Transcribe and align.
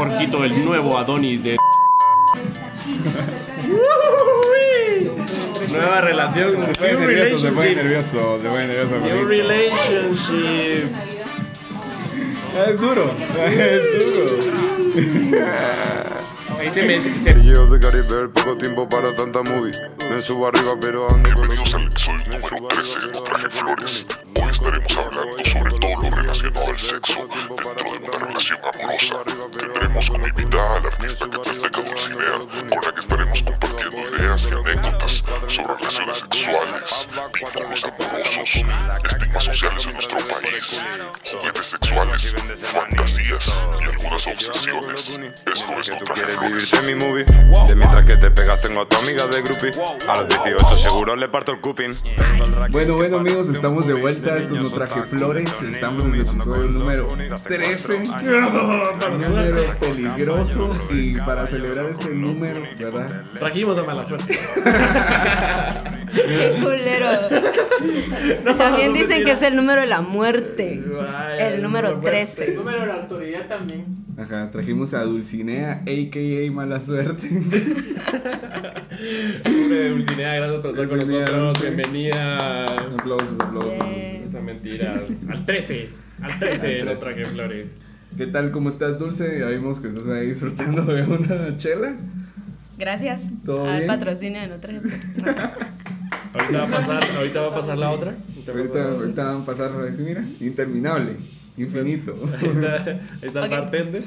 Jorgito, 0.00 0.44
el 0.44 0.64
nuevo 0.64 0.96
Adonis 0.96 1.42
de. 1.44 1.58
Nueva 5.70 6.00
relación, 6.00 6.52
Se 6.74 6.88
new 6.88 7.00
nervioso, 7.00 7.36
se 7.36 7.50
relationship. 7.50 7.76
nervioso, 7.76 8.38
se 8.40 8.48
nervioso. 8.66 8.98
New 8.98 9.24
relationship. 9.26 10.90
Es 12.66 12.80
duro, 12.80 13.14
es 13.44 14.14
duro. 14.14 14.36
Ahí 16.58 16.70
se 16.70 16.82
me. 16.84 16.98
se- 16.98 17.44
Yo 17.44 17.66
de 17.66 17.78
Caribe, 17.78 18.28
poco 18.32 18.56
tiempo 18.56 18.88
para 18.88 19.14
tanta 19.14 19.42
movie. 19.42 19.72
Me 20.10 20.22
subo 20.22 20.46
arriba, 20.46 20.72
pero 20.80 21.10
ando 21.10 21.28
con 21.34 21.46
Bienvenidos 21.46 21.74
al 21.74 21.84
episodio 21.84 22.24
número 22.26 22.68
13 22.68 23.00
de 23.00 23.08
Traje 23.22 23.50
Flores. 23.50 24.06
Hoy 24.42 24.50
estaremos 24.50 24.96
hablando 24.96 25.44
sobre 25.44 25.78
todo 25.78 26.02
lo 26.02 26.16
relacionado 26.16 26.66
al 26.66 26.78
sexo 26.78 27.28
dentro 27.28 27.90
de 27.90 27.98
una 27.98 28.26
relación 28.26 28.58
amorosa. 28.74 29.16
Tendremos 29.52 30.10
como 30.10 30.26
invitada 30.26 30.76
a 30.76 30.80
la 30.80 30.88
artista 30.88 31.28
Catzalteca 31.28 31.82
Dulcinea, 31.82 32.38
con 32.68 32.80
la 32.82 32.92
que 32.94 33.00
estaremos 33.00 33.42
y 34.48 34.54
anécdotas 34.54 35.24
sobre 35.48 35.74
relaciones 35.74 36.18
sexuales, 36.18 37.08
vínculos 37.34 37.84
amorosos, 37.84 38.64
estigmas 39.04 39.44
sociales 39.44 39.86
en 39.86 39.92
nuestro 39.94 40.18
país, 40.18 40.84
juguetes 41.30 41.66
sexuales, 41.66 42.34
fantasías 42.62 43.62
y 43.80 43.84
algunas 43.84 44.26
obsesiones. 44.26 45.20
Esto 45.52 45.52
es 45.80 45.90
No 45.90 45.96
Traje 45.98 46.22
quieres 46.22 46.36
Flores. 46.36 46.70
vivirte 46.70 46.76
en 46.78 46.86
mi 46.86 47.04
movie. 47.04 47.24
De 47.68 47.76
mientras 47.76 48.04
que 48.04 48.16
te 48.16 48.30
pegas, 48.30 48.62
tengo 48.62 48.80
a 48.82 48.88
tu 48.88 48.96
amiga 48.96 49.26
de 49.26 49.42
groupie. 49.42 49.70
A 50.08 50.20
los 50.20 50.28
18 50.28 50.76
seguro 50.76 51.16
le 51.16 51.28
parto 51.28 51.52
el 51.52 51.60
cupín. 51.60 51.98
Bueno, 52.70 52.96
bueno 52.96 53.18
amigos, 53.18 53.48
estamos 53.48 53.86
de 53.86 53.94
vuelta. 53.94 54.34
Esto 54.34 54.54
no 54.54 54.70
traje 54.70 55.02
flores. 55.02 55.62
Estamos 55.62 56.04
en 56.04 56.14
el 56.14 56.20
episodio 56.22 56.68
número 56.70 57.06
13. 57.44 58.02
Número 59.18 59.78
peligroso. 59.78 60.72
Y 60.90 61.14
para 61.20 61.46
celebrar 61.46 61.86
este 61.86 62.10
número, 62.10 62.62
¿verdad? 62.78 63.24
Trajimos 63.34 63.78
a 63.78 63.82
mala 63.82 64.06
suerte. 64.06 64.29
Qué 66.12 66.58
culero. 66.60 67.10
También 68.58 68.92
dicen 68.92 69.24
que 69.24 69.32
es 69.32 69.42
el 69.42 69.56
número 69.56 69.80
de 69.80 69.86
la 69.86 70.00
muerte. 70.00 70.82
El 71.38 71.62
número 71.62 72.00
13. 72.00 72.54
número 72.54 72.80
de 72.80 72.86
la 72.86 72.94
autoridad 72.94 73.46
también. 73.48 74.00
Ajá, 74.18 74.50
trajimos 74.50 74.92
a 74.92 75.02
Dulcinea, 75.04 75.82
a.k.a. 75.82 76.50
Mala 76.52 76.78
Suerte. 76.80 77.26
Pobre 79.42 79.88
Dulcinea, 79.90 80.34
gracias 80.36 80.60
por 80.60 80.70
estar 80.70 80.88
con 80.88 80.98
Bienvenida, 80.98 81.20
nosotros. 81.20 81.54
Dulce. 81.54 81.70
Bienvenida. 81.70 82.64
Aplausos, 82.98 83.40
aplausos. 83.40 83.88
Bien. 83.88 84.24
Esa 84.26 84.40
mentira. 84.42 85.02
Al 85.28 85.44
13. 85.46 85.88
Al 86.20 86.38
13 86.38 86.78
no 86.80 86.84
13. 86.84 87.02
traje 87.02 87.26
flores. 87.26 87.76
¿Qué 88.16 88.26
tal? 88.26 88.50
¿Cómo 88.50 88.68
estás, 88.68 88.98
Dulce? 88.98 89.38
Ya 89.40 89.46
vimos 89.46 89.80
que 89.80 89.88
estás 89.88 90.06
ahí 90.08 90.26
disfrutando 90.26 90.82
de 90.82 91.02
una 91.02 91.56
chela. 91.56 91.94
Gracias 92.80 93.30
¿Todo 93.44 93.66
al 93.68 93.76
bien? 93.76 93.86
patrocinio 93.86 94.40
de 94.40 94.48
Ahorita 96.32 96.58
va 96.58 96.64
a 96.64 96.70
pasar, 96.70 97.04
ahorita 97.18 97.40
va 97.42 97.46
a 97.48 97.54
pasar 97.54 97.76
la 97.78 97.90
otra. 97.90 98.14
Ahorita 98.48 98.84
Ahorita, 98.84 99.24
van 99.24 99.42
a 99.42 99.44
pasar 99.44 99.72
así, 99.86 100.02
mira, 100.02 100.24
interminable, 100.40 101.16
infinito. 101.58 102.14
Ahí 102.40 102.48
está, 102.48 102.76
ahí 102.84 103.00
está 103.20 103.44
el 103.44 103.50
bartender. 103.50 104.02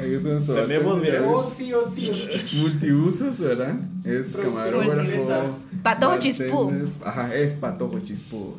Ahí 0.00 0.14
está 0.14 0.28
nuestro 0.28 0.54
Tenemos, 0.54 0.92
bartender, 0.94 1.20
mira. 1.22 1.32
Oh, 1.32 1.42
sí, 1.42 1.72
oh, 1.72 1.82
sí, 1.82 2.10
oh, 2.12 2.16
sí. 2.16 2.58
Multiusos, 2.58 3.40
¿verdad? 3.40 3.74
Es 4.04 4.28
camarógrafo. 4.36 4.92
Multiusos. 5.02 5.62
Patojo 5.82 6.18
chispú. 6.18 6.72
Ajá, 7.04 7.34
es 7.34 7.56
patojo 7.56 7.98
chispú. 8.00 8.56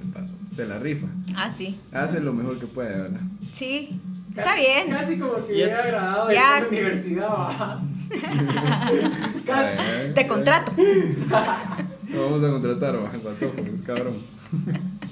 Se 0.54 0.66
la 0.66 0.80
rifa. 0.80 1.08
Ah, 1.36 1.50
sí. 1.56 1.78
Hace 1.94 2.20
lo 2.20 2.34
mejor 2.34 2.60
que 2.60 2.66
puede, 2.68 2.90
¿verdad? 2.90 3.22
Sí. 3.54 4.02
Está 4.36 4.56
bien. 4.56 4.90
Casi 4.90 5.18
como 5.18 5.34
que 5.48 5.56
Y 5.58 5.62
es- 5.62 5.72
hubiera 5.72 5.84
agradado 5.84 6.28
de 6.28 6.34
Ya. 6.36 6.60
la 6.60 6.68
universidad, 6.68 7.30
¿va? 7.30 7.82
Casi. 9.46 10.14
Te 10.14 10.28
contrato. 10.28 10.72
Lo 12.10 12.24
vamos 12.24 12.44
a 12.44 12.50
contratar, 12.50 12.98
patojo, 13.00 13.54
es 13.74 13.82
cabrón. 13.82 14.16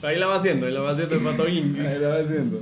Ahí 0.02 0.18
la 0.18 0.28
va 0.28 0.38
haciendo, 0.38 0.66
ahí 0.66 0.74
la 0.74 0.82
va 0.82 0.92
haciendo 0.92 1.16
el 1.16 1.22
patoguín. 1.22 1.80
Ahí 1.80 2.00
la 2.00 2.08
va 2.10 2.20
haciendo. 2.20 2.60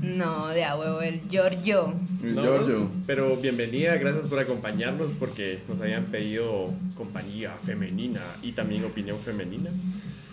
No, 0.00 0.48
de 0.48 0.64
a 0.64 0.76
huevo, 0.76 1.00
el 1.00 1.20
Giorgio. 1.28 1.94
El 2.22 2.34
No, 2.36 2.42
Giorgio. 2.42 2.90
Pero 3.06 3.36
bienvenida, 3.36 3.96
gracias 3.96 4.26
por 4.26 4.38
acompañarnos 4.38 5.12
porque 5.18 5.60
nos 5.68 5.80
habían 5.80 6.04
pedido 6.04 6.70
compañía 6.94 7.52
femenina 7.64 8.20
y 8.42 8.52
también 8.52 8.84
opinión 8.84 9.18
femenina. 9.18 9.70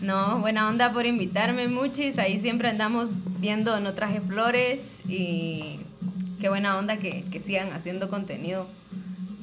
No, 0.01 0.39
buena 0.39 0.69
onda 0.69 0.91
por 0.93 1.05
invitarme, 1.05 1.67
muchis. 1.67 2.19
Ahí 2.19 2.39
siempre 2.39 2.69
andamos 2.69 3.09
viendo 3.39 3.79
No 3.79 3.93
Traje 3.93 4.21
Flores 4.21 5.01
y 5.07 5.79
qué 6.39 6.49
buena 6.49 6.77
onda 6.77 6.97
que, 6.97 7.23
que 7.31 7.39
sigan 7.39 7.71
haciendo 7.73 8.09
contenido. 8.09 8.67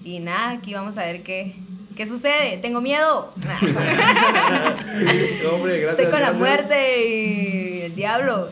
Y 0.06 0.20
nada, 0.20 0.50
aquí 0.52 0.72
vamos 0.72 0.98
a 0.98 1.00
ver 1.00 1.24
qué, 1.24 1.52
qué 1.96 2.06
sucede. 2.06 2.58
Tengo 2.58 2.80
miedo. 2.80 3.32
Hombre, 5.52 5.80
gracias. 5.80 5.98
Estoy 5.98 6.06
con 6.06 6.20
la 6.20 6.32
muerte 6.32 7.08
y 7.08 7.80
el 7.82 7.94
diablo. 7.94 8.48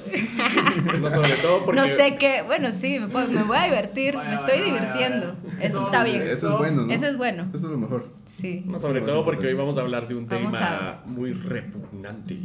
No, 1.00 1.10
sobre 1.10 1.34
todo 1.36 1.64
porque. 1.64 1.80
No 1.80 1.86
sé 1.86 2.16
qué. 2.18 2.42
Bueno, 2.42 2.72
sí, 2.72 2.98
me, 2.98 3.08
puedo- 3.08 3.28
me 3.28 3.42
voy 3.42 3.56
a 3.56 3.64
divertir. 3.64 4.14
Vaya, 4.16 4.28
Me 4.30 4.34
estoy 4.36 4.60
vaya, 4.60 4.64
divirtiendo. 4.64 5.36
vaya. 5.44 5.62
Eso 5.64 5.84
está 5.86 6.02
bien. 6.04 6.22
Eso 6.22 6.52
es 6.52 6.58
bueno, 6.58 6.82
¿no? 6.86 6.92
Eso 6.92 7.06
es 7.06 7.16
bueno. 7.16 7.42
Eso 7.54 7.66
es 7.66 7.72
lo 7.72 7.78
mejor. 7.78 8.08
Sí. 8.24 8.62
No, 8.66 8.78
sobre 8.78 9.00
Sí, 9.00 9.06
todo 9.06 9.24
porque 9.24 9.46
hoy 9.48 9.54
vamos 9.54 9.76
a 9.78 9.82
hablar 9.82 10.08
de 10.08 10.14
un 10.14 10.26
Vamos 10.26 10.52
tema 10.52 11.02
muy 11.04 11.32
repugnante. 11.32 12.36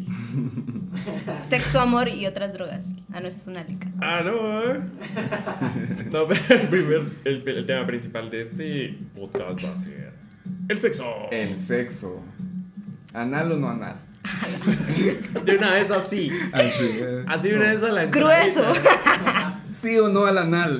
Sexo, 1.39 1.79
amor 1.79 2.09
y 2.09 2.25
otras 2.25 2.53
drogas. 2.53 2.87
Ah, 3.13 3.19
no, 3.21 3.27
esa 3.27 3.37
es 3.37 3.47
una 3.47 3.63
lica. 3.63 3.89
Ah, 4.01 4.21
no, 4.23 4.71
¿eh? 4.73 4.79
No, 6.11 6.27
pero 6.27 6.41
el, 6.61 6.67
primer, 6.67 7.01
el, 7.23 7.47
el 7.47 7.65
tema 7.65 7.85
principal 7.85 8.29
de 8.29 8.41
este 8.41 8.97
podcast 9.15 9.63
va 9.63 9.71
a 9.73 9.75
ser 9.77 10.08
el 10.69 10.79
sexo. 10.79 11.05
El 11.31 11.57
sexo. 11.57 12.21
¿Anal 13.13 13.51
o 13.53 13.57
no 13.57 13.69
anal? 13.69 13.95
De 15.45 15.57
una 15.57 15.71
vez 15.71 15.89
así. 15.91 16.29
Así, 16.51 16.99
eh. 17.01 17.23
Así 17.27 17.51
una 17.51 17.69
vez 17.73 17.81
a 17.83 17.89
la 17.89 18.05
Grueso. 18.05 18.63
¿Sí 19.71 19.97
o 19.97 20.09
no 20.09 20.25
al 20.25 20.37
anal? 20.37 20.79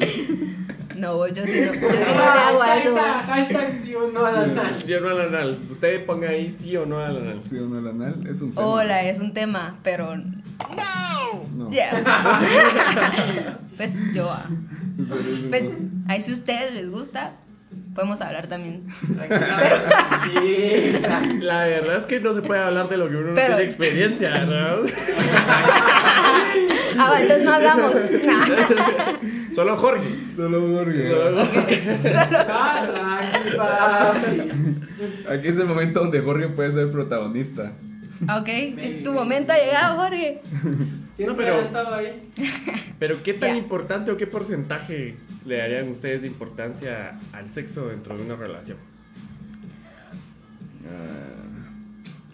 No, 0.98 1.26
yo 1.30 1.46
sí 1.46 1.62
no, 1.62 1.74
yo 1.74 1.80
sí 1.80 1.88
no 1.88 1.90
le 1.94 2.24
hago 2.24 2.62
a 2.62 2.78
eso. 2.78 2.94
Hashtag- 2.96 3.26
Hashtag 3.26 3.72
sí 3.72 3.96
o 3.96 4.12
no 4.12 4.26
a 4.26 4.32
la 4.34 4.48
nada. 4.48 4.74
Sí 4.74 4.94
o 4.94 5.00
no 5.02 5.10
al 5.10 5.22
anal. 5.22 5.58
Usted 5.72 6.06
ponga 6.06 6.30
ahí 6.30 6.52
sí 6.52 6.76
o 6.76 6.86
no 6.86 7.00
al 7.00 7.18
anal. 7.18 7.42
¿Sí 7.50 7.58
o 7.58 7.66
no 7.68 7.78
al 7.80 7.88
anal? 7.88 8.28
Es 8.28 8.42
un 8.42 8.52
tema. 8.54 8.68
Hola, 8.68 9.04
es 9.04 9.20
un 9.22 9.34
tema, 9.34 9.78
pero. 9.82 10.18
No. 10.18 11.72
Ya. 11.72 13.58
pues 13.78 13.96
yo. 14.14 14.30
ah, 14.30 14.46
Pues 15.50 15.64
ahí 16.10 16.20
si 16.22 16.32
a 16.32 16.34
ustedes 16.34 16.74
les 16.74 16.92
gusta, 16.92 17.34
podemos 17.94 18.22
hablar 18.22 18.48
también. 18.48 18.84
La 21.42 21.66
verdad 21.66 21.98
es 21.98 22.06
que 22.06 22.20
no 22.20 22.34
se 22.34 22.42
puede 22.42 22.62
hablar 22.62 22.90
de 22.90 22.98
lo 22.98 23.10
que 23.10 23.16
uno 23.16 23.28
no 23.30 23.34
tiene 23.34 23.64
experiencia, 23.64 24.30
¿verdad? 24.32 24.80
Ah, 26.98 27.14
entonces 27.22 27.46
no 27.46 27.54
hablamos. 27.54 27.94
Solo 29.54 29.78
Jorge. 29.78 30.08
Solo 30.36 30.62
Jorge. 30.62 31.12
Ah, 32.48 32.88
tranquila. 33.34 34.14
Aquí 35.30 35.48
es 35.48 35.58
el 35.60 35.68
momento 35.68 36.00
donde 36.02 36.20
Jorge 36.22 36.50
puede 36.50 36.72
ser 36.72 36.92
protagonista. 36.92 37.74
ok, 38.24 38.48
es 38.48 39.04
tu 39.04 39.14
momento 39.14 39.54
ha 39.54 39.58
llegado, 39.58 39.98
Jorge. 39.98 40.42
Siempre 41.26 41.46
No, 41.48 41.52
pero- 41.52 41.62
ha 41.62 41.66
estado 41.66 41.96
ahí. 41.96 42.30
Pero 42.98 43.22
¿qué 43.24 43.34
tan 43.34 43.50
Ya. 43.52 43.58
importante 43.58 44.12
o 44.12 44.18
qué 44.18 44.26
porcentaje 44.28 45.16
le 45.46 45.58
darían 45.58 45.90
ustedes 45.90 46.22
de 46.22 46.28
importancia 46.30 47.18
al 47.34 47.50
sexo 47.50 47.88
dentro 47.90 48.18
de 48.18 48.24
una 48.24 48.36
relación? 48.38 48.78
Ah, 50.86 51.36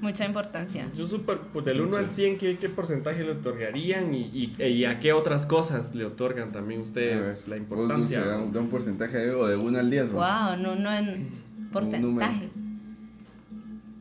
Mucha 0.01 0.25
importancia. 0.25 0.87
Yo 0.95 1.07
super, 1.07 1.39
pues 1.51 1.65
del 1.65 1.81
1 1.81 1.97
al 1.97 2.09
100, 2.09 2.37
¿qué, 2.37 2.57
qué 2.57 2.69
porcentaje 2.69 3.23
le 3.23 3.31
otorgarían 3.31 4.13
y, 4.13 4.25
y, 4.59 4.63
y 4.63 4.85
a 4.85 4.99
qué 4.99 5.13
otras 5.13 5.45
cosas 5.47 5.95
le 5.95 6.05
otorgan 6.05 6.51
también 6.51 6.81
ustedes 6.81 7.47
ver, 7.47 7.59
la 7.59 7.65
vos, 7.65 7.87
Dulce, 7.87 8.15
importancia? 8.15 8.21
da 8.25 8.37
un, 8.37 8.53
da 8.53 8.59
un 8.59 8.69
porcentaje 8.69 9.17
de, 9.17 9.31
o 9.31 9.47
de 9.47 9.55
1 9.55 9.79
al 9.79 9.89
10. 9.89 10.13
¿va? 10.15 10.53
Wow, 10.53 10.61
no, 10.61 10.75
no 10.75 10.93
en 10.93 11.29
porcentaje. 11.71 12.49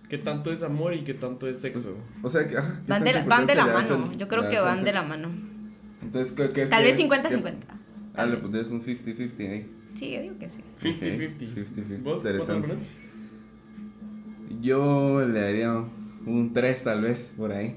¿Qué 0.08 0.18
tanto 0.18 0.52
es 0.52 0.62
amor 0.62 0.94
y 0.94 1.02
qué 1.04 1.14
tanto 1.14 1.48
es 1.48 1.60
sexo? 1.60 1.96
O 2.22 2.28
sea, 2.28 2.46
que, 2.46 2.56
ajá, 2.58 2.80
¿qué 2.84 2.90
Van 2.90 3.04
de, 3.04 3.12
la, 3.14 3.24
van 3.24 3.46
de 3.46 3.54
la 3.54 3.66
mano. 3.66 4.12
Yo 4.16 4.28
creo 4.28 4.48
que 4.48 4.60
van 4.60 4.84
de 4.84 4.92
la 4.92 5.02
mano. 5.02 5.28
Entonces, 6.02 6.34
¿qué, 6.34 6.50
qué- 6.50 6.66
Tal 6.66 6.82
qué- 6.82 6.88
vez 6.90 6.98
50-50. 6.98 7.42
qué- 7.42 7.66
Tal 7.66 7.80
Dale, 8.14 8.30
vez. 8.32 8.40
pues 8.50 8.54
es 8.54 8.70
un 8.70 8.82
50-50 8.82 9.50
ahí. 9.50 9.70
Sí, 9.94 10.12
yo 10.12 10.22
digo 10.22 10.38
que 10.38 10.48
sí. 10.48 10.60
50-50. 10.80 11.38
50-50. 11.38 12.02
¿Vos? 12.02 12.04
¿Vos 12.04 12.24
Interesante. 12.24 12.68
Yo 14.60 15.20
le 15.26 15.40
daría 15.40 15.82
un 16.26 16.52
3 16.52 16.84
tal 16.84 17.02
vez, 17.02 17.32
por 17.36 17.52
ahí. 17.52 17.76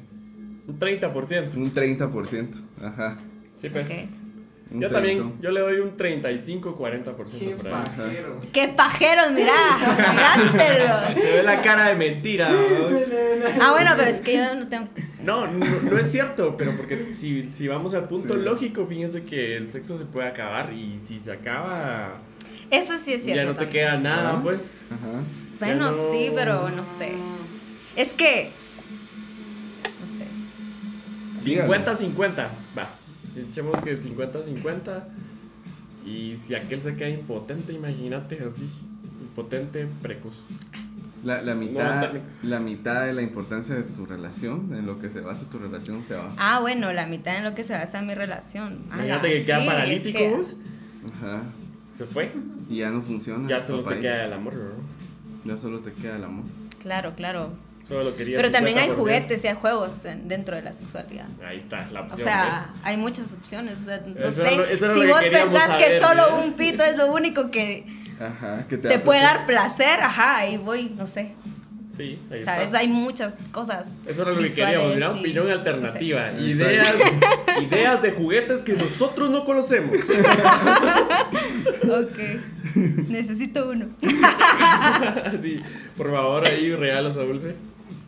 Un 0.67 0.77
30%. 0.79 1.55
Un 1.57 1.73
30%. 1.73 2.59
Ajá. 2.81 3.17
Sí, 3.55 3.69
pues. 3.69 3.89
Ok. 3.89 3.95
Un 4.69 4.81
Yo 4.81 4.89
también, 4.89 5.33
yo 5.41 5.51
le 5.51 5.61
doy 5.61 5.79
un 5.79 5.95
35-40% 5.95 7.39
Qué 7.39 7.49
por 7.55 7.67
ahí. 7.67 7.71
pajero. 7.81 8.39
¡Qué 8.51 8.67
pajeros, 8.69 9.31
mirá! 9.31 9.53
¡Mirátelo! 10.13 11.21
Se 11.21 11.31
ve 11.37 11.43
la 11.43 11.61
cara 11.61 11.87
de 11.87 11.95
mentira. 11.95 12.49
¿no? 12.51 12.57
Ah, 13.61 13.71
bueno, 13.71 13.91
pero 13.95 14.09
es 14.09 14.19
que 14.21 14.35
yo 14.35 14.55
no 14.55 14.67
tengo. 14.67 14.87
No, 15.23 15.47
no, 15.47 15.65
no 15.83 15.97
es 15.97 16.11
cierto, 16.11 16.55
pero 16.57 16.75
porque 16.75 17.13
si, 17.13 17.45
si 17.51 17.67
vamos 17.67 17.93
al 17.93 18.07
punto 18.09 18.33
Sí. 18.33 18.39
lógico, 18.41 18.85
fíjense 18.87 19.23
que 19.23 19.55
el 19.57 19.71
sexo 19.71 19.97
se 19.97 20.05
puede 20.05 20.27
acabar 20.27 20.73
y 20.73 20.99
si 21.05 21.19
se 21.19 21.31
acaba... 21.31 22.17
Eso 22.69 22.97
sí 22.97 23.13
es 23.13 23.23
cierto. 23.23 23.41
ya 23.43 23.49
no 23.49 23.55
te 23.57 23.69
queda 23.69 23.97
nada, 23.97 24.33
Ah. 24.35 24.39
pues. 24.43 24.81
Ajá. 24.91 25.19
Bueno, 25.59 25.85
no- 25.87 25.93
sí, 25.93 26.29
pero 26.35 26.69
no 26.69 26.85
sé. 26.85 27.13
Es 27.95 28.11
que. 28.11 28.51
No 30.01 30.05
sé. 30.07 30.25
50-50, 31.39 32.47
va. 32.77 32.89
Echemos 33.37 33.77
que 33.81 33.97
50-50. 33.97 35.03
Y 36.05 36.37
si 36.37 36.55
aquel 36.55 36.81
se 36.81 36.95
queda 36.95 37.09
impotente, 37.09 37.73
imagínate 37.73 38.41
así. 38.43 38.69
Impotente, 39.21 39.87
precoz. 40.01 40.35
La, 41.23 41.41
la 41.41 41.55
mitad, 41.55 42.13
No, 42.13 42.19
la 42.43 42.59
mitad 42.59 43.05
de 43.05 43.11
la 43.13 43.21
importancia 43.21 43.75
de 43.75 43.83
tu 43.83 44.05
relación, 44.05 44.73
en 44.73 44.85
lo 44.85 44.99
que 44.99 45.09
se 45.09 45.19
basa 45.21 45.49
tu 45.49 45.57
relación, 45.57 46.03
se 46.03 46.15
va. 46.15 46.33
Ah, 46.37 46.59
bueno, 46.61 46.93
la 46.93 47.07
mitad 47.07 47.35
en 47.37 47.43
lo 47.43 47.53
que 47.55 47.63
se 47.63 47.73
basa 47.73 48.01
mi 48.01 48.13
relación. 48.13 48.83
Ala, 48.91 49.03
Imagínate 49.05 49.33
que 49.33 49.45
queda 49.45 49.59
sí, 49.61 49.65
paralítico, 49.67 50.17
es 50.19 50.23
que- 50.23 50.29
vos, 50.35 50.55
Ajá. 51.17 51.43
se 51.93 52.05
fue. 52.05 52.31
Y 52.69 52.77
ya 52.77 52.89
no 52.91 53.01
funciona. 53.01 53.47
Ya 53.49 53.59
solo 53.65 53.83
te 53.83 53.99
queda 53.99 54.25
el 54.25 54.33
amor, 54.33 54.53
¿no? 54.53 55.51
Ya 55.51 55.57
solo 55.57 55.79
te 55.79 55.91
queda 55.91 56.15
el 56.17 56.23
amor. 56.23 56.45
Claro, 56.79 57.13
claro. 57.15 57.49
Solo 57.87 58.03
lo 58.03 58.15
quería 58.17 58.35
Pero 58.37 58.51
también 58.51 58.77
hay 58.79 58.89
50%. 58.89 58.95
juguetes 58.95 59.43
y 59.43 59.47
hay 59.47 59.55
juegos 59.55 60.03
en- 60.05 60.27
dentro 60.27 60.55
de 60.55 60.61
la 60.61 60.73
sexualidad. 60.73 61.27
Ahí 61.47 61.57
está, 61.57 61.87
la 61.91 62.01
O 62.01 62.03
opción. 62.05 62.21
sea, 62.21 62.73
hay 62.83 62.97
muchas 62.97 63.31
opciones. 63.33 63.77
O 63.77 63.83
sea, 63.85 64.01
no 64.05 64.19
Eso 64.27 64.43
sé. 64.43 64.55
lo- 64.57 64.65
si 64.67 65.01
que 65.01 65.07
vos 65.07 65.23
pensás 65.23 65.77
que 65.81 65.99
solo 65.99 66.39
un 66.43 66.53
pito 66.53 66.83
es 66.83 66.97
lo 66.97 67.13
único 67.13 67.49
que 67.49 67.85
Ajá. 68.19 68.65
Que 68.67 68.77
te, 68.77 68.89
te 68.89 68.97
da 68.97 69.03
puede 69.03 69.21
placer. 69.21 69.37
dar 69.37 69.45
placer, 69.45 69.99
ajá, 70.01 70.37
ahí 70.39 70.57
voy, 70.57 70.89
no 70.97 71.07
sé. 71.07 71.35
Sí, 71.91 72.19
ahí 72.31 72.43
¿Sabes? 72.43 72.65
está. 72.65 72.79
Hay 72.79 72.87
muchas 72.89 73.37
cosas. 73.51 73.89
Eso 74.05 74.21
era 74.23 74.31
lo 74.31 74.39
que 74.39 74.53
queríamos, 74.53 74.95
una 74.97 75.05
y- 75.07 75.19
opinión 75.19 75.47
no 75.47 75.53
alternativa. 75.53 76.31
sé. 76.31 76.41
Ideas, 76.41 76.93
ideas 77.61 78.01
de 78.03 78.11
juguetes 78.11 78.63
que 78.63 78.73
nosotros 78.73 79.29
no 79.29 79.45
conocemos. 79.45 79.95
Ok. 81.83 82.17
Necesito 83.07 83.69
uno. 83.69 83.87
Así, 85.25 85.59
por 85.95 86.11
favor, 86.11 86.47
ahí 86.47 86.73
regalas 86.75 87.15
a 87.17 87.21
Dulce. 87.21 87.55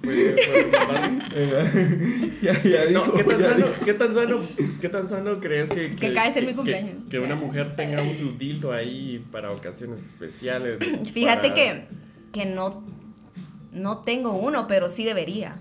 Ya, 2.42 2.86
No, 2.92 3.04
¿qué 3.14 3.24
tan, 3.24 3.40
ya 3.40 3.50
sano, 3.50 3.68
dijo. 3.68 3.86
¿qué 3.86 3.94
tan 3.94 4.14
sano, 4.14 4.40
qué 4.82 4.90
tan 4.90 5.08
sano 5.08 5.40
crees 5.40 5.70
que, 5.70 5.92
Que 5.92 6.08
acaba 6.08 6.28
de 6.28 6.34
ser 6.34 6.44
mi 6.44 6.50
que- 6.50 6.56
cumpleaños. 6.56 6.96
Que, 7.10 7.20
una 7.20 7.36
mujer 7.36 7.76
tenga 7.76 8.02
un 8.02 8.16
su 8.16 8.32
dildo 8.38 8.72
ahí 8.72 9.24
para 9.32 9.52
ocasiones 9.52 10.02
especiales? 10.02 10.80
Fíjate 11.14 11.50
para- 11.50 11.54
que, 11.54 11.84
que 12.32 12.46
no, 12.46 12.84
no 13.74 14.00
tengo 14.00 14.34
uno, 14.34 14.68
pero 14.68 14.90
sí 14.90 15.04
debería. 15.04 15.58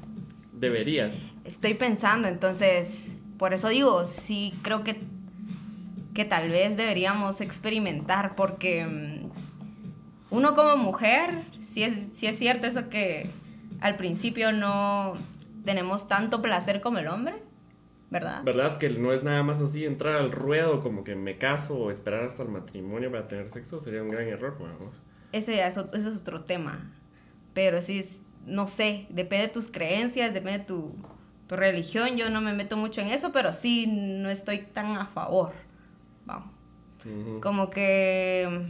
Deberías. 0.53 1.23
Estoy 1.45 1.75
pensando, 1.75 2.29
entonces, 2.29 3.13
por 3.39 3.53
eso 3.55 3.69
digo, 3.69 4.07
sí 4.07 4.55
creo 4.63 4.85
que, 4.85 5.01
que 6.15 6.25
tal 6.25 6.49
vez 6.51 6.77
deberíamos 6.77 7.41
experimentar, 7.41 8.35
porque 8.37 8.85
mm, 8.87 9.29
uno 10.31 10.55
como 10.55 10.77
mujer, 10.77 11.31
sí 11.61 11.83
es, 11.83 11.99
sí 12.15 12.27
es 12.27 12.39
cierto 12.39 12.67
eso 12.67 12.89
que 12.89 13.31
al 13.81 13.97
principio 13.97 14.53
no 14.53 15.17
tenemos 15.65 16.09
tanto 16.09 16.41
placer 16.43 16.81
como 16.81 16.99
el 16.99 17.09
hombre, 17.09 17.35
¿verdad? 18.11 18.43
¿Verdad? 18.45 18.79
Que 18.79 18.91
no 18.91 19.13
es 19.13 19.23
nada 19.25 19.43
más 19.43 19.61
así 19.61 19.85
entrar 19.85 20.17
al 20.17 20.31
ruedo 20.33 20.81
como 20.81 21.05
que 21.05 21.15
me 21.15 21.37
caso 21.39 21.77
o 21.79 21.91
esperar 21.91 22.25
hasta 22.25 22.43
el 22.43 22.49
matrimonio 22.49 23.11
para 23.11 23.29
tener 23.29 23.51
sexo. 23.51 23.81
Sería 23.81 24.03
un 24.03 24.11
gran 24.11 24.27
error, 24.29 24.57
vamos. 24.59 24.95
Ese, 25.33 25.57
ya 25.57 25.67
es 25.67 25.77
o- 25.77 25.91
ese 25.93 26.09
es 26.09 26.17
otro 26.17 26.45
tema. 26.45 26.91
Pero 27.55 27.83
sí, 27.83 27.99
es- 27.99 28.21
no 28.47 28.67
sé, 28.67 29.07
depende 29.11 29.49
de 29.49 29.53
tus 29.53 29.67
creencias, 29.69 30.33
depende 30.33 30.61
de 30.61 30.65
tu, 30.65 30.95
tu 31.49 31.57
religión. 31.57 32.17
Yo 32.17 32.31
no 32.31 32.41
me 32.41 32.55
meto 32.55 32.77
mucho 32.79 33.01
en 33.03 33.09
eso, 33.09 33.31
pero 33.33 33.53
sí 33.53 33.87
no 33.87 34.31
estoy 34.31 34.61
tan 34.61 34.97
a 34.97 35.05
favor. 35.07 35.53
Vamos. 36.25 36.49
Como 37.43 37.69
que 37.71 38.67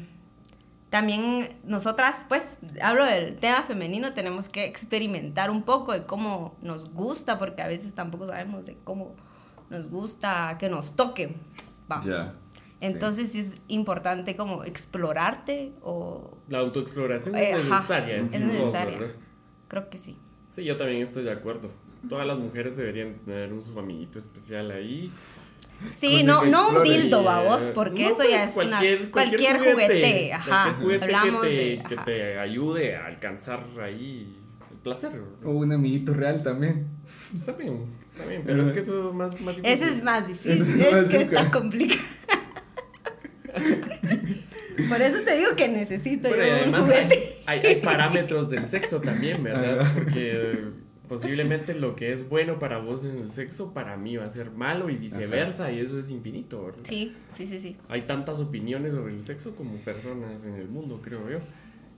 también 0.91 1.59
nosotras, 1.65 2.25
pues, 2.29 2.59
hablo 2.83 3.05
del 3.05 3.37
tema 3.37 3.63
femenino, 3.63 4.15
tenemos 4.15 4.49
que 4.49 4.65
experimentar 4.65 5.51
un 5.51 5.63
poco 5.63 5.93
de 5.93 6.05
cómo 6.05 6.57
nos 6.63 6.93
gusta, 6.93 7.39
porque 7.39 7.63
a 7.63 7.69
veces 7.69 7.95
tampoco 7.95 8.27
sabemos 8.27 8.67
de 8.67 8.77
cómo 8.85 9.15
nos 9.71 9.91
gusta 9.91 10.57
que 10.59 10.69
nos 10.71 10.97
toque. 10.97 11.35
Vamos. 11.89 12.07
Ya. 12.07 12.35
Entonces 12.81 13.33
sí 13.33 13.41
es 13.41 13.61
importante 13.67 14.37
como 14.37 14.63
explorarte 14.65 15.73
o 15.83 16.39
La 16.49 16.59
autoexploración 16.61 17.35
Eh, 17.35 17.51
es 17.51 17.57
ajá, 17.67 17.75
necesaria. 17.75 18.17
es 18.19 18.31
necesaria. 18.41 18.99
creo 19.67 19.91
que 19.91 19.99
sí. 19.99 20.17
Sí, 20.51 20.65
yo 20.65 20.77
también 20.77 21.03
estoy 21.03 21.25
de 21.25 21.33
acuerdo. 21.33 21.71
Todas 22.09 22.27
las 22.27 22.39
mujeres 22.39 22.77
deberían 22.77 23.15
tener 23.25 23.53
un 23.53 23.63
su 23.63 23.77
amiguito 23.79 24.19
especial 24.19 24.71
ahí. 24.71 25.11
Sí, 25.83 26.25
no, 26.25 26.45
no 26.45 26.71
un 26.71 26.83
dildo, 26.83 27.21
Eh, 27.21 27.25
babos, 27.25 27.71
porque 27.75 28.03
no, 28.05 28.09
eso 28.09 28.17
pues, 28.19 28.31
ya 28.31 28.45
es 28.45 28.57
una- 28.57 28.79
cualquier, 29.13 29.59
juguete, 29.59 30.33
ajá. 30.33 30.51
cualquier 30.51 30.77
juguete 30.83 31.05
Hablamos 31.05 31.43
que 31.43 31.49
te, 31.49 31.55
de 31.57 31.83
que 31.89 31.97
te 32.05 32.39
ayude 32.39 32.97
a 32.97 33.07
alcanzar 33.07 33.65
ahí 33.81 34.37
el 34.73 34.77
placer. 34.79 35.13
¿no? 35.41 35.49
O 35.49 35.53
un 35.53 35.73
amiguito 35.73 36.15
real 36.15 36.43
también. 36.43 36.89
Pues 37.31 37.47
también, 37.47 37.85
también, 38.17 38.43
pero 38.45 38.63
es 38.65 38.71
que 38.71 38.81
eso 38.81 39.09
es 39.11 39.15
más, 39.15 39.41
más 39.41 39.57
difícil. 39.57 39.65
Ese 39.67 39.89
es 39.97 40.03
más 40.03 40.27
difícil, 40.27 40.51
es 40.61 40.69
es, 40.69 40.93
más 40.93 41.05
que 41.05 41.17
está 41.23 41.51
complicado. 41.51 42.01
Por 44.89 45.03
eso 45.03 45.23
te 45.25 45.37
digo 45.37 45.51
que 45.57 45.69
necesito 45.69 46.29
Bueno, 46.29 46.45
yo 46.77 46.83
un 46.85 46.93
hay, 46.93 47.09
hay- 47.47 47.61
hay 47.67 47.77
parámetros 47.77 48.49
del 48.51 48.67
sexo 48.67 49.01
también, 49.01 49.43
¿verdad? 49.43 49.87
Porque 49.95 50.33
eh, 50.53 50.65
posiblemente 51.09 51.75
lo 51.75 51.97
que 51.97 52.13
es 52.13 52.29
bueno 52.29 52.59
para 52.59 52.79
vos 52.79 53.05
en 53.05 53.19
el 53.19 53.31
sexo, 53.31 53.73
para 53.73 53.97
mí 53.97 54.17
va 54.17 54.25
a 54.25 54.29
ser 54.29 54.51
malo 54.51 54.91
y 54.91 54.97
viceversa, 54.97 55.73
y 55.73 55.81
eso 55.81 55.99
es 55.99 56.11
infinito, 56.11 56.67
¿verdad? 56.67 56.81
Sí, 56.83 57.15
sí, 57.33 57.47
sí, 57.47 57.61
sí. 57.61 57.77
Hay 57.89 58.03
tantas 58.03 58.39
opiniones 58.39 58.95
sobre 58.95 59.15
el 59.15 59.23
sexo 59.23 59.57
como 59.57 59.77
personas 59.79 60.45
en 60.45 60.55
el 60.55 60.69
mundo, 60.69 61.01
creo 61.03 61.29
yo. 61.29 61.39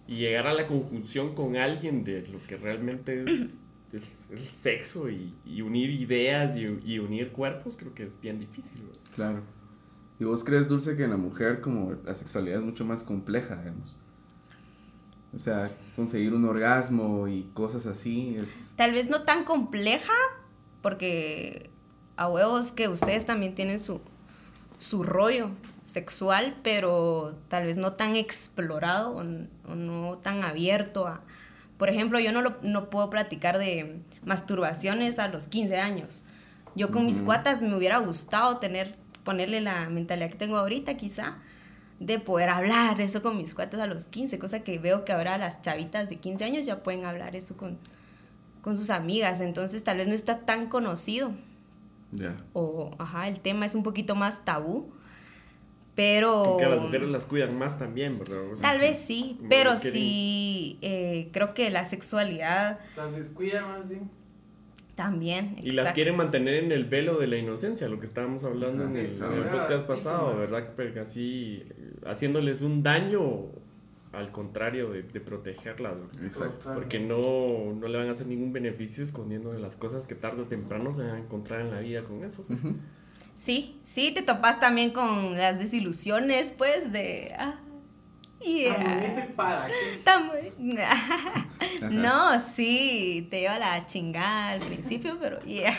Y 0.06 0.16
llegar 0.16 0.46
a 0.46 0.54
la 0.54 0.66
conjunción 0.66 1.34
con 1.34 1.56
alguien 1.56 2.04
de 2.04 2.26
lo 2.28 2.38
que 2.46 2.56
realmente 2.56 3.24
es, 3.24 3.60
es 3.92 4.30
el 4.30 4.38
sexo 4.38 5.10
y, 5.10 5.34
y 5.44 5.62
unir 5.62 5.90
ideas 5.90 6.56
y, 6.56 6.62
y 6.84 6.98
unir 6.98 7.32
cuerpos, 7.32 7.76
creo 7.76 7.92
que 7.94 8.04
es 8.04 8.20
bien 8.20 8.38
difícil. 8.38 8.80
¿verdad? 8.82 9.00
Claro. 9.14 9.42
¿Y 10.18 10.24
vos 10.24 10.44
crees, 10.44 10.68
Dulce, 10.68 10.96
que 10.96 11.04
en 11.04 11.10
la 11.10 11.16
mujer 11.16 11.60
como 11.60 11.94
la 12.04 12.14
sexualidad 12.14 12.58
es 12.58 12.64
mucho 12.64 12.84
más 12.84 13.02
compleja, 13.02 13.56
digamos? 13.56 13.96
O 15.34 15.38
sea, 15.38 15.70
conseguir 15.96 16.34
un 16.34 16.44
orgasmo 16.44 17.28
y 17.28 17.44
cosas 17.54 17.86
así 17.86 18.34
es... 18.38 18.72
Tal 18.76 18.92
vez 18.92 19.08
no 19.08 19.22
tan 19.22 19.44
compleja, 19.44 20.12
porque 20.82 21.70
a 22.16 22.28
huevos 22.28 22.72
que 22.72 22.88
ustedes 22.88 23.26
también 23.26 23.54
tienen 23.54 23.78
su, 23.78 24.00
su 24.78 25.02
rollo 25.04 25.50
sexual, 25.82 26.58
pero 26.62 27.36
tal 27.48 27.66
vez 27.66 27.78
no 27.78 27.92
tan 27.92 28.16
explorado 28.16 29.16
o, 29.16 29.22
no 29.74 30.18
tan 30.18 30.42
abierto 30.42 31.06
a... 31.06 31.22
Por 31.78 31.88
ejemplo, 31.88 32.18
yo 32.20 32.32
no, 32.32 32.42
lo- 32.42 32.58
no 32.62 32.90
puedo 32.90 33.08
platicar 33.08 33.58
de 33.58 34.00
masturbaciones 34.24 35.18
a 35.18 35.28
los 35.28 35.48
15 35.48 35.78
años. 35.78 36.24
Yo 36.74 36.90
con 36.90 37.06
mis 37.06 37.20
cuatas 37.20 37.62
me 37.62 37.74
hubiera 37.76 37.98
gustado 37.98 38.58
tener, 38.58 38.96
ponerle 39.24 39.60
la 39.60 39.88
mentalidad 39.88 40.28
que 40.30 40.36
tengo 40.36 40.56
ahorita 40.58 40.96
quizá, 40.96 41.38
de 42.00 42.18
poder 42.18 42.48
hablar 42.48 43.00
eso 43.00 43.22
con 43.22 43.36
mis 43.36 43.54
cuatas 43.54 43.78
a 43.80 43.86
los 43.86 44.04
15, 44.04 44.38
cosa 44.38 44.60
que 44.64 44.78
veo 44.78 45.04
que 45.04 45.12
ahora 45.12 45.38
las 45.38 45.62
chavitas 45.62 46.08
de 46.08 46.16
15 46.16 46.44
años 46.44 46.66
ya 46.66 46.82
pueden 46.82 47.04
hablar 47.04 47.36
eso 47.36 47.56
con, 47.56 47.78
con 48.62 48.76
sus 48.76 48.90
amigas, 48.90 49.40
entonces 49.40 49.84
tal 49.84 49.98
vez 49.98 50.08
no 50.08 50.14
está 50.14 50.40
tan 50.40 50.68
conocido 50.68 51.32
Ya. 52.12 52.36
o 52.54 52.90
ajá, 52.98 53.28
el 53.28 53.40
tema 53.40 53.66
es 53.66 53.74
un 53.74 53.82
poquito 53.82 54.14
más 54.16 54.44
tabú, 54.46 54.90
pero 55.94 56.42
Porque 56.44 56.64
a 56.64 56.68
las 56.70 56.80
mujeres 56.80 57.08
las 57.10 57.26
cuidan 57.26 57.58
más 57.58 57.78
también, 57.78 58.16
¿verdad? 58.16 58.50
O 58.50 58.56
sea, 58.56 58.70
tal 58.70 58.80
vez 58.80 58.96
sí, 58.98 59.38
pero 59.50 59.76
sí 59.78 60.78
eh, 60.80 61.28
creo 61.32 61.52
que 61.52 61.68
la 61.70 61.84
sexualidad 61.84 62.78
Las 62.96 63.12
descuidan 63.14 63.68
más 63.68 63.88
bien. 63.90 64.10
También. 65.00 65.56
Y 65.62 65.70
las 65.70 65.92
quieren 65.92 66.14
mantener 66.14 66.62
en 66.62 66.72
el 66.72 66.84
velo 66.84 67.18
de 67.18 67.26
la 67.26 67.38
inocencia, 67.38 67.88
lo 67.88 67.98
que 67.98 68.04
estábamos 68.04 68.44
hablando 68.44 68.84
en 68.84 68.96
el, 68.96 69.06
en 69.06 69.32
el 69.32 69.44
podcast 69.44 69.86
pasado, 69.86 70.32
sí. 70.32 70.38
¿verdad? 70.40 70.74
Porque 70.76 71.00
así, 71.00 71.62
haciéndoles 72.04 72.60
un 72.60 72.82
daño 72.82 73.46
al 74.12 74.30
contrario 74.30 74.90
de, 74.90 75.02
de 75.02 75.20
protegerlas. 75.20 75.94
Exacto. 76.22 76.74
porque 76.74 77.00
no, 77.00 77.72
no 77.72 77.88
le 77.88 77.96
van 77.96 78.08
a 78.08 78.10
hacer 78.10 78.26
ningún 78.26 78.52
beneficio 78.52 79.02
escondiendo 79.02 79.54
de 79.54 79.58
las 79.58 79.74
cosas 79.74 80.06
que 80.06 80.14
tarde 80.14 80.42
o 80.42 80.44
temprano 80.44 80.92
se 80.92 81.02
van 81.02 81.14
a 81.14 81.18
encontrar 81.18 81.62
en 81.62 81.70
la 81.70 81.80
vida 81.80 82.04
con 82.04 82.22
eso. 82.22 82.44
Sí, 83.34 83.80
sí, 83.82 84.12
te 84.14 84.20
topas 84.20 84.60
también 84.60 84.90
con 84.90 85.32
las 85.32 85.58
desilusiones, 85.58 86.52
pues, 86.58 86.92
de... 86.92 87.32
Ah, 87.38 87.58
yeah. 88.40 88.74
Amiguete, 88.74 89.32
¿para 89.36 89.68
No, 91.90 92.38
sí, 92.40 93.26
te 93.30 93.40
lleva 93.40 93.58
la 93.58 93.86
chingada 93.86 94.50
al 94.50 94.60
principio, 94.60 95.16
pero 95.20 95.40
yeah. 95.42 95.74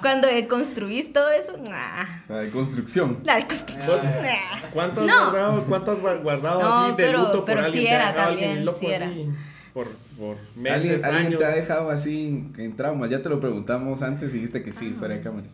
Cuando 0.00 0.28
construís 0.48 1.12
todo 1.12 1.30
eso, 1.30 1.56
nah. 1.58 2.04
La 2.28 2.38
de 2.40 2.50
construcción. 2.50 3.20
la 3.24 3.46
construcción, 3.46 4.00
Ah. 4.02 4.16
nah. 4.22 4.70
¿Cuánto 4.72 5.00
has 5.02 5.06
No. 5.06 5.30
guardado, 5.30 5.64
cuánto 5.66 5.90
has 5.92 6.00
gua- 6.02 6.22
guardado 6.22 6.60
No, 6.60 6.74
así 6.84 6.90
de 6.90 6.96
pero- 6.96 7.18
luto 7.20 7.32
por 7.36 7.44
pero 7.44 7.60
sí 7.64 7.66
alguien? 7.66 7.84
¿Te 7.84 7.90
ha 7.90 7.94
era 7.96 8.08
alguien 8.08 8.24
también, 8.48 8.64
loco 8.64 8.78
sí 8.78 8.86
era. 8.86 9.06
así? 9.06 9.28
Por, 9.74 9.86
por 10.18 10.36
¿Alguien, 10.36 10.62
meses, 10.92 11.04
alguien 11.04 11.26
años. 11.26 11.38
te 11.38 11.44
ha 11.44 11.48
dejado 11.50 11.90
así 11.90 12.46
en 12.56 12.76
trauma? 12.76 13.06
Ya 13.08 13.22
te 13.22 13.28
lo 13.28 13.38
preguntamos 13.40 14.00
antes 14.02 14.30
y 14.32 14.34
dijiste 14.36 14.62
que 14.62 14.72
sí, 14.72 14.90
fuera 14.98 15.14
de 15.14 15.20
cámaras. 15.20 15.50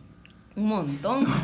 Un 0.55 0.67
montón. 0.67 1.25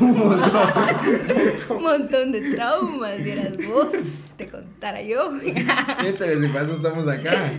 un 1.70 1.82
montón 1.82 2.30
de 2.32 2.52
traumas, 2.52 3.22
vieras 3.22 3.56
vos, 3.66 3.92
te 4.36 4.48
contara 4.48 5.02
yo. 5.02 5.30
Mientras 6.02 6.40
si 6.40 6.48
paso 6.48 6.74
estamos 6.74 7.08
acá. 7.08 7.50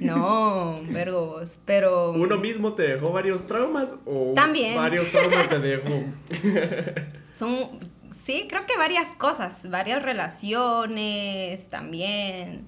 no, 0.00 0.76
vergo 0.90 1.26
vos, 1.26 1.58
pero... 1.64 2.12
¿Uno 2.12 2.38
mismo 2.38 2.74
te 2.74 2.84
dejó 2.84 3.10
varios 3.10 3.46
traumas 3.46 3.96
o 4.06 4.32
También. 4.34 4.76
varios 4.76 5.10
traumas 5.10 5.48
te 5.48 5.58
dejó? 5.58 6.04
Son, 7.32 7.80
sí, 8.10 8.46
creo 8.48 8.64
que 8.64 8.76
varias 8.76 9.12
cosas, 9.12 9.68
varias 9.68 10.02
relaciones 10.02 11.68
también. 11.70 12.66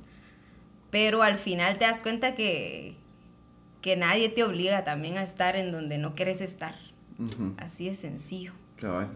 Pero 0.90 1.22
al 1.22 1.38
final 1.38 1.78
te 1.78 1.84
das 1.84 2.00
cuenta 2.00 2.34
que, 2.34 2.96
que 3.82 3.96
nadie 3.96 4.28
te 4.28 4.42
obliga 4.42 4.82
también 4.82 5.16
a 5.16 5.22
estar 5.22 5.54
en 5.54 5.70
donde 5.70 5.98
no 5.98 6.14
quieres 6.14 6.40
estar. 6.40 6.74
Así 7.58 7.88
de 7.88 7.94
sencillo. 7.94 8.52
Cabal. 8.80 9.08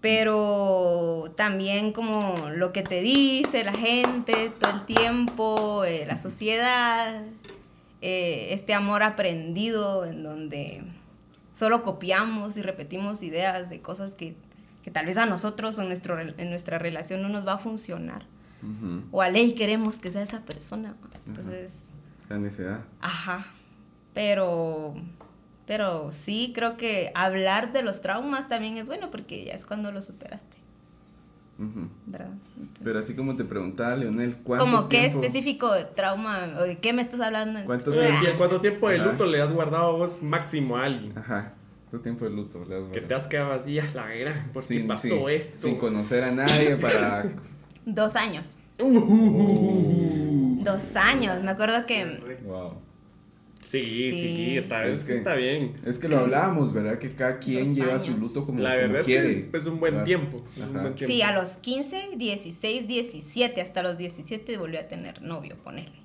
Pero 0.00 1.32
también 1.36 1.92
como 1.92 2.34
lo 2.54 2.72
que 2.72 2.82
te 2.82 3.00
dice 3.00 3.64
la 3.64 3.72
gente 3.72 4.52
todo 4.60 4.70
el 4.72 4.84
tiempo, 4.84 5.84
eh, 5.84 6.04
la 6.06 6.18
sociedad, 6.18 7.24
eh, 8.02 8.48
este 8.50 8.74
amor 8.74 9.02
aprendido 9.02 10.04
en 10.04 10.22
donde 10.22 10.84
solo 11.52 11.82
copiamos 11.82 12.56
y 12.56 12.62
repetimos 12.62 13.22
ideas 13.22 13.70
de 13.70 13.80
cosas 13.80 14.14
que, 14.14 14.36
que 14.84 14.90
tal 14.90 15.06
vez 15.06 15.16
a 15.16 15.26
nosotros 15.26 15.78
o 15.78 15.82
en, 15.82 15.88
nuestro, 15.88 16.20
en 16.20 16.50
nuestra 16.50 16.78
relación 16.78 17.22
no 17.22 17.28
nos 17.28 17.46
va 17.46 17.54
a 17.54 17.58
funcionar. 17.58 18.26
O 19.12 19.22
a 19.22 19.28
ley 19.28 19.54
queremos 19.54 19.98
que 19.98 20.10
sea 20.10 20.22
esa 20.22 20.40
persona. 20.40 20.96
Entonces, 21.26 21.84
La 22.28 22.38
necesidad. 22.38 22.84
ajá. 23.00 23.46
Pero, 24.12 24.94
pero 25.66 26.12
sí 26.12 26.52
creo 26.54 26.76
que 26.76 27.10
hablar 27.14 27.72
de 27.72 27.82
los 27.82 28.00
traumas 28.00 28.48
también 28.48 28.76
es 28.76 28.86
bueno 28.88 29.10
porque 29.10 29.44
ya 29.44 29.52
es 29.52 29.64
cuando 29.66 29.90
lo 29.92 30.00
superaste, 30.02 30.56
Ujú. 31.58 31.88
¿verdad? 32.06 32.30
Entonces, 32.56 32.82
Pero 32.84 32.98
así 32.98 33.16
como 33.16 33.34
te 33.36 33.44
preguntaba 33.44 33.96
Leonel, 33.96 34.36
¿cuánto 34.44 34.64
como 34.64 34.88
qué 34.88 35.00
tiempo- 35.00 35.20
específico 35.20 35.72
de 35.72 35.84
trauma 35.84 36.54
o 36.58 36.62
de 36.62 36.78
qué 36.78 36.92
me 36.92 37.02
estás 37.02 37.20
hablando. 37.20 37.64
¿Cuánto 37.64 37.90
Ah, 37.90 37.94
tiempo? 38.20 38.38
¿Cuánto 38.38 38.60
tiempo 38.60 38.88
de 38.88 38.96
Ajá. 39.00 39.10
luto 39.12 39.26
le 39.26 39.40
has 39.40 39.52
guardado 39.52 39.96
vos 39.96 40.22
máximo 40.22 40.76
a 40.76 40.84
alguien? 40.84 41.16
Ajá. 41.18 41.54
¿Cuánto 41.90 42.02
tiempo 42.02 42.24
de 42.26 42.30
luto? 42.32 42.64
le 42.64 42.76
has 42.76 42.82
Que 42.84 42.92
te 42.92 43.00
guardado? 43.00 43.20
has 43.22 43.26
quedado 43.28 43.52
así 43.52 43.78
a 43.78 43.84
la 43.94 44.06
gran, 44.08 44.52
¿por 44.52 44.62
qué 44.66 44.74
Sin- 44.74 44.86
pasó 44.86 45.08
sin- 45.08 45.28
esto? 45.30 45.68
Sin 45.68 45.78
conocer 45.78 46.24
a 46.24 46.30
nadie 46.30 46.76
para. 46.76 47.24
Dos 47.86 48.16
años. 48.16 48.56
Uh. 48.80 50.58
Dos 50.62 50.96
años. 50.96 51.42
Me 51.42 51.50
acuerdo 51.52 51.86
que 51.86 52.38
Wow. 52.44 52.74
Sí, 53.66 53.82
sí, 53.82 54.12
Sí. 54.20 54.56
está, 54.58 54.86
Es 54.86 55.00
es 55.00 55.04
que- 55.06 55.14
está 55.14 55.34
bien. 55.34 55.74
Es 55.84 55.98
que 55.98 56.08
lo 56.08 56.18
hablábamos, 56.18 56.72
¿verdad? 56.72 56.98
Que 56.98 57.10
cada 57.14 57.38
quien 57.40 57.66
Dos 57.68 57.76
lleva 57.76 57.98
su 57.98 58.16
luto 58.16 58.44
como, 58.46 58.60
La 58.60 58.70
como 58.70 58.80
verdad 58.82 59.00
es 59.00 59.06
quiere. 59.06 59.50
que 59.50 59.56
es 59.56 59.66
un 59.66 59.80
buen 59.80 60.04
tiempo. 60.04 60.36
es 60.56 60.62
un 60.62 60.72
buen 60.72 60.94
tiempo. 60.94 61.12
sí, 61.14 61.22
a 61.22 61.32
los 61.32 61.56
15, 61.56 62.10
16, 62.16 62.86
17, 62.86 63.60
hasta 63.60 63.82
los 63.82 63.98
17 63.98 64.56
volví 64.56 64.76
a 64.76 64.86
tener 64.88 65.20
novio, 65.22 65.56
ponerle. 65.64 65.96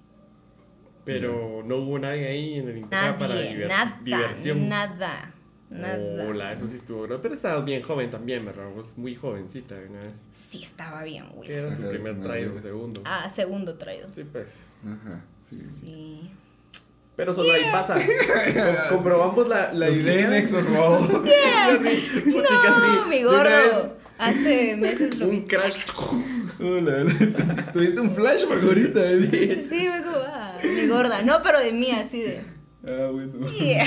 Pero 1.06 1.64
no 1.66 1.78
hubo 1.78 1.98
nadie 2.00 2.28
ahí 2.28 2.54
en 2.56 2.70
el 2.70 2.82
para 2.86 3.18
Nadie, 3.18 3.56
diver- 3.56 3.68
nada, 3.68 4.00
diversión. 4.04 4.70
nada, 4.70 5.34
nada. 5.70 6.28
Hola, 6.28 6.52
eso 6.52 6.68
sí 6.68 6.76
estuvo. 6.76 7.08
¿no? 7.08 7.22
Pero 7.22 7.34
estabas 7.34 7.66
bien 7.66 7.82
joven 7.82 8.10
también, 8.12 8.46
¿verdad? 8.46 8.70
Vos 8.76 8.98
muy 8.98 9.16
jovencita 9.16 9.76
de 9.76 9.88
una 9.88 10.02
vez. 10.02 10.24
Sí, 10.32 10.62
estaba 10.62 11.04
bien, 11.04 11.26
güey. 11.34 11.48
¿Qué 11.48 11.56
era 11.56 11.76
tu 11.76 11.82
Ajá, 11.82 11.90
primer 11.92 12.22
traído 12.22 12.56
o 12.56 12.60
segundo? 12.60 13.02
Ah, 13.06 13.28
segundo 13.30 13.76
traído. 13.80 14.08
Sí, 14.14 14.24
pues. 14.32 14.70
Ajá, 14.86 15.26
sí. 15.38 15.56
Sí. 15.56 16.32
Pero 17.16 17.34
solo 17.34 17.52
ahí 17.54 17.64
pasa. 17.72 17.96
Com- 17.96 18.90
comprobamos 18.98 19.48
la, 19.48 19.72
la 19.74 19.90
idea. 19.90 20.04
Kleenex, 20.28 20.52
por 20.54 20.64
favor. 20.74 21.24
Así, 21.70 22.10
puchica, 22.24 22.70
No, 22.70 22.76
así, 22.76 23.10
mi 23.10 23.24
gordo. 23.24 23.44
vez, 23.44 23.96
Hace 24.18 24.76
meses 24.78 25.18
lo 25.18 25.28
vi. 25.30 25.38
Un 25.38 25.46
crash. 25.48 25.78
Tuviste 27.74 28.00
un 28.02 28.12
flashback 28.12 28.64
ahorita, 28.64 29.00
¿eh? 29.04 29.66
Sí, 29.68 29.88
fue 29.88 30.04
como, 30.04 30.18
ah, 30.18 30.58
mi 30.64 30.88
gorda. 30.88 31.22
No, 31.24 31.42
pero 31.42 31.60
de 31.60 31.72
mí, 31.72 31.92
así 31.92 32.22
de. 32.22 32.42
Ah, 32.86 33.10
bueno. 33.12 33.48
Yeah. 33.52 33.86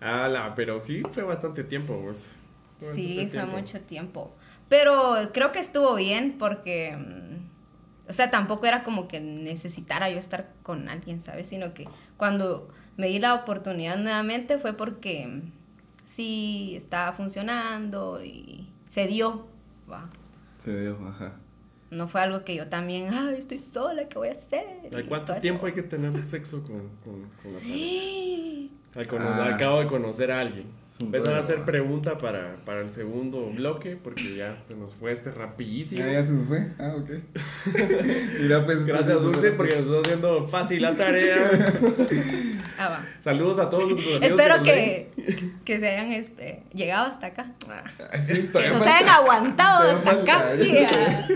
Ala, 0.00 0.54
pero 0.54 0.80
sí 0.80 1.02
fue 1.12 1.22
bastante 1.22 1.64
tiempo, 1.64 1.94
vos. 1.96 2.36
Sí, 2.78 2.86
bastante 2.86 3.14
fue 3.22 3.26
tiempo. 3.30 3.56
mucho 3.56 3.80
tiempo. 3.80 4.36
Pero 4.68 5.14
creo 5.32 5.52
que 5.52 5.58
estuvo 5.58 5.94
bien 5.96 6.36
porque, 6.38 6.96
mm, 6.96 7.49
o 8.10 8.12
sea, 8.12 8.30
tampoco 8.30 8.66
era 8.66 8.82
como 8.82 9.06
que 9.06 9.20
necesitara 9.20 10.10
yo 10.10 10.18
estar 10.18 10.52
con 10.64 10.88
alguien, 10.88 11.20
¿sabes? 11.20 11.48
Sino 11.48 11.72
que 11.74 11.88
cuando 12.16 12.68
me 12.96 13.06
di 13.06 13.20
la 13.20 13.34
oportunidad 13.34 13.96
nuevamente 13.96 14.58
fue 14.58 14.72
porque 14.72 15.26
mm, 15.28 15.52
sí 16.06 16.74
estaba 16.76 17.12
funcionando 17.12 18.22
y 18.22 18.68
se 18.88 19.06
dio. 19.06 19.46
Se 20.58 20.78
dio, 20.78 20.98
ajá. 21.08 21.36
No 21.90 22.08
fue 22.08 22.20
algo 22.20 22.44
que 22.44 22.56
yo 22.56 22.68
también, 22.68 23.14
ay, 23.14 23.36
estoy 23.38 23.60
sola, 23.60 24.08
¿qué 24.08 24.18
voy 24.18 24.28
a 24.28 24.32
hacer? 24.32 24.90
¿Al 24.92 25.04
Y 25.04 25.04
cuánto 25.08 25.32
eso. 25.32 25.40
tiempo 25.40 25.66
hay 25.66 25.72
que 25.72 25.82
tener 25.82 26.20
sexo 26.20 26.62
con, 26.64 26.88
con, 27.04 27.30
con 27.42 27.52
la 27.54 27.58
pareja? 27.60 27.74
Al, 28.96 29.06
cono- 29.06 29.28
Ah. 29.28 29.54
Acabo 29.54 29.80
de 29.80 29.86
conocer 29.86 30.32
a 30.32 30.40
alguien. 30.40 30.66
Esa 31.14 31.30
va 31.30 31.38
a 31.38 31.44
ser 31.44 31.60
ah. 31.62 31.64
pregunta 31.64 32.18
para, 32.18 32.56
para 32.66 32.80
el 32.82 32.90
segundo 32.90 33.48
bloque, 33.54 33.96
porque 33.96 34.34
ya 34.36 34.58
se 34.66 34.74
nos 34.74 34.94
fue 34.94 35.12
este 35.12 35.30
rapidísimo. 35.30 36.02
Ah, 36.04 36.12
ya 36.12 36.22
se 36.22 36.32
nos 36.34 36.46
fue. 36.46 36.72
Ah, 36.78 36.94
ok. 36.98 37.10
Mira, 38.40 38.66
pues. 38.66 38.84
Gracias, 38.84 39.22
Dulce, 39.22 39.52
porque 39.52 39.76
nos 39.76 39.86
está 39.86 40.00
haciendo 40.00 40.46
fácil 40.48 40.82
la 40.82 40.94
tarea. 40.94 41.36
Ah, 42.78 42.88
va. 42.88 43.06
Saludos 43.20 43.58
a 43.60 43.70
todos 43.70 43.84
amigos. 43.84 44.18
Espero 44.20 44.62
que, 44.62 45.10
que 45.64 45.78
se 45.78 45.88
hayan 45.88 46.12
este, 46.12 46.64
llegado 46.74 47.06
hasta 47.10 47.28
acá. 47.28 47.52
Ay, 48.12 48.20
sí, 48.26 48.48
Que 48.52 48.68
nos 48.70 48.78
falta. 48.82 48.96
hayan 48.98 49.08
aguantado 49.08 49.90
hasta 49.92 50.10
acá. 50.10 50.38
falta. 50.40 50.56
Yeah. 50.64 51.26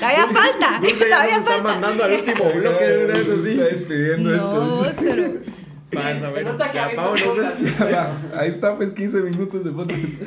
Todavía 0.00 0.26
falta. 0.28 0.80
Ya 0.82 0.98
Todavía 1.06 1.38
nos 1.38 1.38
está 1.40 1.50
falta. 1.50 1.62
mandando 1.62 2.04
al 2.04 2.12
último 2.12 2.50
bloque 2.52 2.84
de 2.84 3.04
una 3.04 3.14
vez 3.14 3.28
Está 3.28 3.40
así. 3.40 3.54
despidiendo 3.56 4.30
No, 4.30 4.84
esto. 4.86 5.02
pero. 5.02 5.63
Vas 5.94 6.22
a 6.22 6.32
Se 6.32 6.44
nota 6.44 6.70
que 6.70 6.78
Ya. 7.78 7.90
Ya 7.90 8.12
Ahí 8.38 8.48
está, 8.48 8.76
pues 8.76 8.92
15 8.92 9.22
minutos 9.22 9.64
de 9.64 9.70
podcast. 9.70 10.22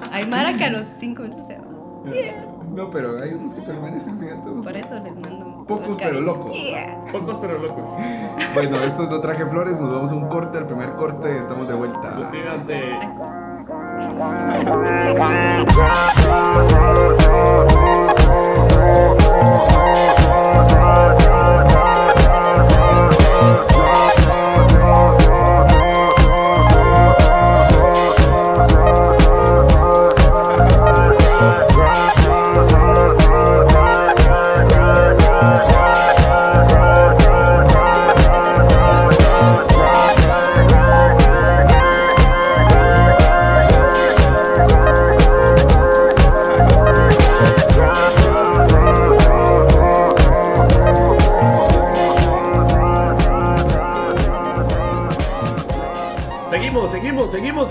Hay 0.12 0.26
Mara 0.26 0.54
que 0.54 0.64
a 0.64 0.70
los 0.70 0.86
5 0.86 1.22
minutos 1.22 1.46
se 1.46 1.56
va. 1.56 2.12
Yeah. 2.12 2.46
No, 2.74 2.88
pero 2.88 3.20
hay 3.20 3.32
unos 3.32 3.54
que 3.54 3.62
permanecen, 3.62 4.18
fíjate. 4.18 4.48
Por 4.48 4.76
eso 4.76 4.94
les 5.02 5.14
mando. 5.14 5.64
Pocos, 5.66 5.98
todo 5.98 6.08
el 6.08 6.14
pero 6.14 6.20
locos. 6.20 6.52
Yeah. 6.52 7.04
Pocos 7.12 7.38
pero 7.38 7.58
locos. 7.58 7.90
Bueno, 8.54 8.82
esto 8.82 9.02
es 9.04 9.10
No 9.10 9.20
Traje 9.20 9.44
Flores. 9.46 9.80
Nos 9.80 9.90
vamos 9.92 10.12
a 10.12 10.14
un 10.14 10.28
corte. 10.28 10.58
El 10.58 10.66
primer 10.66 10.94
corte, 10.94 11.38
estamos 11.38 11.68
de 11.68 11.74
vuelta. 11.74 12.14
Suscríbanse. 12.16 12.80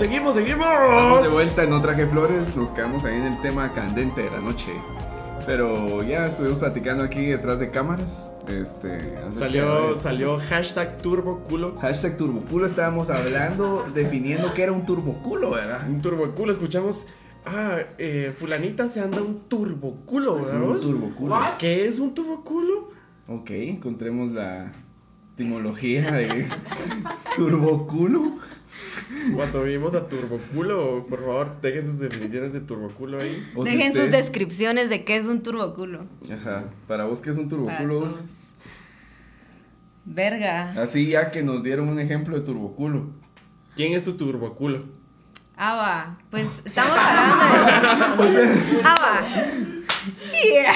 seguimos, 0.00 0.34
seguimos. 0.34 0.66
Estamos 0.66 1.22
de 1.22 1.28
vuelta 1.28 1.64
en 1.64 1.70
No 1.70 1.80
Traje 1.80 2.06
Flores. 2.06 2.56
Nos 2.56 2.70
quedamos 2.70 3.04
ahí 3.04 3.16
en 3.16 3.24
el 3.34 3.40
tema 3.42 3.72
candente 3.74 4.22
de 4.22 4.30
la 4.30 4.40
noche. 4.40 4.72
Pero 5.46 6.02
ya 6.02 6.26
estuvimos 6.26 6.58
platicando 6.58 7.04
aquí 7.04 7.26
detrás 7.26 7.58
de 7.58 7.70
cámaras. 7.70 8.32
Este, 8.48 9.14
Salió, 9.32 9.94
salió 9.94 10.34
cosas. 10.34 10.48
hashtag 10.48 10.96
turbo 10.98 11.40
culo. 11.40 11.76
Hashtag 11.78 12.16
turboculo. 12.16 12.66
Estábamos 12.66 13.10
hablando, 13.10 13.84
definiendo 13.94 14.54
qué 14.54 14.62
era 14.62 14.72
un 14.72 14.86
turboculo, 14.86 15.50
¿verdad? 15.50 15.86
Un 15.88 16.00
turbo 16.00 16.30
culo, 16.34 16.52
escuchamos. 16.52 17.06
Ah, 17.44 17.78
eh, 17.98 18.32
fulanita 18.38 18.88
se 18.88 19.00
anda 19.00 19.20
un 19.22 19.40
turbo 19.40 19.96
culo, 20.06 20.44
¿verdad? 20.44 20.62
Un 20.62 20.80
turboculo. 20.80 21.36
¿Qué 21.58 21.86
es 21.86 21.98
un 21.98 22.14
turbo 22.14 22.42
culo? 22.42 22.90
Ok, 23.28 23.50
encontremos 23.50 24.32
la 24.32 24.72
etimología 25.34 26.10
de 26.12 26.46
turboculo. 27.36 28.39
Cuando 29.34 29.62
vimos 29.64 29.94
a 29.94 30.06
turbo 30.08 30.36
culo, 30.54 31.06
por 31.08 31.20
favor, 31.20 31.60
dejen 31.60 31.86
sus 31.86 31.98
definiciones 31.98 32.52
de 32.52 32.60
turbo 32.60 32.88
culo 32.88 33.20
ahí. 33.20 33.46
O 33.54 33.64
si 33.66 33.72
Dejen 33.76 33.92
sus 33.92 34.02
usted- 34.04 34.16
descripciones 34.16 34.88
de 34.90 35.04
qué 35.04 35.16
es 35.16 35.26
un 35.26 35.42
turboculo. 35.42 36.06
Ajá, 36.32 36.64
para 36.86 37.04
vos 37.04 37.20
qué 37.20 37.30
es 37.30 37.38
un 37.38 37.48
turboculo. 37.48 38.08
Verga. 40.04 40.72
Así 40.80 41.06
ya 41.08 41.30
que 41.30 41.42
nos 41.42 41.62
dieron 41.62 41.88
un 41.88 41.98
ejemplo 42.00 42.36
de 42.36 42.42
turboculo. 42.44 43.10
¿Quién 43.76 43.92
es 43.92 44.02
tu 44.02 44.14
turbo 44.14 44.54
culo? 44.54 44.84
Ah, 45.56 45.74
va. 45.76 46.18
Pues 46.30 46.62
estamos 46.64 46.96
hablando 46.96 48.24
de. 48.24 48.48
Ah, 48.84 48.96
va. 49.02 49.22
Yeah. 50.42 50.72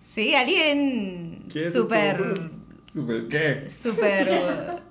Sí, 0.00 0.34
alguien 0.34 1.46
¿Quién 1.50 1.64
es 1.66 1.72
súper. 1.72 2.50
¿Super 2.92 3.28
qué? 3.28 3.70
Súper. 3.70 4.82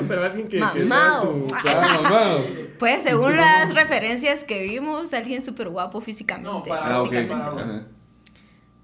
No, 0.00 0.06
pero 0.08 0.24
alguien 0.24 0.48
que, 0.48 0.58
que 0.58 0.86
sea 0.86 1.20
tu. 1.22 1.46
Mamá. 1.64 2.38
Pues 2.78 3.02
según 3.04 3.34
las 3.36 3.72
referencias 3.74 4.44
que 4.44 4.62
vimos, 4.64 5.14
alguien 5.14 5.40
súper 5.42 5.70
guapo 5.70 6.02
físicamente. 6.02 6.50
No, 6.50 6.62
para- 6.62 6.98
Ah, 6.98 7.82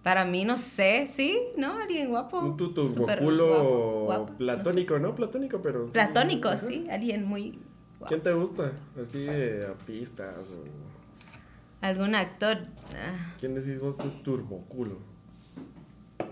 para- 0.02 0.24
mí, 0.24 0.46
no 0.46 0.56
sé, 0.56 1.06
sí, 1.08 1.38
¿no? 1.58 1.74
Alguien 1.78 2.08
guapo. 2.08 2.38
Un 2.40 2.56
tu 2.56 2.68
súper 2.88 3.18
turboculo 3.18 3.46
guapo, 3.48 4.04
guapo, 4.06 4.22
no 4.22 4.28
sé. 4.30 4.34
platónico, 4.38 4.98
¿no? 4.98 5.14
Platónico, 5.14 5.60
pero. 5.60 5.86
sí. 5.86 5.92
Platónico, 5.92 6.48
Ajá. 6.48 6.56
sí. 6.58 6.84
Alguien 6.90 7.26
muy 7.26 7.50
guapo. 7.98 8.06
¿Quién 8.08 8.22
te 8.22 8.32
gusta? 8.32 8.72
Así 9.00 9.24
de 9.24 9.66
artistas 9.66 10.36
o. 10.38 10.64
Algún 11.86 12.14
actor. 12.14 12.58
ah, 12.94 13.34
¿Quién 13.38 13.54
decís 13.54 13.78
vos 13.80 13.98
es 14.00 14.22
turboculo? 14.22 14.98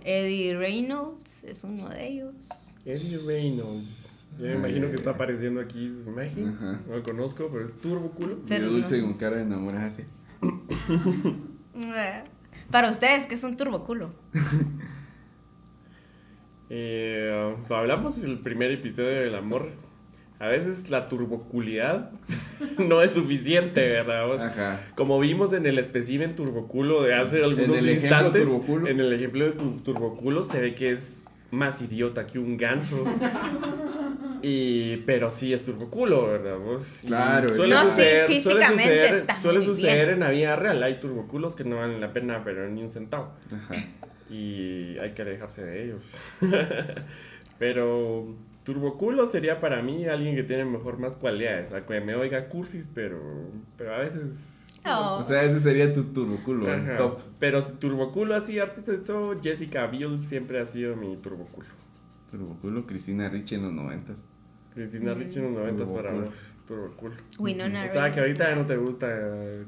Eddie 0.03 0.57
Reynolds 0.57 1.45
es 1.45 1.63
uno 1.65 1.89
de 1.91 2.07
ellos. 2.09 2.35
Eddie 2.87 3.19
Reynolds. 3.27 4.10
Yo 4.41 4.47
me 4.47 4.55
imagino 4.55 4.89
que 4.89 4.95
está 4.95 5.11
apareciendo 5.11 5.61
aquí 5.61 5.91
su 5.91 6.09
imagen. 6.11 6.49
Ajá. 6.49 6.81
No 6.89 6.97
lo 6.97 7.03
conozco, 7.03 7.49
pero 7.53 7.65
es 7.65 7.75
turboculo. 7.79 8.33
Y 8.33 8.49
Pero 8.49 8.71
dulce 8.71 8.99
no. 9.01 9.09
con 9.09 9.15
cara 9.19 9.37
de 9.37 9.43
enamorada 9.43 9.87
así. 9.87 10.05
Ah, 11.85 12.25
Para 12.71 12.89
ustedes, 12.89 13.27
que 13.27 13.35
es 13.35 13.45
un 13.45 13.57
turboculo. 13.57 14.13
Eh, 16.73 17.57
hablamos 17.69 18.21
del 18.23 18.39
primer 18.39 18.71
episodio 18.71 19.09
del 19.23 19.35
amor. 19.35 19.71
A 20.39 20.47
veces 20.47 20.89
la 20.89 21.09
turboculidad 21.09 22.13
no 22.79 23.03
es 23.03 23.13
suficiente, 23.15 23.81
¿verdad? 23.91 24.27
vos? 24.27 24.41
Ajá. 24.41 24.81
Como 24.95 25.19
vimos 25.19 25.53
en 25.53 25.67
el 25.67 25.79
espécimen 25.81 26.37
turboculo 26.37 27.03
de 27.03 27.15
hace 27.15 27.43
algunos 27.43 27.77
el 27.79 27.89
ejemplo 27.89 28.19
instantes, 28.19 28.43
turboculo. 28.45 28.87
en 28.87 29.01
el 29.01 29.13
ejemplo 29.13 29.45
de 29.47 29.51
tu- 29.53 29.81
turboculo 29.81 30.43
se 30.45 30.61
ve 30.61 30.75
que 30.75 30.93
es 30.93 31.25
más 31.51 31.83
idiota 31.83 32.27
que 32.27 32.39
un 32.39 32.57
ganso. 32.57 33.05
Y, 34.43 34.99
pero 34.99 35.31
sí 35.31 35.53
es 35.53 35.65
turboculo, 35.65 36.27
¿verdad? 36.27 36.59
vos? 36.59 37.05
Y 37.05 37.09
Claro, 37.09 37.49
suele 37.49 37.75
No, 37.75 37.81
sí, 37.83 37.91
suceder, 37.91 38.27
suele 38.27 38.35
físicamente 38.35 38.83
suceder, 38.83 39.15
está 39.15 39.35
suele 39.35 39.61
suceder 39.61 40.07
bien. 40.07 40.11
en 40.11 40.21
la 40.21 40.31
vida 40.31 40.57
real. 40.57 40.83
Hay 40.83 41.01
turboculos 41.01 41.55
que 41.55 41.65
no 41.65 41.77
valen 41.77 42.01
la 42.01 42.13
pena, 42.13 42.43
pero 42.45 42.69
ni 42.69 42.83
un 42.83 42.91
centavo 42.91 43.33
Ajá. 43.55 43.75
y 44.31 44.99
hay 44.99 45.13
que 45.13 45.23
alejarse 45.23 45.65
de 45.65 45.85
ellos. 45.85 46.05
pero 47.59 48.35
turboculo 48.65 49.27
sería 49.27 49.61
para 49.61 49.83
mí 49.83 50.07
alguien 50.07 50.35
que 50.37 50.43
tiene 50.43 50.65
mejor 50.65 50.99
más 50.99 51.17
cualidades, 51.17 51.73
aunque 51.73 52.01
me 52.01 52.15
oiga 52.15 52.49
cursis, 52.49 52.89
pero, 52.95 53.21
pero 53.77 53.95
a 53.95 53.99
veces... 53.99 54.67
Oh. 54.87 55.19
O 55.19 55.23
sea, 55.23 55.43
ese 55.45 55.61
sería 55.61 55.93
tu 55.93 56.05
turboculo, 56.05 56.73
el 56.73 56.97
top. 56.97 57.21
Pero 57.39 57.63
turboculo 57.63 58.35
así, 58.35 58.59
artista 58.59 58.93
de 58.93 58.99
todo, 58.99 59.39
Jessica 59.43 59.87
Biel 59.87 60.25
siempre 60.25 60.59
ha 60.59 60.65
sido 60.65 60.97
mi 60.97 61.17
turboculo. 61.17 61.67
Turboculo, 62.31 62.87
Cristina 62.87 63.29
Ricci 63.29 63.57
en 63.57 63.63
los 63.63 63.73
noventas. 63.73 64.25
Cristina 64.75 65.15
Ricci 65.15 65.41
en 65.41 65.55
los 65.55 65.67
90 65.67 65.85
para 65.95 66.11
Turboculo. 66.11 66.27
vos, 66.27 66.55
turboculo. 66.67 67.15
Winona 67.41 67.85
O 67.85 67.89
sea 67.89 68.13
que 68.13 68.21
ahorita 68.21 68.51
ya 68.51 68.57
no 68.57 68.67
te 68.67 68.77
gusta 68.77 69.07
eh, 69.11 69.65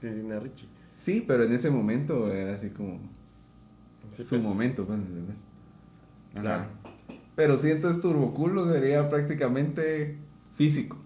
Cristina 0.00 0.38
Ricci. 0.38 0.68
Sí, 0.94 1.24
pero 1.26 1.44
en 1.44 1.52
ese 1.52 1.70
momento 1.70 2.32
era 2.32 2.54
así 2.54 2.70
como 2.70 3.00
Sí, 4.10 4.22
su 4.22 4.36
pues. 4.36 4.42
momento, 4.44 4.86
pues, 4.86 4.98
¿entendés? 5.00 5.44
Ajá. 6.34 6.42
Claro. 6.42 6.64
Pero 7.34 7.56
sí, 7.56 7.70
entonces 7.70 8.00
turboculo 8.00 8.70
sería 8.72 9.08
prácticamente 9.08 10.16
físico, 10.52 10.96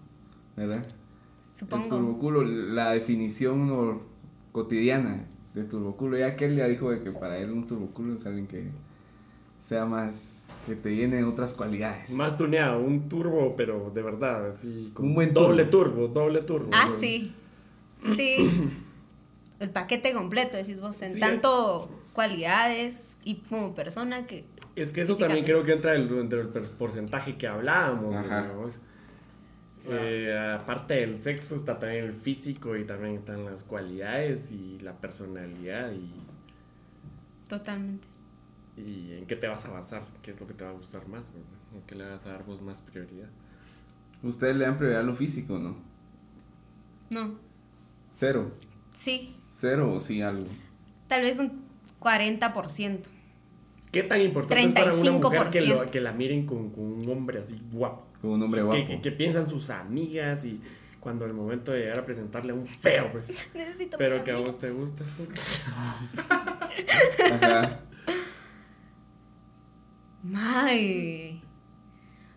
¿verdad? 0.55 0.85
El 0.85 1.55
Supongo. 1.57 1.87
turboculo, 1.87 2.43
la 2.43 2.91
definición 2.91 4.03
cotidiana 4.51 5.25
de 5.55 5.63
turboculo. 5.65 6.17
Ya 6.17 6.35
que 6.35 6.45
él 6.45 6.55
ya 6.55 6.67
dijo 6.67 6.91
de 6.91 7.01
que 7.01 7.11
para 7.11 7.37
él 7.37 7.51
un 7.51 7.65
turboculo 7.65 8.13
es 8.13 8.25
alguien 8.25 8.47
que 8.47 8.69
sea 9.59 9.85
más, 9.85 10.40
que 10.65 10.75
te 10.75 10.89
de 10.89 11.23
otras 11.23 11.53
cualidades. 11.53 12.11
Más 12.11 12.37
tuneado, 12.37 12.79
un 12.79 13.09
turbo, 13.09 13.55
pero 13.55 13.91
de 13.93 14.01
verdad, 14.01 14.49
así. 14.49 14.91
con 14.93 15.07
Un 15.07 15.15
buen 15.15 15.33
doble 15.33 15.65
turbo, 15.65 16.07
doble 16.07 16.41
turbo. 16.41 16.69
Ah, 16.73 16.85
¿no? 16.87 16.95
sí. 16.95 17.33
Sí. 18.15 18.49
El 19.59 19.69
paquete 19.69 20.13
completo, 20.13 20.57
decís 20.57 20.81
vos, 20.81 21.01
en 21.01 21.13
Sí. 21.13 21.19
tanto 21.19 21.89
cualidades 22.13 23.17
y 23.23 23.35
como 23.35 23.75
persona 23.75 24.25
que... 24.25 24.45
Es 24.75 24.91
que 24.91 25.01
eso 25.01 25.15
también 25.17 25.45
creo 25.45 25.63
que 25.63 25.73
entra 25.73 25.91
dentro 25.91 26.43
del 26.47 26.63
porcentaje 26.69 27.37
que 27.37 27.47
hablábamos. 27.47 28.15
Ajá. 28.15 28.43
digamos. 28.43 28.81
Eh, 29.87 30.57
aparte 30.59 30.93
del 30.95 31.17
sexo 31.17 31.55
está 31.55 31.79
también 31.79 32.05
el 32.05 32.13
físico 32.13 32.75
y 32.75 32.85
también 32.85 33.15
están 33.15 33.45
las 33.45 33.63
cualidades 33.63 34.51
y 34.51 34.79
la 34.79 34.93
personalidad 34.93 35.91
y, 35.91 36.11
Totalmente. 37.47 38.07
Y 38.77 39.13
en 39.17 39.25
qué 39.25 39.35
te 39.35 39.47
vas 39.47 39.65
a 39.65 39.71
basar, 39.71 40.03
qué 40.21 40.31
es 40.31 40.39
lo 40.39 40.47
que 40.47 40.53
te 40.53 40.63
va 40.63 40.71
a 40.71 40.73
gustar 40.73 41.07
más, 41.07 41.31
¿verdad? 41.33 41.47
en 41.75 41.81
qué 41.83 41.95
le 41.95 42.09
vas 42.09 42.25
a 42.25 42.31
dar 42.31 42.45
vos 42.45 42.61
más 42.61 42.81
prioridad. 42.81 43.29
Ustedes 44.23 44.55
le 44.55 44.65
dan 44.65 44.77
prioridad 44.77 45.01
a 45.01 45.05
lo 45.05 45.15
físico, 45.15 45.57
¿no? 45.57 45.75
No. 47.09 47.35
Cero. 48.11 48.51
Sí. 48.93 49.35
Cero 49.51 49.91
o 49.93 49.99
sí 49.99 50.21
algo. 50.21 50.47
Tal 51.07 51.23
vez 51.23 51.39
un 51.39 51.63
40%. 51.99 52.99
¿Qué 53.91 54.03
tan 54.03 54.21
importante 54.21 54.63
es 54.65 54.73
para 54.73 54.93
una 54.93 55.11
mujer 55.11 55.49
que, 55.49 55.61
lo- 55.61 55.83
35%. 55.85 55.89
que 55.91 56.01
la 56.01 56.11
miren 56.13 56.45
con, 56.45 56.69
con 56.71 56.83
un 56.83 57.09
hombre 57.09 57.39
así 57.39 57.61
guapo? 57.71 58.05
Con 58.21 58.31
un 58.31 58.43
hombre 58.43 58.59
¿Qué, 58.61 58.65
guapo. 58.65 58.85
qué- 58.87 59.01
qué 59.01 59.11
piensan 59.11 59.47
sus 59.47 59.69
amigas 59.69 60.45
y 60.45 60.61
cuando 60.99 61.25
el 61.25 61.33
momento 61.33 61.71
de 61.71 61.79
llegar 61.79 61.99
a 61.99 62.05
presentarle 62.05 62.51
a 62.51 62.55
un 62.55 62.67
feo, 62.67 63.11
pues? 63.11 63.33
Necesito 63.53 63.97
Pero 63.97 64.23
que 64.23 64.31
a 64.31 64.35
vos 64.37 64.57
te 64.59 64.69
gusta. 64.71 65.03
Ajá. 67.31 67.79
May. 70.23 71.41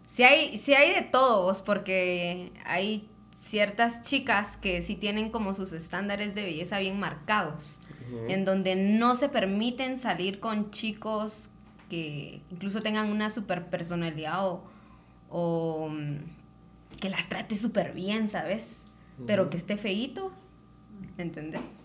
Sí 0.07 0.23
hay, 0.23 0.57
sí 0.59 0.75
hay 0.75 0.95
de 0.95 1.03
todos, 1.03 1.63
porque 1.63 2.53
hay 2.65 3.09
ciertas 3.37 4.03
chicas 4.03 4.57
que 4.57 4.81
sí 4.83 4.97
tienen 4.97 5.31
como 5.31 5.55
sus 5.55 5.73
estándares 5.73 6.35
de 6.35 6.43
belleza 6.43 6.79
bien 6.79 6.99
marcados, 6.99 7.81
en 8.29 8.45
donde 8.45 8.77
no 8.77 9.15
se 9.15 9.29
permiten 9.29 9.99
salir 9.99 10.41
con 10.41 10.71
chicos 10.71 11.51
que 11.91 12.41
incluso 12.51 12.83
tengan 12.83 13.11
una 13.11 13.31
super 13.31 13.67
personalidad 13.67 14.47
o, 14.47 14.65
o, 15.29 15.89
mm, 15.89 16.19
que 17.01 17.11
las 17.11 17.29
trate 17.29 17.57
súper 17.57 17.93
bien, 17.93 18.29
¿sabes? 18.29 18.85
Pero 19.27 19.51
que 19.51 19.57
esté 19.57 19.77
feíto, 19.77 20.33
¿entendés? 21.19 21.83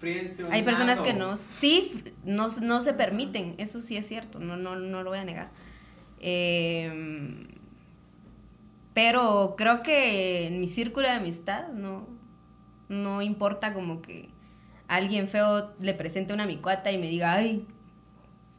Hay 0.51 0.63
personas 0.63 1.01
que 1.01 1.13
no, 1.13 1.35
sí, 1.37 2.03
no, 2.23 2.47
no 2.61 2.81
se 2.81 2.93
permiten, 2.93 3.55
eso 3.57 3.81
sí 3.81 3.97
es 3.97 4.07
cierto, 4.07 4.39
no, 4.39 4.55
no, 4.55 4.75
no 4.75 5.03
lo 5.03 5.09
voy 5.09 5.19
a 5.19 5.25
negar. 5.25 5.49
Eh, 6.19 7.47
pero 8.93 9.55
creo 9.57 9.81
que 9.83 10.47
en 10.47 10.59
mi 10.59 10.67
círculo 10.67 11.07
de 11.07 11.13
amistad 11.13 11.69
no, 11.69 12.07
no 12.89 13.21
importa 13.21 13.73
como 13.73 14.01
que 14.01 14.29
alguien 14.87 15.27
feo 15.29 15.73
le 15.79 15.93
presente 15.93 16.33
una 16.33 16.45
micuata 16.45 16.91
y 16.91 16.97
me 16.97 17.07
diga, 17.07 17.33
ay, 17.35 17.65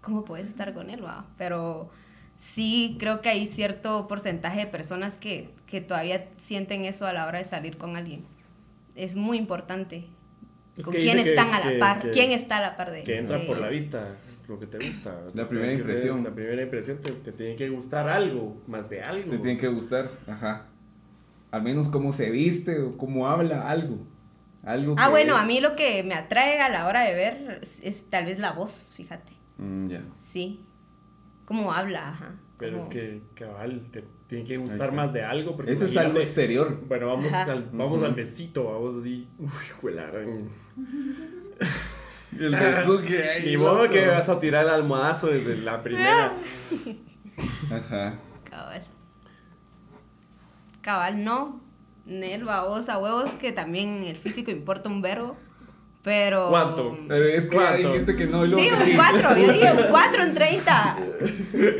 ¿cómo 0.00 0.24
puedes 0.24 0.46
estar 0.46 0.72
con 0.72 0.88
él? 0.90 1.04
va?". 1.04 1.26
Pero 1.36 1.90
sí 2.36 2.96
creo 2.98 3.20
que 3.20 3.28
hay 3.28 3.44
cierto 3.46 4.08
porcentaje 4.08 4.60
de 4.60 4.66
personas 4.66 5.18
que, 5.18 5.50
que 5.66 5.80
todavía 5.80 6.28
sienten 6.38 6.84
eso 6.84 7.06
a 7.06 7.12
la 7.12 7.26
hora 7.26 7.38
de 7.38 7.44
salir 7.44 7.76
con 7.76 7.96
alguien. 7.96 8.24
Es 8.94 9.16
muy 9.16 9.36
importante. 9.36 10.06
Es 10.76 10.84
¿Con 10.84 10.94
quién 10.94 11.16
que- 11.22 11.28
están 11.28 11.52
a 11.52 11.60
la 11.60 11.78
par? 11.78 11.98
que- 11.98 12.10
¿Quién 12.10 12.30
está 12.30 12.58
a 12.58 12.60
la 12.62 12.76
par 12.76 12.92
de 12.92 13.02
Que 13.02 13.18
entra 13.18 13.38
de 13.38 13.44
por 13.46 13.58
la 13.58 13.68
vista, 13.68 14.16
lo 14.50 14.58
que 14.60 14.66
te 14.66 14.78
gusta. 14.78 15.24
La 15.34 15.48
primera 15.48 15.72
impresión. 15.72 16.22
La 16.24 16.30
primera 16.34 16.62
impresión 16.62 16.98
te, 16.98 17.12
te 17.12 17.32
tiene 17.32 17.56
que 17.56 17.68
gustar 17.70 18.08
algo, 18.08 18.60
más 18.66 18.90
de 18.90 19.02
algo. 19.02 19.30
Te 19.30 19.38
tiene 19.38 19.56
que 19.56 19.68
gustar, 19.68 20.10
ajá. 20.26 20.66
Al 21.50 21.62
menos 21.62 21.88
cómo 21.88 22.12
se 22.12 22.30
viste 22.30 22.80
o 22.80 22.96
cómo 22.96 23.26
habla, 23.28 23.68
algo. 23.70 23.98
Algo 24.62 24.94
Ah, 24.98 25.08
bueno, 25.08 25.36
es- 25.36 25.42
a 25.42 25.46
mí 25.46 25.60
lo 25.60 25.74
que 25.74 26.02
me 26.02 26.14
atrae 26.14 26.60
a 26.60 26.68
la 26.68 26.86
hora 26.86 27.00
de 27.02 27.14
ver 27.14 27.58
es, 27.62 27.80
es 27.82 28.10
tal 28.10 28.26
vez 28.26 28.38
la 28.38 28.52
voz, 28.52 28.92
fíjate. 28.96 29.32
Mm, 29.58 29.86
ya. 29.86 30.02
Sí. 30.16 30.64
Cómo 31.46 31.72
habla, 31.72 32.10
ajá. 32.10 32.34
Pero 32.58 32.72
Cómo- 32.76 32.82
es 32.84 32.88
que, 32.90 33.22
cabal, 33.34 33.82
te 33.90 34.04
tiene 34.26 34.44
que 34.44 34.58
gustar 34.58 34.92
más 34.92 35.12
de 35.14 35.24
algo. 35.24 35.56
porque 35.56 35.72
Eso 35.72 35.86
es 35.86 35.96
algo 35.96 36.20
exterior. 36.20 36.78
Bueno, 36.86 37.06
vamos, 37.08 37.32
Ajá. 37.32 37.50
al, 37.52 37.70
vamos 37.72 38.02
al 38.02 38.14
besito, 38.14 38.64
vamos 38.64 38.94
así. 38.96 39.26
Uy, 39.38 39.48
juela. 39.80 40.10
El 42.38 42.54
besuque 42.54 43.28
ahí, 43.28 43.46
Ni 43.46 43.56
modo 43.56 43.88
que 43.88 44.06
vas 44.06 44.28
a 44.28 44.38
tirar 44.38 44.64
el 44.64 44.70
almohadazo 44.70 45.28
desde 45.28 45.56
la 45.58 45.82
primera. 45.82 46.32
Ajá. 47.74 48.18
Cabal. 48.48 48.82
Cabal, 50.80 51.24
no. 51.24 51.60
Nel, 52.06 52.44
babos, 52.44 52.88
a 52.88 52.98
huevos, 52.98 53.30
que 53.32 53.52
también 53.52 54.02
el 54.04 54.16
físico 54.16 54.50
importa 54.50 54.88
un 54.88 55.02
verbo. 55.02 55.36
Pero. 56.02 56.48
¿Cuánto? 56.48 56.98
Pero 57.08 57.24
es 57.26 57.44
que 57.48 57.56
¿Cuánto? 57.56 57.88
dijiste 57.92 58.16
que 58.16 58.26
no, 58.26 58.44
y 58.46 58.48
Sí, 58.50 58.70
un 58.70 58.78
sí. 58.78 58.92
4, 58.96 59.36
yo 59.36 59.52
dije 59.52 59.72
un 59.72 59.82
4 59.90 60.22
en 60.22 60.34
30. 60.34 60.96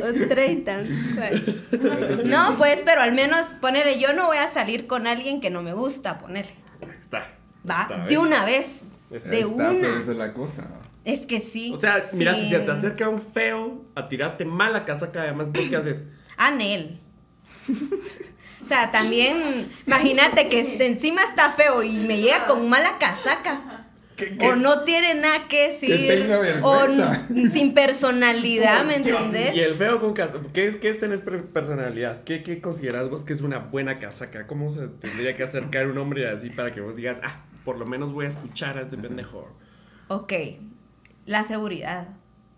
Un 0.07 0.29
30. 0.29 0.77
No, 2.25 2.55
pues, 2.57 2.81
pero 2.85 3.01
al 3.01 3.13
menos 3.13 3.47
ponele, 3.59 3.99
yo 3.99 4.13
no 4.13 4.27
voy 4.27 4.37
a 4.37 4.47
salir 4.47 4.85
con 4.85 5.07
alguien 5.07 5.41
que 5.41 5.49
no 5.49 5.63
me 5.63 5.73
gusta, 5.73 6.19
ponele. 6.19 6.53
Ahí 6.83 6.89
está. 6.99 7.27
Va, 7.67 7.81
Está, 7.89 8.05
de 8.05 8.17
una 8.19 8.45
vez. 8.45 8.83
Está, 9.11 9.29
De 9.31 9.39
Está, 9.41 9.71
una. 9.71 9.99
esa 9.99 10.11
es 10.11 10.17
la 10.17 10.33
cosa. 10.33 10.67
Es 11.03 11.21
que 11.21 11.39
sí. 11.39 11.71
O 11.73 11.77
sea, 11.77 12.01
mira, 12.13 12.35
si 12.35 12.47
se 12.47 12.59
te 12.59 12.71
acerca 12.71 13.09
un 13.09 13.21
feo 13.21 13.85
a 13.95 14.07
tirarte 14.07 14.45
mala 14.45 14.85
casaca, 14.85 15.23
además, 15.23 15.51
¿vos 15.51 15.65
qué 15.69 15.75
haces? 15.75 16.03
Anel. 16.37 16.99
O 18.61 18.65
sea, 18.65 18.91
también, 18.91 19.67
imagínate 19.87 20.47
que 20.47 20.59
este- 20.59 20.85
encima 20.85 21.23
está 21.23 21.51
feo 21.51 21.81
y 21.83 21.93
me 22.03 22.19
llega 22.21 22.45
con 22.45 22.69
mala 22.69 22.97
casaca. 22.99 23.87
¿Qué- 24.15 24.37
qué? 24.37 24.49
O 24.49 24.55
no 24.55 24.83
tiene 24.83 25.15
nada 25.15 25.47
que 25.47 25.69
decir. 25.69 26.07
tenga 26.07 26.37
vergüenza. 26.37 27.27
O 27.31 27.49
sin 27.49 27.73
personalidad, 27.73 28.85
¿me 28.85 28.97
entendés? 28.97 29.55
Y 29.55 29.61
el 29.61 29.73
feo 29.73 29.99
con 29.99 30.13
casaca, 30.13 30.45
¿qué, 30.53 30.67
es- 30.67 30.75
qué 30.75 30.89
es 30.89 30.99
tener 30.99 31.19
personalidad? 31.51 32.23
¿Qué, 32.23 32.43
¿Qué 32.43 32.61
consideras 32.61 33.09
vos 33.09 33.23
que 33.23 33.33
es 33.33 33.41
una 33.41 33.57
buena 33.57 33.97
casaca? 33.97 34.45
¿Cómo 34.45 34.69
se 34.69 34.87
tendría 34.87 35.35
que 35.35 35.41
acercar 35.41 35.87
un 35.87 35.97
hombre 35.97 36.29
así 36.29 36.51
para 36.51 36.71
que 36.71 36.81
vos 36.81 36.95
digas, 36.95 37.19
ah, 37.23 37.45
por 37.63 37.77
lo 37.77 37.85
menos 37.85 38.11
voy 38.13 38.25
a 38.25 38.29
escuchar 38.29 38.77
a 38.77 38.81
este 38.81 38.97
pendejo? 38.97 39.47
Ok, 40.07 40.33
la 41.25 41.43
seguridad. 41.43 42.09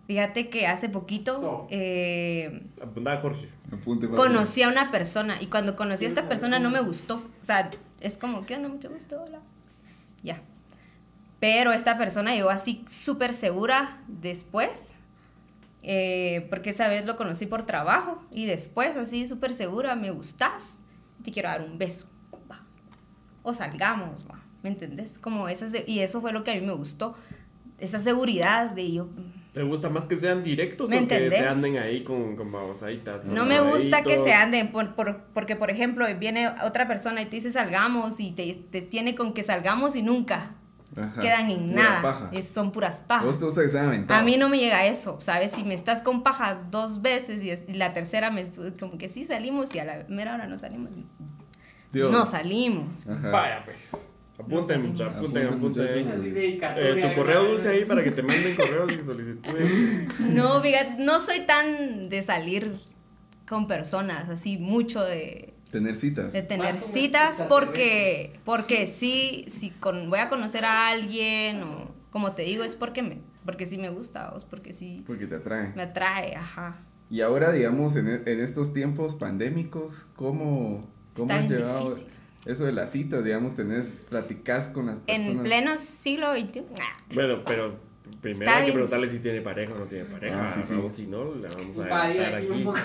Fíjate 0.06 0.50
que 0.50 0.66
hace 0.66 0.90
poquito 0.90 1.34
So. 1.40 1.66
eh, 1.70 2.66
Apunta 2.82 3.16
Jorge. 3.20 3.48
Apunte 3.72 4.06
para 4.06 4.16
conocí 4.16 4.62
a 4.62 4.68
una 4.68 4.90
persona 4.90 5.40
y 5.40 5.46
cuando 5.46 5.76
conocí 5.76 6.04
a 6.04 6.08
esta 6.08 6.28
persona 6.28 6.58
no 6.58 6.70
me 6.70 6.80
gustó. 6.80 7.16
O 7.40 7.44
sea, 7.44 7.70
es 8.00 8.18
como, 8.18 8.44
¿qué 8.44 8.56
onda? 8.56 8.68
Mucho 8.68 8.90
gusto, 8.90 9.22
hola. 9.22 9.40
Ya. 10.22 10.42
Pero 11.40 11.72
esta 11.72 11.96
persona 11.96 12.34
llegó 12.34 12.50
así 12.50 12.84
súper 12.88 13.32
segura 13.34 14.02
después, 14.08 14.94
eh, 15.82 16.46
porque 16.50 16.70
esa 16.70 16.88
vez 16.88 17.04
lo 17.06 17.16
conocí 17.16 17.46
por 17.46 17.64
trabajo 17.66 18.22
y 18.30 18.46
después 18.46 18.96
así 18.96 19.26
súper 19.26 19.52
segura, 19.54 19.94
me 19.94 20.10
gustas, 20.10 20.76
te 21.22 21.32
quiero 21.32 21.48
dar 21.48 21.62
un 21.62 21.78
beso. 21.78 22.06
va. 22.50 22.62
O 23.42 23.54
salgamos, 23.54 24.26
va. 24.28 24.40
¿Me 24.64 24.70
entendés? 24.70 25.18
Como 25.20 25.48
esa, 25.48 25.68
se- 25.68 25.84
y 25.86 26.00
eso 26.00 26.20
fue 26.20 26.32
lo 26.32 26.42
que 26.42 26.50
a 26.50 26.54
mí 26.54 26.60
me 26.62 26.72
gustó, 26.72 27.14
esa 27.78 28.00
seguridad 28.00 28.70
de 28.72 28.90
yo, 28.92 29.08
¿Te 29.52 29.62
gusta 29.62 29.88
más 29.88 30.06
que 30.08 30.18
sean 30.18 30.42
directos 30.42 30.90
¿Me 30.90 30.96
o 30.96 30.98
que 31.06 31.14
entendés? 31.14 31.38
se 31.38 31.46
anden 31.46 31.76
ahí 31.78 32.02
con, 32.02 32.34
con 32.34 32.50
babosaditas? 32.50 33.24
No 33.26 33.44
me 33.44 33.60
gusta 33.60 34.02
que 34.02 34.18
se 34.18 34.32
anden, 34.34 34.72
por, 34.72 34.96
por- 34.96 35.22
porque 35.32 35.54
por 35.54 35.70
ejemplo 35.70 36.06
viene 36.18 36.48
otra 36.64 36.88
persona 36.88 37.22
y 37.22 37.26
te 37.26 37.36
dice 37.36 37.52
salgamos 37.52 38.18
y 38.18 38.32
te, 38.32 38.52
te 38.54 38.82
tiene 38.82 39.14
con 39.14 39.32
que 39.32 39.44
salgamos 39.44 39.94
y 39.94 40.02
nunca 40.02 40.56
Ajá, 40.96 41.20
quedan 41.22 41.50
en 41.50 41.68
pura 41.70 41.82
nada. 41.82 42.02
paja. 42.02 42.30
Es- 42.32 42.48
son 42.48 42.72
puras 42.72 43.02
¿A 43.02 43.06
pajas. 43.06 43.26
vos 43.26 43.38
te 43.38 43.44
gusta 43.44 43.62
que 43.62 43.68
sean 43.68 43.86
aventados? 43.86 44.20
A 44.20 44.24
mí 44.24 44.36
no 44.38 44.48
me 44.48 44.58
llega 44.58 44.86
eso, 44.86 45.20
¿sabes? 45.20 45.52
Si 45.52 45.62
me 45.62 45.74
estás 45.74 46.00
con 46.00 46.24
pajas 46.24 46.58
dos 46.72 47.00
veces 47.00 47.40
y, 47.44 47.50
es- 47.50 47.62
y 47.68 47.74
la 47.74 47.92
tercera 47.92 48.32
me 48.32 48.44
como 48.80 48.98
que 48.98 49.08
sí 49.08 49.24
salimos 49.24 49.72
y 49.74 49.78
a 49.78 49.84
la 49.84 50.04
mera 50.08 50.34
hora 50.34 50.48
no 50.48 50.58
salimos. 50.58 50.90
Dios. 51.92 52.10
No 52.10 52.26
salimos. 52.26 53.08
Ajá. 53.08 53.30
Vaya, 53.30 53.62
pues. 53.64 54.08
Apunten, 54.38 54.92
apunten, 55.00 55.46
Apunten, 55.46 56.08
Eh, 56.76 57.00
tu 57.00 57.14
correo 57.20 57.44
dulce 57.44 57.68
ahí 57.68 57.84
para 57.84 58.02
que 58.02 58.10
te 58.10 58.22
manden 58.22 58.56
correos 58.56 58.92
y 58.92 59.00
solicitudes. 59.02 59.70
No, 60.20 60.60
fíjate, 60.60 60.96
no 61.02 61.20
soy 61.20 61.40
tan 61.46 62.08
de 62.08 62.22
salir 62.22 62.78
con 63.46 63.68
personas, 63.68 64.28
así 64.28 64.58
mucho 64.58 65.04
de, 65.04 65.54
Tener 65.70 65.94
citas. 65.94 66.32
de 66.32 66.42
tener 66.42 66.76
citas 66.78 67.44
porque 67.48 68.32
porque 68.44 68.86
sí 68.86 69.44
si 69.48 69.70
con, 69.70 70.08
voy 70.10 70.18
a 70.20 70.28
conocer 70.28 70.64
a 70.64 70.88
alguien 70.88 71.62
o 71.64 71.90
como 72.10 72.32
te 72.32 72.42
digo 72.42 72.62
es 72.64 72.76
porque 72.76 73.02
me 73.02 73.18
porque 73.44 73.66
sí 73.66 73.76
me 73.76 73.90
gusta 73.90 74.30
o 74.32 74.36
es 74.38 74.44
porque 74.44 74.72
sí 74.72 75.02
Porque 75.06 75.26
te 75.26 75.34
atraen. 75.36 75.72
me 75.76 75.82
atrae 75.82 76.34
ajá 76.36 76.78
Y 77.10 77.20
ahora, 77.20 77.52
digamos, 77.52 77.96
en, 77.96 78.08
en 78.08 78.40
estos 78.40 78.72
tiempos 78.72 79.14
pandémicos, 79.16 80.06
¿cómo, 80.16 80.88
cómo 81.14 81.32
has 81.34 81.48
llevado 81.50 81.90
difícil. 81.90 82.06
Eso 82.46 82.64
de 82.64 82.72
las 82.72 82.90
citas? 82.90 83.24
Digamos, 83.24 83.54
tenés, 83.54 84.06
platicás 84.08 84.68
con 84.68 84.86
las 84.86 84.98
personas. 85.00 85.28
en 85.36 85.42
pleno 85.42 85.78
siglo 85.78 86.32
XXI 86.34 86.60
nah, 86.78 87.14
Bueno, 87.14 87.42
pero 87.44 87.76
primero 88.20 88.40
Está 88.44 88.52
hay 88.52 88.58
que 88.58 88.62
bien. 88.64 88.74
preguntarle 88.74 89.08
si 89.10 89.18
tiene 89.20 89.40
pareja 89.40 89.72
o 89.74 89.78
no 89.78 89.84
tiene 89.86 90.04
pareja. 90.04 90.44
Ah, 90.46 90.54
sí, 90.54 90.62
sí. 90.62 90.74
Si 90.94 91.06
no, 91.06 91.34
la 91.36 91.48
vamos 91.48 91.78
a 91.78 91.84
dejar 92.08 92.34
aquí 92.34 92.46
un 92.48 92.64
poco. 92.64 92.78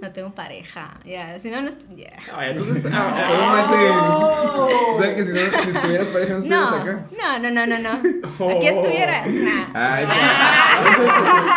no 0.00 0.12
tengo 0.12 0.34
pareja 0.34 1.00
ya 1.04 1.38
si 1.38 1.50
no 1.50 1.62
no 1.62 1.68
estoy 1.68 1.96
ya. 1.96 2.08
Ah, 2.34 2.46
entonces, 2.48 2.86
ah, 2.92 3.26
¿Cómo 3.28 3.50
ah, 3.54 3.64
así? 3.64 4.92
O 4.94 5.02
sea, 5.02 5.16
que 5.16 5.24
si, 5.24 5.32
no, 5.32 5.38
si 5.62 5.70
estuvieras 5.70 6.08
pareja, 6.08 6.32
no 6.34 6.38
estuvieras 6.38 6.70
no, 6.70 6.76
acá. 6.76 7.06
no, 7.18 7.38
no, 7.38 7.50
no, 7.50 7.66
no, 7.66 7.78
no. 7.78 8.50
Aquí 8.56 8.66
estuviera. 8.66 9.26
nah. 9.26 9.66
Ah, 9.74 10.00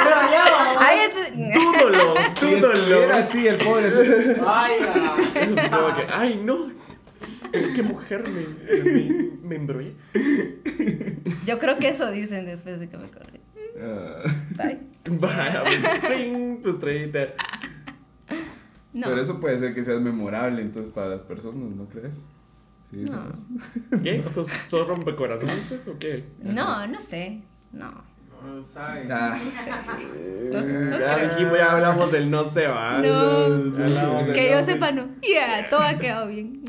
Pero 0.04 0.22
ya, 0.32 0.44
va. 0.52 0.88
Ahí 0.88 1.00
estu- 1.10 1.54
Dúdolo, 1.54 2.14
Si 2.40 2.46
dúdolo. 2.56 2.74
estuviera 2.74 3.18
así, 3.18 3.48
el 3.48 3.56
pobre. 3.58 3.90
Vaya. 4.42 4.94
Eso 5.36 5.60
es 5.60 5.70
como 5.70 5.96
que, 5.96 6.08
ay, 6.12 6.42
no. 6.44 6.72
Qué 7.76 7.84
mujer 7.84 8.24
me, 8.30 8.46
me, 8.84 9.32
me 9.44 9.56
embrollé. 9.56 9.96
Yo 11.46 11.60
creo 11.60 11.78
que 11.78 11.90
eso 11.90 12.12
dicen 12.12 12.46
después 12.46 12.80
de 12.80 12.90
que 12.90 12.98
me 12.98 13.10
corrí. 13.10 13.40
Ah, 13.82 14.24
Bye. 14.58 14.80
Vaya, 15.20 15.64
ring, 16.10 16.62
tu 16.62 16.70
estrellita. 16.70 17.34
No. 18.94 19.08
Pero 19.08 19.22
eso 19.22 19.40
puede 19.40 19.60
ser 19.60 19.76
que 19.76 19.84
seas 19.84 20.02
memorable 20.02 20.62
entonces 20.62 20.92
para 20.94 21.10
las 21.10 21.22
personas, 21.22 21.76
¿no 21.76 21.86
crees? 21.90 22.24
Sí, 22.92 23.04
No. 23.12 23.30
¿Qué? 24.02 24.24
¿Sos, 24.32 24.48
sos 24.70 24.88
rompecorazones 24.88 25.66
pues, 25.68 25.88
o 25.88 25.98
qué? 26.00 26.24
No, 26.42 26.88
no 26.88 27.00
sé. 27.00 27.42
No. 27.72 28.15
No 28.44 28.64
sabe. 28.64 29.08
Ah, 29.12 29.40
No 29.44 29.52
sé. 29.52 29.70
No 30.52 30.64
sé, 30.64 30.74
no 30.74 31.00
ya 31.00 31.16
creo. 31.16 31.30
dijimos, 31.30 31.58
ya 31.58 31.72
hablamos 31.72 32.12
del 32.12 32.30
no 32.32 32.46
se 32.50 32.68
va. 32.68 32.98
No. 33.00 34.34
Que 34.34 34.52
yo 34.52 34.60
se- 34.60 34.66
sepa, 34.74 34.92
no. 34.92 35.08
Ya, 35.22 35.70
todo 35.70 35.82
ha 35.82 35.98
quedado 35.98 36.28
bien. 36.28 36.64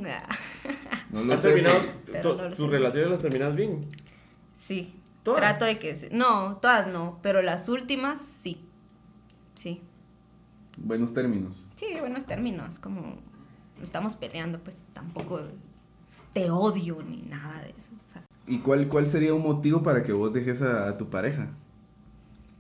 No 1.11 1.23
lo 1.25 1.35
¿Has 1.35 1.41
sé. 1.43 1.49
terminado? 1.53 1.81
No 2.25 2.49
¿Tus 2.49 2.57
sé. 2.59 2.67
relaciones 2.69 3.11
las 3.11 3.21
terminas 3.21 3.55
bien? 3.55 3.89
Sí. 4.57 4.95
¿Todas? 5.23 5.41
Trato 5.41 5.65
de 5.65 5.79
que. 5.79 6.09
No, 6.13 6.57
todas 6.59 6.87
no. 6.87 7.19
Pero 7.23 7.43
las 7.43 7.69
últimas 7.69 8.21
sí. 8.21 8.65
Sí. 9.55 9.83
Buenos 10.79 11.15
términos. 11.15 11.67
Sí, 11.77 11.87
buenos 12.01 12.27
términos. 12.27 12.79
Como 12.79 13.19
estamos 13.83 14.17
peleando, 14.17 14.59
pues 14.61 14.85
tampoco 14.93 15.41
te 16.33 16.51
odio 16.51 17.03
ni 17.03 17.23
nada 17.23 17.61
de 17.63 17.71
eso. 17.77 17.93
O 18.07 18.13
sea, 18.13 18.23
¿Y 18.47 18.59
cuál, 18.59 18.89
cuál 18.89 19.07
sería 19.07 19.35
un 19.35 19.43
motivo 19.43 19.83
para 19.83 20.03
que 20.03 20.13
vos 20.13 20.33
dejes 20.33 20.63
a, 20.63 20.89
a 20.89 20.97
tu 20.97 21.09
pareja? 21.11 21.51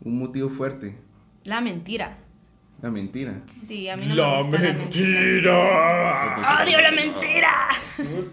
Un 0.02 0.18
motivo 0.18 0.48
fuerte. 0.50 0.96
la 1.44 1.60
mentira. 1.60 2.18
La 2.82 2.90
mentira. 2.90 3.40
Sí, 3.46 3.88
a 3.88 3.96
mí 3.96 4.04
no 4.06 4.14
La 4.16 4.28
me 4.28 4.36
gusta 4.42 4.58
la 4.60 4.72
mentira. 4.74 5.20
mentira. 5.20 6.62
¡Odio 6.62 6.80
la 6.80 6.90
mentira! 7.02 7.52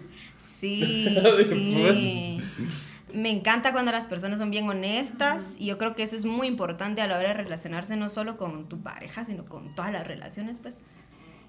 Sí. 0.64 2.40
Me 3.12 3.30
encanta 3.30 3.72
cuando 3.72 3.92
las 3.92 4.06
personas 4.06 4.38
son 4.38 4.50
bien 4.50 4.68
honestas 4.68 5.56
y 5.58 5.66
yo 5.66 5.78
creo 5.78 5.94
que 5.94 6.02
eso 6.02 6.16
es 6.16 6.24
muy 6.24 6.46
importante 6.46 7.02
a 7.02 7.06
la 7.06 7.18
hora 7.18 7.28
de 7.28 7.34
relacionarse 7.34 7.96
no 7.96 8.08
solo 8.08 8.36
con 8.36 8.68
tu 8.68 8.80
pareja, 8.82 9.24
sino 9.24 9.44
con 9.44 9.74
todas 9.74 9.92
las 9.92 10.06
relaciones, 10.06 10.58
pues. 10.60 10.78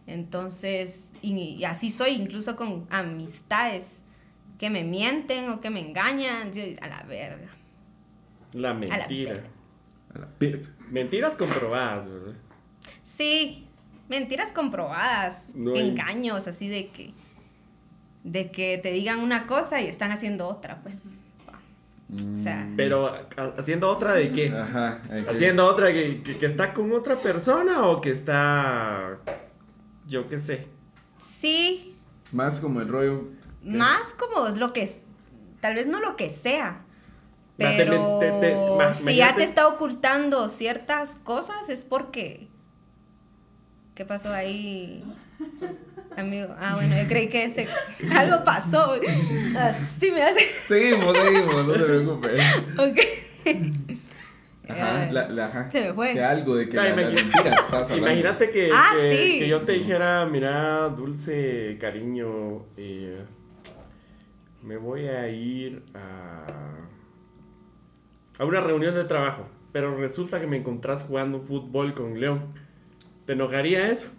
Entonces, 0.06 1.12
y, 1.22 1.34
y 1.34 1.66
así 1.66 1.90
soy 1.92 2.12
incluso 2.12 2.56
con 2.56 2.86
amistades 2.92 4.02
que 4.58 4.70
me 4.70 4.84
mienten 4.84 5.50
o 5.50 5.60
que 5.62 5.70
me 5.70 5.80
engañan, 5.82 6.52
yo, 6.54 6.64
a 6.82 6.88
la 6.88 7.04
verga. 7.04 7.48
La 8.54 8.74
mentira. 8.74 9.44
A 10.14 10.20
la 10.20 10.28
verga. 10.40 10.70
Mentiras 10.90 11.36
comprobadas, 11.36 12.08
¿verdad? 12.10 12.34
Sí, 13.04 13.68
mentiras 14.08 14.52
comprobadas, 14.54 15.52
No 15.56 15.74
hay- 15.74 15.90
engaños, 15.90 16.48
así 16.48 16.68
de 16.70 16.88
que 16.88 17.12
de 18.24 18.50
que 18.50 18.80
te 18.80 18.92
digan 18.92 19.20
una 19.20 19.46
cosa 19.46 19.82
y 19.82 19.88
están 19.88 20.12
haciendo 20.12 20.48
otra, 20.48 20.82
pues. 20.82 21.20
O 22.34 22.38
sea, 22.38 22.68
Pero 22.76 23.08
a- 23.08 23.28
haciendo 23.58 23.90
otra 23.90 24.14
de 24.14 24.32
qué? 24.32 24.50
Ajá. 24.52 25.02
que- 25.08 25.30
Haciendo 25.30 25.66
otra 25.68 25.92
que, 25.94 26.24
que, 26.24 26.38
que 26.38 26.46
está 26.48 26.74
con 26.74 26.92
otra 26.94 27.18
persona 27.18 27.86
o 27.88 28.02
que 28.02 28.10
está. 28.12 29.20
Yo 30.08 30.28
qué 30.28 30.40
sé. 30.40 30.68
sí, 31.22 31.96
Más 32.32 32.60
como 32.60 32.82
el 32.82 32.88
rollo. 32.88 33.30
Más 33.66 34.14
como 34.14 34.50
lo 34.50 34.72
que 34.74 34.84
es, 34.84 34.98
tal 35.60 35.76
vez 35.76 35.88
no 35.88 36.00
lo 36.00 36.16
que 36.16 36.30
sea. 36.30 36.82
Te- 37.58 37.74
Pero 37.78 38.20
te- 38.20 38.32
te- 38.42 38.56
ma- 38.78 38.94
si 38.94 39.16
ya 39.16 39.34
te 39.36 39.44
está 39.44 39.68
ocultando 39.68 40.50
ciertas 40.50 41.16
cosas 41.24 41.70
es 41.70 41.86
porque 41.86 42.48
¿Qué 43.96 44.04
pasó 44.04 44.34
ahí? 44.34 45.04
Amigo, 46.18 46.54
ah, 46.60 46.74
bueno, 46.76 46.96
yo 47.02 47.08
creí 47.08 47.30
que 47.30 47.46
ese 47.46 47.66
algo 48.14 48.44
pasó. 48.44 48.94
Así 49.58 50.12
me 50.12 50.22
hace. 50.22 50.42
Seguimos, 50.68 51.16
seguimos, 51.16 51.66
no 51.66 51.74
se 51.76 51.84
preocupe. 51.86 52.30
Ok. 52.78 53.00
Ajá, 54.68 55.02
Ay, 55.04 55.12
la, 55.12 55.30
la- 55.30 55.46
ajá. 55.46 55.70
Se 55.72 55.80
me 55.82 55.94
fue. 55.94 56.14
Que 56.14 56.24
algo 56.24 56.56
de 56.56 56.68
que 56.68 56.76
Ya, 56.76 56.84
la, 56.96 57.10
estabas 57.14 57.72
hablando. 57.92 57.98
Imagínate 58.08 58.50
que, 58.50 58.70
Ah, 58.74 58.94
que, 58.96 59.16
sí. 59.34 59.38
que 59.40 59.48
yo 59.48 59.62
te 59.62 59.74
dijera, 59.74 60.26
mira, 60.26 60.90
dulce 60.90 61.78
cariño, 61.80 62.66
eh, 62.76 63.24
me 64.66 64.78
voy 64.78 65.08
a 65.08 65.28
ir 65.30 65.84
a 65.94 66.46
a 68.38 68.44
una 68.44 68.60
reunión 68.60 68.94
de 68.96 69.06
trabajo, 69.06 69.48
pero 69.72 69.96
resulta 69.96 70.42
que 70.42 70.48
me 70.48 70.58
encontrás 70.58 71.04
jugando 71.04 71.40
fútbol 71.40 71.94
con 71.94 72.20
León. 72.20 72.42
¿Te 73.26 73.32
enojaría 73.34 73.90
eso? 73.90 74.12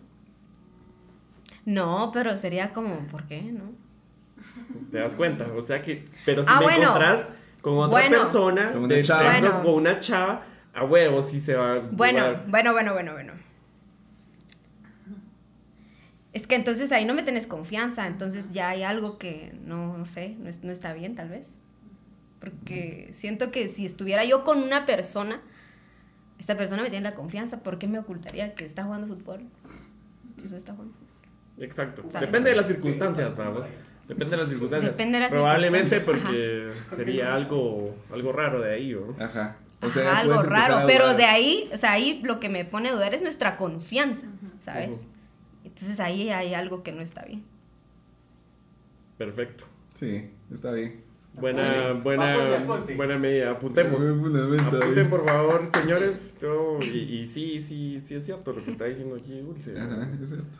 No, 1.67 2.11
pero 2.15 2.35
sería 2.37 2.73
como, 2.73 3.07
¿por 3.09 3.25
qué? 3.25 3.43
¿No? 3.43 3.65
¿Te 4.91 4.99
das 5.01 5.15
cuenta? 5.17 5.47
O 5.55 5.61
sea 5.61 5.83
que, 5.83 6.05
pero 6.25 6.43
si 6.43 6.51
Ah, 6.51 6.59
me 6.61 6.65
bueno. 6.67 6.83
encontrás 6.85 7.37
con 7.61 7.75
otra 7.79 7.89
Bueno. 7.91 8.19
persona 8.19 8.73
Con 8.73 8.85
una 8.85 9.03
chava. 9.03 9.33
sexo, 9.35 9.49
Bueno. 9.51 9.63
con 9.65 9.75
una 9.75 9.99
chava, 9.99 10.43
a 10.73 10.85
huevo 10.85 11.21
sí 11.23 11.39
se 11.41 11.55
va 11.55 11.75
Bueno, 11.91 12.23
va- 12.25 12.45
bueno, 12.47 12.73
bueno, 12.73 12.93
bueno, 12.95 13.13
bueno. 13.13 13.33
Es 16.37 16.47
que 16.47 16.55
entonces 16.55 16.93
ahí 16.93 17.07
no 17.07 17.15
me 17.15 17.23
tenés 17.23 17.47
confianza, 17.47 18.07
entonces 18.07 18.53
ya 18.53 18.69
hay 18.69 18.83
algo 18.83 19.17
que 19.17 19.55
no, 19.65 19.97
no 19.97 20.05
sé, 20.05 20.37
no, 20.39 20.51
es- 20.51 20.63
no 20.63 20.71
está 20.71 20.93
bien 20.93 21.15
tal 21.15 21.31
vez. 21.31 21.59
Porque 22.41 23.09
siento 23.15 23.51
que 23.51 23.69
si 23.69 23.87
estuviera 23.87 24.23
yo 24.25 24.45
con 24.45 24.63
una 24.63 24.85
persona, 24.85 25.41
esta 26.39 26.55
persona 26.55 26.83
me 26.83 26.91
tiene 26.91 27.09
la 27.09 27.15
confianza, 27.15 27.61
¿por 27.63 27.79
qué 27.79 27.89
me 27.89 27.99
ocultaría 27.99 28.55
que 28.55 28.67
está 28.67 28.85
jugando 28.85 29.07
fútbol? 29.07 29.45
Eso 30.45 30.59
está 30.59 30.75
jugando. 30.75 30.95
Exacto. 31.59 32.05
¿Sabes? 32.11 32.29
Depende 32.29 32.51
de 32.51 32.57
las 32.57 32.67
circunstancias, 32.67 33.35
vamos. 33.35 33.67
Depende 34.07 34.31
de 34.33 34.37
las 34.37 34.49
circunstancias. 34.49 34.93
Depende 34.93 35.17
de 35.17 35.25
las 35.25 35.33
Probablemente 35.33 36.01
circunstancias. 36.01 36.75
porque 36.91 36.97
sería 36.97 37.35
algo, 37.35 37.97
algo 38.13 38.33
raro 38.33 38.61
de 38.61 38.75
ahí, 38.75 38.93
¿no? 38.93 39.17
Ajá. 39.25 39.57
O 39.81 39.87
Ajá, 39.87 39.95
sea, 39.95 40.19
algo 40.19 40.43
raro, 40.43 40.81
pero 40.87 41.15
de 41.15 41.25
ahí, 41.25 41.71
o 41.73 41.79
sea, 41.79 41.93
ahí 41.93 42.21
lo 42.23 42.41
que 42.41 42.51
me 42.51 42.67
pone 42.67 42.91
a 42.91 42.93
dudar 42.93 43.15
es 43.15 43.23
nuestra 43.23 43.57
confianza, 43.57 44.27
¿sabes? 44.61 45.07
Entonces 45.77 46.01
ahí 46.01 46.31
hay 46.31 46.55
algo 46.55 46.83
que 46.83 46.91
no 46.91 47.03
está 47.03 47.23
bien. 47.27 47.45
Perfecto. 49.19 49.65
Sí, 49.93 50.31
está 50.51 50.73
bien. 50.73 51.05
Buena, 51.35 51.91
Apunte. 51.91 52.03
buena, 52.03 52.33
Apunte, 52.35 52.57
apunte. 52.57 52.95
buena 52.97 53.19
medida. 53.19 53.51
Apuntemos. 53.51 54.03
Apunten, 54.07 55.11
por 55.11 55.25
favor, 55.27 55.69
señores. 55.71 56.37
Todo- 56.41 56.83
y, 56.83 56.87
y 57.21 57.27
sí, 57.27 57.61
sí, 57.61 58.01
sí 58.03 58.15
es 58.15 58.25
cierto 58.25 58.55
lo 58.55 58.65
que 58.65 58.71
está 58.71 58.87
diciendo 58.87 59.17
aquí 59.17 59.39
Dulce. 59.41 59.79
Ajá, 59.79 60.09
es 60.23 60.31
cierto. 60.31 60.59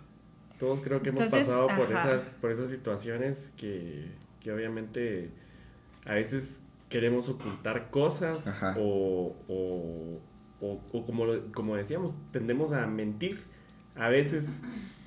Todos 0.59 0.83
creo 0.83 1.01
que 1.03 1.09
hemos 1.11 1.21
Entonces, 1.23 1.49
pasado 1.49 1.67
por 1.69 1.97
esas, 1.97 2.37
por 2.41 2.51
esas 2.51 2.69
situaciones 2.69 3.53
que, 3.57 4.07
que 4.41 4.53
obviamente 4.53 5.31
a 6.05 6.13
veces 6.15 6.63
queremos 6.91 7.29
ocultar 7.31 7.91
cosas 7.91 8.47
Ajá. 8.47 8.75
o, 8.79 9.35
o, 9.49 10.21
o- 10.61 10.81
o 10.93 11.05
como, 11.07 11.25
lo- 11.25 11.53
como 11.53 11.75
decíamos, 11.77 12.17
tendemos 12.33 12.73
a 12.73 12.87
mentir. 12.87 13.41
A 13.95 14.09
veces 14.11 14.61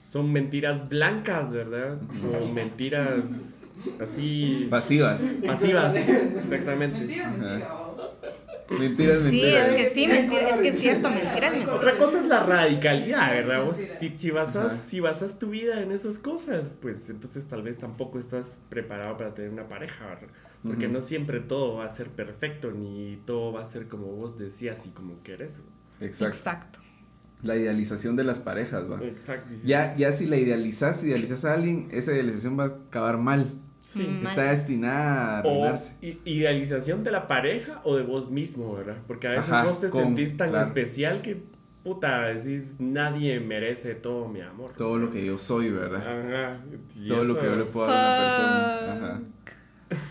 son 0.10 0.34
mentiras 0.34 0.90
blancas, 0.90 1.52
¿verdad? 1.54 2.00
O 2.42 2.48
mentiras 2.52 3.62
así 4.02 4.66
Pasivas. 4.68 5.22
pasivas. 5.46 5.96
Exactamente. 5.96 7.00
Mentira, 7.02 7.30
mentira. 7.30 7.76
Mentiras, 8.72 9.18
Sí, 9.20 9.24
mentiras. 9.32 9.68
es 9.68 9.76
que 9.76 9.90
sí, 9.90 10.08
mentira, 10.08 10.50
es 10.50 10.58
que 10.58 10.68
es 10.70 10.80
cierto, 10.80 11.10
mentiras, 11.10 11.52
mentiras. 11.52 11.76
Otra 11.76 11.98
cosa 11.98 12.20
es 12.22 12.26
la 12.26 12.40
radicalidad, 12.44 13.32
¿verdad? 13.32 13.66
Vos, 13.66 13.78
si, 13.78 14.10
si, 14.18 14.32
basas, 14.32 14.66
Ajá. 14.74 14.76
si 14.76 15.00
basas 15.00 15.38
tu 15.40 15.50
vida 15.52 15.82
en 15.82 15.92
esas 15.92 16.18
cosas, 16.18 16.76
pues 16.82 17.10
entonces 17.12 17.48
tal 17.48 17.62
vez 17.62 17.78
tampoco 17.78 18.18
estás 18.18 18.62
preparado 18.70 19.16
para 19.18 19.34
tener 19.36 19.52
una 19.52 19.68
pareja, 19.68 20.06
¿verdad? 20.08 20.28
Porque 20.64 20.88
no 20.88 21.02
siempre 21.02 21.40
todo 21.40 21.76
va 21.78 21.86
a 21.86 21.90
ser 21.90 22.10
perfecto, 22.10 22.72
ni 22.72 23.22
todo 23.26 23.54
va 23.54 23.62
a 23.62 23.66
ser 23.66 23.88
como 23.88 24.08
vos 24.08 24.38
decías 24.40 24.86
y 24.88 24.90
como 24.90 25.22
querés. 25.24 25.60
Exacto. 26.02 26.26
Exacto. 26.38 26.80
La 27.42 27.56
idealización 27.56 28.16
de 28.18 28.24
las 28.26 28.40
parejas, 28.40 28.90
va. 28.92 29.02
Exacto. 29.06 29.50
sí, 29.56 29.68
Ya, 29.68 29.96
ya 29.96 30.12
si 30.12 30.26
la 30.26 30.38
idealizas, 30.38 31.04
idealizas 31.04 31.46
a 31.46 31.54
alguien, 31.54 31.88
esa 31.92 32.12
idealización 32.12 32.60
va 32.60 32.64
a 32.66 32.68
acabar 32.68 33.18
mal. 33.18 33.46
sí. 33.82 34.06
Está 34.24 34.36
Mal. 34.44 34.50
destinada 34.56 35.36
a 35.36 35.40
arruinarse. 35.40 35.96
idealización 36.26 37.04
de 37.04 37.12
la 37.12 37.28
pareja 37.28 37.82
o 37.86 37.96
de 37.96 38.04
vos 38.04 38.30
mismo, 38.30 38.74
¿verdad? 38.76 38.98
Porque 39.08 39.28
a 39.28 39.32
veces 39.32 39.52
Ajá, 39.52 39.66
vos 39.66 39.80
te 39.80 39.90
con- 39.90 40.04
sentís 40.04 40.36
tan 40.38 40.50
claro. 40.50 40.68
especial 40.68 41.22
que, 41.22 41.42
puta, 41.84 42.24
decís, 42.28 42.76
nadie 42.80 43.40
merece 43.40 43.96
todo 43.96 44.28
mi 44.28 44.42
amor. 44.42 44.74
Todo 44.78 44.98
lo 44.98 45.10
que 45.10 45.26
yo 45.26 45.38
soy, 45.38 45.72
¿verdad? 45.72 46.02
Ajá. 46.02 46.60
Todo 47.08 47.24
lo 47.24 47.40
que 47.40 47.46
yo 47.46 47.56
le 47.56 47.66
puedo 47.66 47.88
dar 47.88 47.98
a 47.98 48.18
una 48.18 48.28
persona. 48.28 48.94
Ajá. 49.14 49.22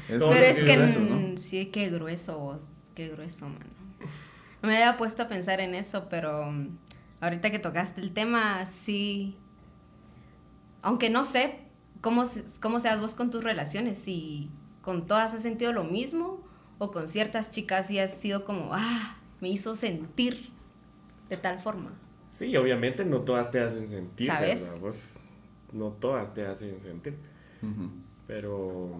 Eso 0.09 0.31
Pero 0.31 0.47
es 0.47 0.62
que 0.62 0.75
grueso, 0.77 1.01
¿no? 1.01 1.37
sí, 1.37 1.67
qué 1.67 1.91
grueso 1.91 2.38
vos, 2.38 2.67
qué 2.95 3.09
grueso, 3.11 3.49
mano. 3.49 3.67
No 4.62 4.69
me 4.71 4.77
había 4.83 4.97
puesto 4.97 5.23
a 5.23 5.29
pensar 5.29 5.61
en 5.61 5.75
eso, 5.77 6.09
pero 6.11 6.51
mm, 6.51 6.69
ahorita 7.20 7.50
que 7.50 7.59
tocaste 7.59 8.00
el 8.00 8.12
tema, 8.12 8.66
sí. 8.66 9.37
Aunque 10.83 11.11
no 11.11 11.24
sé 11.24 11.59
cómo, 12.00 12.24
se- 12.24 12.44
cómo 12.61 12.81
seas 12.81 13.00
vos 13.00 13.14
con 13.14 13.31
tus 13.31 13.42
relaciones, 13.44 13.98
si 13.98 14.50
con 14.83 15.07
todas 15.07 15.35
has 15.35 15.42
sentido 15.42 15.72
lo 15.72 15.85
mismo 15.85 16.40
o 16.78 16.90
con 16.90 17.09
ciertas 17.09 17.50
chicas 17.50 17.88
sí 17.88 17.98
has 17.98 18.12
sido 18.14 18.44
como, 18.44 18.70
ah, 18.72 19.16
me 19.40 19.48
hizo 19.48 19.74
sentir 19.76 20.50
de 21.28 21.37
tal 21.37 21.59
forma. 21.59 21.90
Sí, 22.31 22.57
obviamente 22.57 23.04
no 23.04 23.22
todas 23.22 23.50
te 23.50 23.61
hacen 23.61 23.87
sentir, 23.87 24.28
¿Sabes? 24.28 24.61
¿verdad? 24.62 24.81
Vos, 24.81 25.18
no 25.72 25.88
todas 25.90 26.33
te 26.35 26.46
hacen 26.46 26.78
sentir, 26.78 27.16
pero 28.26 28.90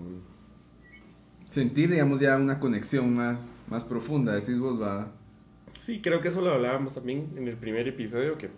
Sentir, 1.47 1.91
digamos, 1.91 2.21
ya 2.21 2.37
una 2.37 2.61
conexión 2.61 3.15
más, 3.15 3.61
más 3.69 3.85
profunda, 3.85 4.35
decís 4.35 4.59
vos, 4.59 4.81
va. 4.81 5.11
Sí, 5.79 6.01
creo 6.03 6.21
que 6.21 6.29
eso 6.29 6.41
lo 6.41 6.53
hablábamos 6.53 6.95
también 6.95 7.31
en 7.37 7.49
el 7.49 7.57
primer 7.57 7.89
episodio, 7.89 8.37
que 8.37 8.51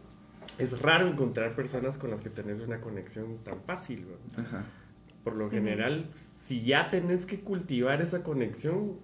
es 0.58 0.80
raro 0.80 1.06
encontrar 1.08 1.54
personas 1.54 1.96
con 1.98 2.10
las 2.10 2.20
que 2.20 2.30
tenés 2.30 2.60
una 2.60 2.80
conexión 2.80 3.38
tan 3.44 3.62
fácil. 3.62 4.06
Ajá. 4.36 4.64
Por 5.24 5.36
lo 5.36 5.50
general, 5.50 6.06
si 6.10 6.62
ya 6.64 6.90
tenés 6.90 7.26
que 7.26 7.40
cultivar 7.40 8.00
esa 8.02 8.22
conexión, 8.22 8.94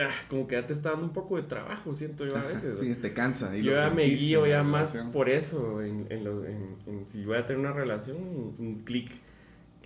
ah, 0.00 0.10
como 0.28 0.46
que 0.46 0.56
ya 0.56 0.66
te 0.66 0.72
está 0.74 0.90
dando 0.90 1.06
un 1.06 1.12
poco 1.12 1.36
de 1.36 1.42
trabajo, 1.44 1.94
siento 1.94 2.26
yo 2.26 2.36
a 2.36 2.40
Ajá, 2.40 2.48
veces. 2.48 2.78
Sí, 2.78 2.94
te 2.94 3.12
cansa. 3.14 3.56
y 3.56 3.62
Yo 3.62 3.70
lo 3.72 3.76
ya 3.78 3.90
me 3.90 4.04
guío 4.04 4.46
ya 4.46 4.62
más 4.62 4.92
relación. 4.92 5.12
por 5.12 5.28
eso, 5.30 5.82
en, 5.82 6.06
en 6.10 6.24
lo- 6.24 6.44
en- 6.44 6.76
en 6.86 7.08
si 7.08 7.24
voy 7.24 7.38
a 7.38 7.46
tener 7.46 7.60
una 7.60 7.72
relación, 7.72 8.18
un, 8.18 8.54
un 8.58 8.74
clic 8.84 9.10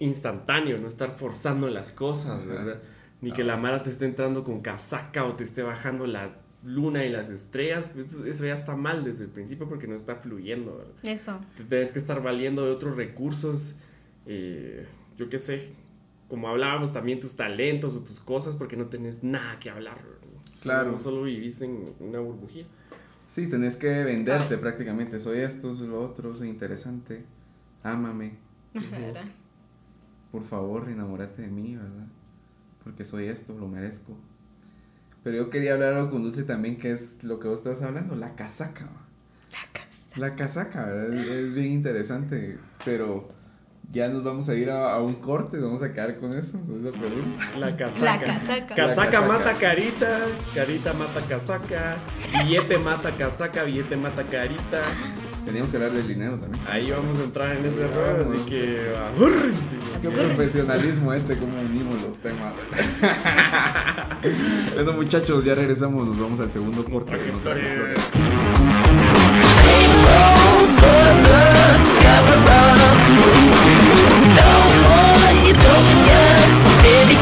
instantáneo, 0.00 0.78
no 0.78 0.88
estar 0.88 1.16
forzando 1.16 1.68
las 1.68 1.92
cosas, 1.92 2.42
Ajá. 2.42 2.46
¿verdad? 2.46 2.82
Ni 3.20 3.32
que 3.32 3.42
Ah. 3.42 3.46
la 3.46 3.56
Mara 3.56 3.82
te 3.82 3.90
esté 3.90 4.04
entrando 4.04 4.42
con 4.42 4.60
casaca 4.62 5.24
o 5.24 5.34
te 5.36 5.44
esté 5.44 5.62
bajando 5.62 6.06
la 6.06 6.36
luna 6.64 7.04
y 7.04 7.10
las 7.10 7.30
estrellas, 7.30 7.94
eso, 7.96 8.24
eso 8.24 8.46
ya 8.46 8.54
está 8.54 8.76
mal 8.76 9.04
desde 9.04 9.24
el 9.24 9.30
principio 9.30 9.68
porque 9.68 9.86
no 9.86 9.94
está 9.94 10.16
fluyendo, 10.16 10.76
¿verdad? 10.76 10.94
Eso. 11.02 11.40
Te 11.56 11.64
tienes 11.64 11.92
que 11.92 11.98
estar 11.98 12.22
valiendo 12.22 12.64
de 12.64 12.70
otros 12.70 12.96
recursos, 12.96 13.74
eh, 14.26 14.86
yo 15.16 15.28
qué 15.28 15.38
sé, 15.38 15.74
como 16.28 16.48
hablábamos 16.48 16.92
también 16.92 17.20
tus 17.20 17.34
talentos 17.34 17.94
o 17.96 18.00
tus 18.00 18.20
cosas 18.20 18.56
porque 18.56 18.76
no 18.76 18.86
tenés 18.86 19.22
nada 19.22 19.58
que 19.58 19.70
hablar. 19.70 19.98
Claro. 20.62 20.96
Solo, 20.96 20.98
solo 20.98 21.22
vivís 21.24 21.60
en 21.62 21.94
una 22.00 22.20
burbujía. 22.20 22.64
Sí, 23.26 23.48
tenés 23.48 23.76
que 23.76 24.04
venderte 24.04 24.58
prácticamente. 24.58 25.18
Soy 25.18 25.40
esto, 25.40 25.72
soy 25.74 25.88
lo 25.88 26.02
otro, 26.02 26.34
soy 26.34 26.48
interesante. 26.48 27.24
Ámame. 27.82 28.34
¿verdad? 28.74 29.24
Por 30.30 30.44
favor, 30.44 30.88
enamórate 30.88 31.42
de 31.42 31.48
mí, 31.48 31.76
¿verdad? 31.76 32.08
Porque 32.84 33.04
soy 33.04 33.26
esto, 33.26 33.56
lo 33.58 33.68
merezco. 33.68 34.16
Pero 35.22 35.36
yo 35.36 35.50
quería 35.50 35.74
hablar 35.74 35.94
algo 35.94 36.10
con 36.10 36.22
Dulce 36.22 36.42
también, 36.44 36.78
que 36.78 36.90
es 36.92 37.22
lo 37.22 37.38
que 37.38 37.48
vos 37.48 37.58
estás 37.58 37.82
hablando, 37.82 38.14
la 38.16 38.34
casaca. 38.34 38.86
La 39.52 39.72
casa. 39.72 39.88
La 40.16 40.34
casaca, 40.34 40.84
¿verdad? 40.86 41.14
Es, 41.14 41.26
es 41.28 41.54
bien 41.54 41.68
interesante, 41.68 42.58
pero 42.84 43.30
ya 43.92 44.08
nos 44.08 44.24
vamos 44.24 44.48
a 44.48 44.54
ir 44.54 44.70
a, 44.70 44.94
a 44.94 45.00
un 45.02 45.14
corte, 45.16 45.58
nos 45.58 45.66
vamos 45.66 45.82
a 45.82 45.92
quedar 45.92 46.16
con 46.16 46.36
eso, 46.36 46.60
con 46.62 46.80
esa 46.80 46.90
pregunta. 46.90 47.40
La 47.58 47.76
casaca. 47.76 48.04
La 48.04 48.20
casaca. 48.20 48.74
Casaca 48.74 48.76
La 48.76 48.86
casaca. 49.10 49.20
mata 49.22 49.54
carita, 49.54 50.20
carita 50.54 50.92
mata 50.94 51.20
casaca, 51.28 51.96
billete 52.42 52.78
mata 52.78 53.16
casaca, 53.16 53.62
billete 53.64 53.96
mata 53.96 54.22
carita. 54.24 54.82
Teníamos 55.44 55.70
que 55.70 55.76
hablar 55.76 55.92
del 55.92 56.06
dinero 56.06 56.38
también. 56.38 56.64
Ahí 56.68 56.90
vamos 56.90 57.18
a 57.18 57.24
entrar 57.24 57.56
en 57.56 57.64
ese 57.64 57.86
rollo, 57.88 58.24
así 58.24 58.38
que. 58.48 58.92
Qué 60.00 60.08
profesionalismo 60.08 61.12
este, 61.12 61.36
cómo 61.36 61.60
unimos 61.60 62.00
los 62.02 62.16
temas. 62.16 62.54
bueno, 64.74 64.92
muchachos, 64.92 65.44
ya 65.44 65.54
regresamos, 65.54 66.06
nos 66.06 66.18
vamos 66.18 66.40
al 66.40 66.50
segundo 66.50 66.84
corte. 66.84 67.12
Nota 67.12 67.54
Flores. 67.54 67.98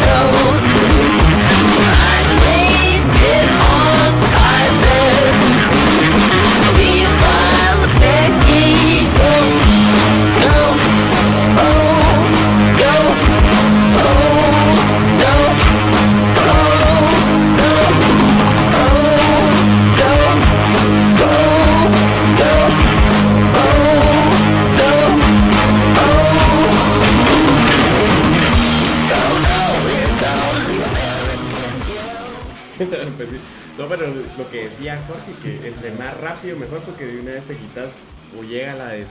Go, 0.00 0.59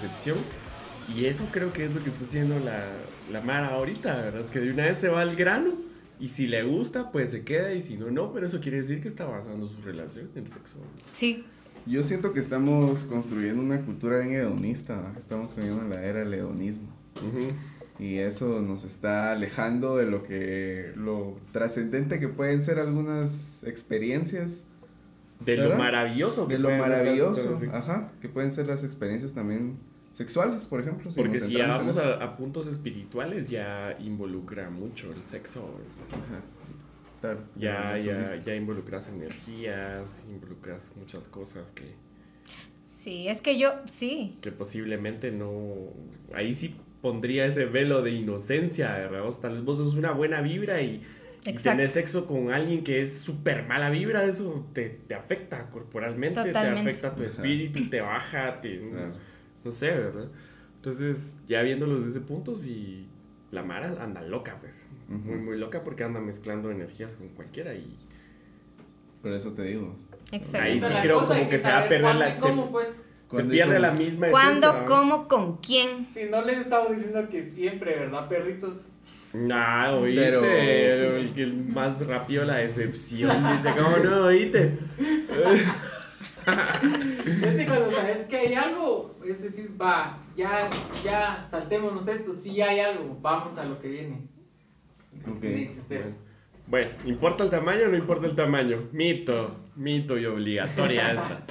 decepción. 0.01 0.37
Y 1.15 1.25
eso 1.25 1.47
creo 1.51 1.73
que 1.73 1.85
es 1.85 1.93
lo 1.93 2.03
que 2.03 2.09
está 2.09 2.23
haciendo 2.25 2.59
la, 2.59 2.83
la 3.31 3.41
Mara 3.41 3.69
ahorita, 3.69 4.15
¿verdad? 4.15 4.45
Que 4.51 4.59
de 4.59 4.71
una 4.71 4.85
vez 4.85 4.99
se 4.99 5.09
va 5.09 5.21
al 5.21 5.35
grano 5.35 5.71
y 6.19 6.29
si 6.29 6.47
le 6.47 6.63
gusta, 6.63 7.11
pues 7.11 7.31
se 7.31 7.43
queda 7.43 7.73
y 7.73 7.81
si 7.81 7.97
no, 7.97 8.11
no. 8.11 8.31
Pero 8.31 8.45
eso 8.45 8.59
quiere 8.59 8.77
decir 8.77 9.01
que 9.01 9.07
está 9.07 9.25
basando 9.25 9.67
su 9.67 9.81
relación 9.81 10.29
en 10.35 10.45
el 10.45 10.51
sexo. 10.51 10.77
Sí. 11.13 11.45
Yo 11.85 12.03
siento 12.03 12.33
que 12.33 12.39
estamos 12.39 13.05
construyendo 13.05 13.61
una 13.61 13.81
cultura 13.81 14.19
bien 14.19 14.33
hedonista, 14.35 14.95
¿va? 14.97 15.13
estamos 15.17 15.55
viviendo 15.55 15.81
en 15.81 15.89
la 15.89 16.03
era 16.03 16.19
del 16.19 16.33
hedonismo. 16.33 16.89
Ujú. 17.25 17.53
Y 18.03 18.19
eso 18.19 18.61
nos 18.61 18.83
está 18.83 19.31
alejando 19.31 19.97
de 19.97 20.05
lo 20.05 20.23
que, 20.23 20.91
lo 20.95 21.37
trascendente 21.51 22.19
que 22.19 22.27
pueden 22.27 22.63
ser 22.63 22.79
algunas 22.79 23.63
experiencias, 23.63 24.65
De 25.43 25.55
lo 25.55 25.63
¿Verdad? 25.63 25.77
maravilloso. 25.77 26.47
que 26.47 26.53
de 26.55 26.59
lo 26.59 26.69
maravilloso, 26.69 27.57
ajá, 27.73 28.11
que 28.21 28.29
pueden 28.29 28.51
ser 28.51 28.67
las 28.67 28.83
experiencias 28.83 29.33
también 29.33 29.77
sexuales, 30.11 30.65
por 30.65 30.81
ejemplo. 30.81 31.11
si 31.11 31.19
Porque 31.21 31.39
si 31.39 31.53
ya 31.53 31.67
vamos 31.67 31.97
a, 31.97 32.15
a 32.15 32.35
puntos 32.37 32.67
espirituales, 32.67 33.49
ya 33.49 33.95
involucra 33.99 34.69
mucho 34.69 35.11
el 35.13 35.23
sexo. 35.23 35.79
Ajá, 36.11 36.41
claro, 37.21 37.39
Ya, 37.55 37.97
ya, 37.97 38.35
ya 38.35 38.55
involucras 38.55 39.07
energías, 39.09 40.25
involucras 40.29 40.91
muchas 40.97 41.27
cosas 41.27 41.71
que, 41.71 41.95
Sí, 42.81 43.27
es 43.27 43.41
que 43.41 43.57
yo, 43.57 43.73
sí. 43.85 44.37
que 44.41 44.51
posiblemente 44.51 45.31
no. 45.31 45.75
Ahí 46.33 46.53
sí 46.53 46.75
pondría 47.01 47.45
ese 47.45 47.65
velo 47.65 48.01
de 48.01 48.11
inocencia, 48.11 48.91
¿verdad? 48.97 49.23
Vos, 49.23 49.39
tal 49.41 49.51
vez 49.51 49.61
vos 49.63 49.77
sos 49.77 49.95
una 49.95 50.11
buena 50.11 50.41
vibra 50.41 50.81
y, 50.81 51.01
y 51.45 51.53
tenés 51.53 51.91
sexo 51.93 52.25
con 52.27 52.51
alguien 52.51 52.83
que 52.83 52.99
es 52.99 53.21
súper 53.21 53.65
mala 53.67 53.89
vibra, 53.89 54.25
eso 54.25 54.67
te, 54.73 54.89
te 54.89 55.13
afecta 55.15 55.69
corporalmente, 55.69 56.41
Totalmente. 56.43 56.83
te 56.83 56.89
afecta 56.89 57.15
tu 57.15 57.23
espíritu, 57.23 57.89
te 57.89 58.01
baja, 58.01 58.59
te. 58.59 58.79
Claro. 58.79 59.13
No 59.63 59.71
sé, 59.71 59.89
¿verdad? 59.91 60.27
Entonces, 60.75 61.37
ya 61.47 61.61
viéndolos 61.61 62.05
desde 62.05 62.19
ese 62.19 62.27
punto, 62.27 62.55
sí. 62.55 63.07
La 63.51 63.63
Mara 63.63 63.95
anda 64.01 64.21
loca, 64.21 64.57
pues. 64.61 64.87
Muy, 65.07 65.37
muy 65.37 65.57
loca 65.57 65.83
porque 65.83 66.03
anda 66.03 66.19
mezclando 66.19 66.69
energías 66.71 67.15
con 67.15 67.27
cualquiera 67.29 67.73
y. 67.73 67.97
Por 69.21 69.33
eso 69.33 69.53
te 69.53 69.63
digo. 69.63 69.95
Exacto. 70.31 70.65
Ahí 70.65 70.79
sí 70.79 70.93
la 70.93 71.01
creo 71.01 71.25
como 71.25 71.49
que 71.49 71.57
se 71.57 71.69
va 71.69 71.79
a 71.79 71.87
perder 71.89 72.15
la. 72.15 72.29
y 72.29 72.35
Se, 72.35 72.41
cómo, 72.41 72.71
pues. 72.71 72.87
se 72.87 73.35
¿Cuándo 73.35 73.53
y 73.53 73.57
pierde 73.57 73.75
cómo? 73.75 73.87
la 73.87 73.91
misma 73.93 74.27
esencia. 74.27 74.31
¿Cuándo, 74.31 74.73
¿verdad? 74.73 74.85
cómo, 74.87 75.27
con 75.27 75.57
quién? 75.57 76.07
Si 76.13 76.25
no 76.29 76.41
les 76.43 76.59
estamos 76.59 76.95
diciendo 76.95 77.27
que 77.29 77.43
siempre, 77.43 77.95
¿verdad, 77.97 78.29
perritos? 78.29 78.89
Nah, 79.33 79.91
oíste. 79.93 80.21
Pero- 80.21 81.17
el 81.17 81.33
que 81.33 81.45
más 81.47 82.05
rápido 82.07 82.45
la 82.45 82.57
decepción. 82.57 83.31
Dice, 83.57 83.71
¿cómo 83.77 83.97
no 83.97 84.25
oíste? 84.25 84.77
Es 87.43 87.55
que 87.55 87.65
cuando 87.67 87.91
sabes 87.91 88.21
que 88.23 88.37
hay 88.37 88.53
algo, 88.53 89.15
es 89.25 89.41
decir, 89.43 89.79
va, 89.81 90.17
ya, 90.35 90.69
ya, 91.03 91.43
saltémonos 91.45 92.07
esto, 92.07 92.33
si 92.33 92.61
hay 92.61 92.79
algo, 92.79 93.17
vamos 93.21 93.57
a 93.57 93.65
lo 93.65 93.79
que 93.79 93.87
viene. 93.89 94.27
Ok. 95.27 95.43
Next 95.43 95.79
step. 95.81 96.13
Bueno, 96.67 96.91
¿importa 97.05 97.43
el 97.43 97.49
tamaño 97.49 97.85
o 97.85 97.89
no 97.89 97.97
importa 97.97 98.27
el 98.27 98.35
tamaño? 98.35 98.89
Mito, 98.91 99.57
mito 99.75 100.17
y 100.17 100.25
obligatoria 100.25 101.11
esta. 101.11 101.43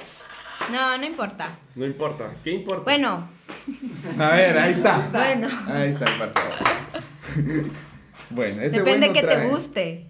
No, 0.71 0.97
no 0.97 1.05
importa. 1.05 1.59
No 1.75 1.85
importa. 1.85 2.31
¿Qué 2.43 2.51
importa? 2.51 2.83
Bueno, 2.83 3.27
A 4.17 4.29
ver, 4.29 4.57
ahí 4.57 4.71
está. 4.71 5.09
bueno. 5.11 5.47
Ahí 5.67 5.89
está 5.89 6.05
el 6.05 6.31
bueno, 8.29 8.61
ese 8.61 8.79
Depende 8.79 9.07
güey 9.07 9.19
que 9.19 9.21
no 9.23 9.29
te 9.29 9.35
trae. 9.35 9.49
guste. 9.49 10.09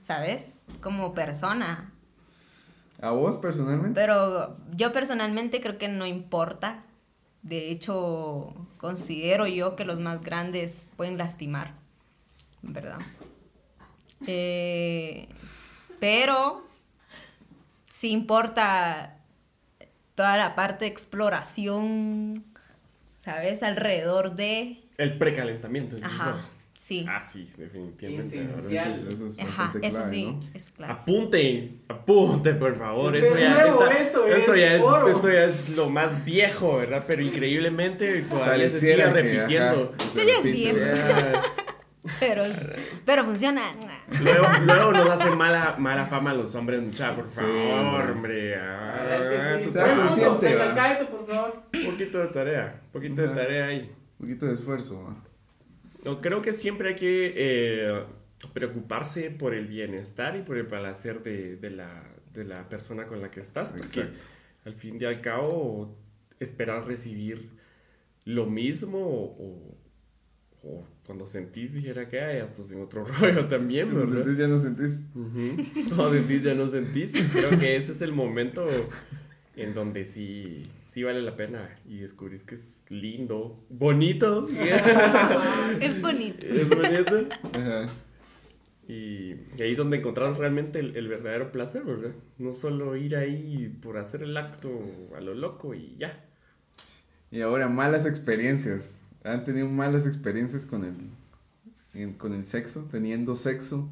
¿Sabes? 0.00 0.60
Como 0.80 1.14
persona. 1.14 1.91
¿A 3.02 3.10
vos 3.10 3.36
personalmente? 3.36 4.00
Pero 4.00 4.56
yo 4.74 4.92
personalmente 4.92 5.60
creo 5.60 5.76
que 5.76 5.88
no 5.88 6.06
importa. 6.06 6.84
De 7.42 7.70
hecho, 7.70 8.54
considero 8.78 9.48
yo 9.48 9.74
que 9.74 9.84
los 9.84 9.98
más 9.98 10.22
grandes 10.22 10.86
pueden 10.96 11.18
lastimar. 11.18 11.74
¿Verdad? 12.62 12.98
Eh, 14.28 15.28
pero 15.98 16.64
sí 17.88 18.12
importa 18.12 19.18
toda 20.14 20.36
la 20.36 20.54
parte 20.54 20.84
de 20.84 20.90
exploración, 20.92 22.44
¿sabes? 23.18 23.64
Alrededor 23.64 24.36
de... 24.36 24.84
El 24.96 25.18
precalentamiento. 25.18 25.96
decís 25.96 26.08
Ajá, 26.08 26.30
vos. 26.30 26.52
Sí. 26.82 27.06
Ah, 27.08 27.20
sí, 27.20 27.48
definitivamente. 27.56 28.36
Eso 28.42 28.90
es, 28.90 29.02
eso 29.14 29.26
es 29.26 29.38
Ajá, 29.38 29.62
bastante 29.64 29.86
eso 29.86 29.96
clave, 29.98 30.10
sí, 30.10 30.24
¿no? 30.26 30.40
es 30.54 30.70
claro. 30.70 30.92
Apunten, 30.94 31.78
apunten, 31.88 32.58
por 32.58 32.76
favor. 32.76 33.12
Sí, 33.12 33.18
eso 33.18 33.34
es 33.36 33.40
ya, 33.40 33.50
nuevo, 33.54 33.82
esta- 33.84 33.98
esto 33.98 34.26
esto 34.26 34.54
es 34.54 34.60
ya 34.60 34.74
es, 34.74 34.82
esto 35.14 35.30
ya 35.30 35.44
es 35.44 35.68
lo 35.76 35.88
más 35.90 36.24
viejo, 36.24 36.78
¿verdad? 36.78 37.04
Pero 37.06 37.22
increíblemente 37.22 38.22
todavía 38.22 38.68
se 38.68 38.80
sigue 38.80 38.96
repitiendo. 39.06 39.94
ajá, 39.94 40.04
Esto 40.04 40.20
se 40.20 40.26
ya 40.26 40.38
es. 40.38 40.76
Ya, 40.76 41.42
Pero, 42.18 42.42
pero 43.06 43.24
funciona. 43.24 43.62
luego, 44.24 44.44
luego 44.66 44.90
nos 44.92 45.08
hace 45.08 45.30
mala, 45.36 45.76
mala 45.78 46.04
fama 46.04 46.32
a 46.32 46.34
los 46.34 46.52
hombres, 46.56 46.82
mucha, 46.82 47.14
por 47.14 47.30
favor, 47.30 48.10
hombre. 48.10 48.56
ah, 48.56 49.06
es 49.14 49.20
que 49.20 49.60
sí. 49.62 49.66
su 49.68 49.72
sea 49.72 49.84
trabajo. 49.84 50.06
consciente, 50.08 50.46
va. 50.56 50.62
recalca 50.64 50.92
eso, 50.94 51.06
por 51.06 51.26
favor. 51.28 51.62
Un 51.72 51.90
poquito 51.92 52.18
de 52.18 52.26
tarea, 52.26 52.80
un 52.86 52.90
poquito 52.90 53.22
de 53.22 53.28
tarea 53.28 53.66
ahí. 53.66 53.90
Un 54.18 54.26
poquito 54.26 54.46
de 54.46 54.54
esfuerzo. 54.54 55.04
¿va? 55.04 55.14
No, 56.04 56.20
creo 56.20 56.42
que 56.42 56.52
siempre 56.52 56.90
hay 56.90 56.94
que 56.96 57.32
eh, 57.36 58.04
preocuparse 58.52 59.30
por 59.30 59.54
el 59.54 59.66
bienestar 59.66 60.36
y 60.36 60.42
por 60.42 60.56
el 60.58 60.66
placer 60.66 61.22
de, 61.22 61.56
de 61.56 61.70
la, 61.70 62.02
de 62.32 62.44
la 62.44 62.68
persona 62.68 63.06
con 63.06 63.20
la 63.20 63.30
que 63.30 63.40
estás. 63.40 63.72
Porque 63.72 64.00
Exacto. 64.00 64.24
al 64.64 64.74
fin 64.74 64.98
y 65.00 65.04
al 65.04 65.20
cabo, 65.20 65.96
esperar 66.40 66.86
recibir 66.86 67.50
lo 68.24 68.46
mismo 68.46 68.98
o, 69.00 69.76
o 70.64 70.86
cuando 71.04 71.26
sentís, 71.26 71.72
dijera 71.72 72.08
que 72.08 72.20
hay, 72.20 72.38
hasta 72.40 72.62
en 72.74 72.82
otro 72.82 73.04
rollo 73.20 73.46
también, 73.46 73.88
¿No 73.92 74.00
¿verdad? 74.00 74.14
sentís? 74.24 74.38
¿Ya 74.38 74.48
no 74.48 74.56
sentís? 74.58 75.02
Ujú. 75.14 75.56
Cuando 75.88 76.12
sentís, 76.12 76.42
ya 76.44 76.54
no 76.54 76.68
sentís. 76.68 77.12
Creo 77.32 77.58
que 77.58 77.76
ese 77.76 77.92
es 77.92 78.02
el 78.02 78.12
momento 78.12 78.64
en 79.56 79.74
donde 79.74 80.04
sí, 80.04 80.70
sí 80.86 81.02
vale 81.02 81.20
la 81.22 81.36
pena 81.36 81.74
y 81.86 81.98
descubrís 81.98 82.42
que 82.44 82.54
es 82.54 82.84
lindo, 82.88 83.62
bonito. 83.68 84.46
Es 85.80 86.00
bonito. 86.00 86.46
Es 86.46 86.68
bonito. 86.68 87.28
Ajá. 87.52 87.86
Y, 88.88 89.34
y 89.56 89.62
ahí 89.62 89.72
es 89.72 89.76
donde 89.78 89.98
encontrás 89.98 90.36
realmente 90.38 90.78
el, 90.80 90.96
el 90.96 91.08
verdadero 91.08 91.52
placer, 91.52 91.84
¿verdad? 91.84 92.12
No 92.38 92.52
solo 92.52 92.96
ir 92.96 93.16
ahí 93.16 93.68
por 93.82 93.96
hacer 93.98 94.22
el 94.22 94.36
acto 94.36 94.70
a 95.16 95.20
lo 95.20 95.34
loco 95.34 95.74
y 95.74 95.96
ya. 95.98 96.24
Y 97.30 97.40
ahora, 97.42 97.68
malas 97.68 98.06
experiencias. 98.06 98.98
¿Han 99.24 99.44
tenido 99.44 99.68
malas 99.68 100.06
experiencias 100.06 100.66
con 100.66 100.84
el, 100.84 100.94
en- 101.94 102.14
con 102.14 102.34
el 102.34 102.44
sexo? 102.44 102.88
¿Teniendo 102.90 103.36
sexo? 103.36 103.88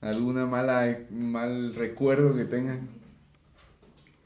¿Alguna 0.00 0.46
mala 0.46 0.96
mal 1.10 1.74
recuerdo 1.74 2.36
que 2.36 2.44
tengan? 2.44 2.80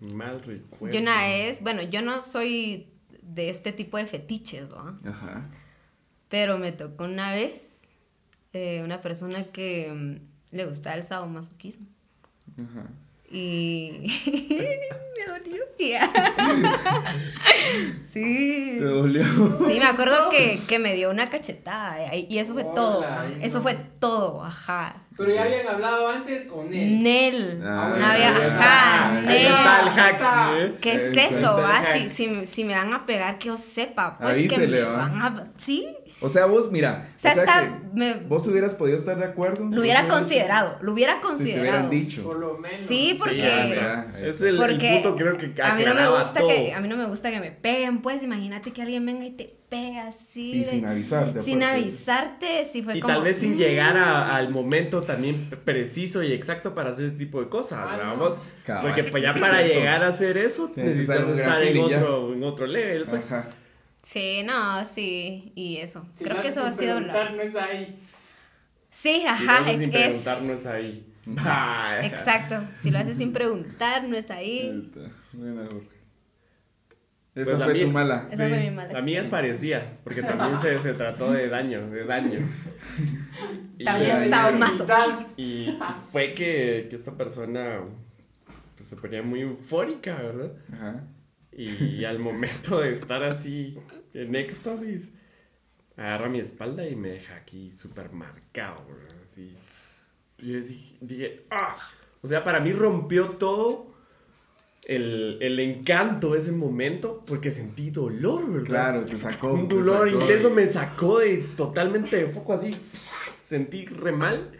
Mal 0.02 0.42
recuerdo. 0.42 0.94
Yo 0.94 1.00
una 1.00 1.22
vez, 1.22 1.62
bueno, 1.62 1.82
yo 1.82 2.02
no 2.02 2.20
soy 2.20 2.88
de 3.22 3.48
este 3.48 3.72
tipo 3.72 3.96
de 3.96 4.06
fetiches, 4.06 4.68
¿no? 4.68 4.94
Ajá. 5.08 5.48
Pero 6.28 6.58
me 6.58 6.72
tocó 6.72 7.04
una 7.04 7.32
vez 7.32 7.82
eh, 8.52 8.82
una 8.84 9.00
persona 9.00 9.44
que 9.44 9.92
mm, 9.92 10.54
le 10.56 10.66
gustaba 10.66 10.96
el 10.96 11.04
sadomasoquismo. 11.04 11.86
Ajá. 12.56 12.90
Y 13.32 14.06
me 15.16 15.32
dolió. 15.32 15.62
sí. 18.12 18.76
¿Te 18.78 18.84
dolió? 18.84 19.24
Sí, 19.24 19.78
me 19.78 19.86
acuerdo 19.86 20.28
que, 20.28 20.60
que 20.68 20.78
me 20.78 20.94
dio 20.94 21.10
una 21.10 21.26
cachetada 21.26 22.14
y 22.14 22.26
y 22.28 22.38
eso 22.38 22.52
fue 22.52 22.64
todo. 22.64 23.04
Eso 23.40 23.58
no. 23.58 23.62
fue 23.62 23.74
todo, 23.98 24.44
ajá. 24.44 25.02
Pero 25.16 25.34
ya 25.34 25.44
habían 25.44 25.66
hablado 25.66 26.08
antes 26.08 26.48
con 26.48 26.72
él. 26.72 27.02
Nel. 27.02 27.62
Ah, 27.64 27.94
no 27.98 28.06
había, 28.06 28.36
ajá, 28.36 29.20
Nel. 29.20 29.46
está 29.46 29.80
el 29.80 29.88
hack. 29.88 30.20
¿eh? 30.56 30.74
¿Qué 30.80 30.94
es 30.94 31.16
eso? 31.34 31.56
Ah, 31.58 31.82
si, 31.92 32.08
si, 32.08 32.46
si 32.46 32.64
me 32.64 32.74
van 32.74 32.92
a 32.92 33.06
pegar, 33.06 33.38
que 33.38 33.48
yo 33.48 33.56
sepa. 33.56 34.18
Pues 34.18 34.36
Avísele, 34.36 34.78
que 34.78 34.84
me 34.84 35.00
a. 35.00 35.46
Sí, 35.56 35.86
O 36.23 36.29
sea, 36.29 36.46
vos, 36.46 36.70
mira. 36.70 37.08
O 37.16 37.18
sea, 37.18 37.33
está- 37.33 37.62
que 37.62 37.70
me- 37.98 38.14
vos 38.29 38.46
hubieras 38.46 38.75
podido 38.75 38.96
estar 38.96 39.16
de 39.18 39.25
acuerdo. 39.25 39.64
lo 39.70 39.81
hubiera 39.81 40.06
considerado. 40.08 40.79
Lo 40.81 40.92
hubiera 40.92 41.14
Si 41.14 41.20
te 41.20 41.27
considerado. 41.27 41.60
hubieran 41.62 41.90
dicho. 41.90 42.25
Por 42.25 42.38
lo 42.38 42.56
menos. 42.58 42.77
Sí, 42.77 43.16
porque. 43.18 43.35
Sí, 43.40 43.75
ya 43.75 44.12
Es 44.20 44.40
el, 44.40 44.48
el 44.48 44.56
Porque 44.56 45.00
punto 45.02 45.16
creo 45.16 45.37
que 45.37 45.62
a 45.62 45.75
mí 45.75 45.85
no 45.85 45.94
me 45.94 46.08
gusta 46.08 46.40
todo. 46.40 46.48
que 46.48 46.73
a 46.73 46.81
mí 46.81 46.88
no 46.88 46.96
me 46.96 47.06
gusta 47.06 47.31
que 47.31 47.40
me 47.40 47.50
peguen, 47.50 48.00
pues 48.02 48.23
imagínate 48.23 48.73
que 48.73 48.83
alguien 48.83 49.04
venga 49.04 49.25
y 49.25 49.31
te 49.31 49.54
pega 49.68 50.08
así 50.08 50.52
Y 50.52 50.58
de- 50.58 50.64
sin 50.66 50.85
avisarte. 50.85 51.40
sin 51.40 51.62
aparte. 51.62 51.81
avisarte, 51.81 52.64
sí 52.66 52.83
fue 52.83 52.98
Y 52.98 53.00
como 53.00 53.14
tal 53.14 53.23
vez 53.25 53.38
sin 53.38 53.54
mm, 53.54 53.56
llegar 53.56 53.96
a- 53.96 54.29
al 54.37 54.50
momento 54.50 55.00
también 55.00 55.35
preciso 55.64 56.23
y 56.23 56.33
exacto 56.33 56.75
para 56.75 56.90
hacer 56.90 57.06
ese 57.06 57.16
tipo 57.16 57.40
de 57.40 57.48
cosas, 57.48 57.79
Ah, 57.83 57.96
no. 57.96 58.02
vamos. 58.10 58.42
Porque 58.83 59.04
pues 59.04 59.23
ya 59.23 59.33
Sí, 59.33 59.40
para 59.40 59.58
cierto. 59.58 59.79
llegar 59.79 60.02
a 60.04 60.08
hacer 60.08 60.37
eso 60.37 60.70
necesitas 60.77 61.27
estar 61.29 61.62
en 61.62 61.79
otro, 61.79 62.35
en 62.35 62.44
otro 62.44 62.66
level. 62.66 63.04
Pues. 63.06 63.25
Ajá. 63.25 63.46
Sí, 64.03 64.42
no, 64.44 64.85
sí, 64.85 65.53
y 65.55 65.77
eso. 65.77 66.07
Si 66.15 66.25
Creo 66.25 66.37
lo 66.37 66.42
que 66.42 66.48
haces 66.48 66.57
eso 66.59 66.67
ha 66.67 66.73
sin 66.73 66.81
sido 66.81 66.96
preguntar, 66.96 67.31
la 67.31 67.37
no 67.37 67.42
es 67.42 67.55
ahí. 67.57 67.98
Sí, 68.90 69.21
Si 69.21 69.27
ajá, 69.27 69.61
lo 69.61 69.67
haces 69.67 69.79
sin 69.79 69.88
es 69.94 69.96
preguntar 70.05 70.42
no 70.42 70.53
es 70.53 70.67
ahí. 70.67 71.15
Vaya. 71.25 72.00
Exacto. 72.07 72.61
Si 72.75 72.90
lo 72.90 72.98
haces 72.98 73.17
sin 73.17 73.33
preguntar, 73.33 74.05
no 74.05 74.17
es 74.17 74.31
ahí. 74.31 74.90
Buena, 75.33 75.67
Jorge. 75.67 75.88
Pues 77.35 77.48
Esa 77.48 77.59
la 77.59 77.65
fue 77.65 77.75
mía- 77.75 77.85
tu 77.85 77.90
mala. 77.90 78.29
Esa 78.31 78.44
Sí, 78.44 78.50
fue 78.50 78.61
mi 78.65 78.71
mala 78.73 78.92
La 78.92 79.00
mía 79.00 79.21
es 79.21 79.29
parecida, 79.29 79.83
porque 80.05 80.23
también 80.23 80.59
se, 80.59 80.79
se 80.81 80.92
trató 80.92 81.33
de 81.33 81.48
daño, 81.48 81.88
de 81.90 82.05
daño. 82.05 82.40
Y, 83.79 83.85
También 83.85 84.29
sadomasoquista. 84.29 85.27
y 85.37 85.77
fue 86.13 86.35
que, 86.35 86.87
que 86.90 86.94
esta 86.94 87.17
persona 87.17 87.81
pues, 88.77 88.88
se 88.88 88.94
ponía 88.96 89.23
muy 89.23 89.40
eufórica, 89.40 90.15
¿verdad? 90.15 90.53
Ajá. 90.73 91.00
Y 91.55 92.05
al 92.05 92.19
momento 92.19 92.81
de 92.81 92.92
estar 92.92 93.23
así 93.23 93.79
en 94.15 94.35
éxtasis, 94.35 95.13
agarra 95.96 96.29
mi 96.29 96.40
espalda 96.40 96.87
y 96.88 96.96
me 96.96 97.11
deja 97.11 97.37
aquí 97.37 97.73
súper 97.73 98.13
marcado, 98.13 98.85
¿verdad? 98.88 99.17
Así. 99.23 99.55
Yo 100.38 100.59
dije, 101.00 101.44
¡ah! 101.50 101.77
O 102.23 102.27
sea, 102.27 102.42
para 102.42 102.61
mí 102.61 102.73
rompió 102.73 103.31
todo 103.31 103.92
el, 104.85 105.38
el 105.40 105.61
encanto 105.61 106.33
de 106.33 106.40
ese 106.40 106.53
momento 106.53 107.23
porque 107.27 107.50
sentí 107.50 107.90
dolor, 107.90 108.50
¿verdad? 108.50 108.67
Claro, 108.67 109.05
te 109.05 109.19
sacó. 109.19 109.53
Un 109.53 109.69
dolor 109.69 110.11
sacó. 110.11 110.23
intenso 110.23 110.50
me 110.50 110.67
sacó 110.67 111.19
de 111.19 111.38
totalmente 111.57 112.17
de 112.17 112.27
foco 112.27 112.55
así. 112.55 112.71
Sentí 113.42 113.87
re 113.87 114.13
mal. 114.13 114.50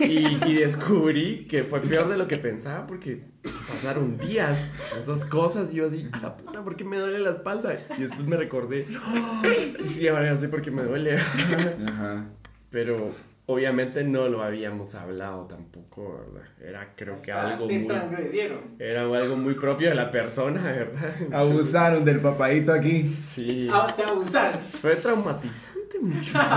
Y, 0.00 0.44
y 0.44 0.54
descubrí 0.54 1.46
que 1.46 1.62
fue 1.62 1.80
peor 1.80 2.08
de 2.08 2.16
lo 2.16 2.26
que 2.26 2.36
pensaba 2.36 2.86
porque 2.88 3.22
pasaron 3.68 4.16
días 4.18 4.92
esas 5.00 5.24
cosas 5.24 5.72
y 5.72 5.76
yo 5.76 5.86
así, 5.86 6.08
"A 6.12 6.18
la 6.20 6.36
puta, 6.36 6.62
¿por 6.62 6.76
qué 6.76 6.84
me 6.84 6.98
duele 6.98 7.18
la 7.18 7.30
espalda? 7.30 7.78
Y 7.96 8.02
después 8.02 8.26
me 8.26 8.36
recordé, 8.36 8.86
"Ah, 8.98 9.42
sí, 9.86 10.06
ahora 10.08 10.26
ya 10.26 10.36
sé 10.36 10.48
por 10.48 10.62
qué 10.62 10.70
me 10.70 10.82
duele. 10.82 11.16
Ajá. 11.16 12.26
Pero 12.70 13.14
obviamente 13.46 14.02
no 14.04 14.28
lo 14.28 14.42
habíamos 14.42 14.94
hablado 14.96 15.46
tampoco, 15.46 16.26
¿verdad? 16.32 16.48
Era 16.60 16.92
creo 16.96 17.18
que 17.20 17.30
Hasta 17.32 17.52
algo 17.54 17.66
te 17.68 17.78
muy... 17.78 17.86
transgredieron. 17.88 18.60
Era 18.78 19.02
algo 19.02 19.36
muy 19.36 19.54
propio 19.54 19.88
de 19.88 19.94
la 19.94 20.10
persona, 20.10 20.62
¿verdad? 20.62 21.14
Abusaron 21.32 22.04
del 22.04 22.20
papadito 22.20 22.72
aquí. 22.72 23.02
Sí. 23.02 23.68
Ah, 23.72 23.92
te 23.96 24.02
abusaron. 24.02 24.60
Fue 24.60 24.96
traumatizante 24.96 25.98
mucho. 26.00 26.38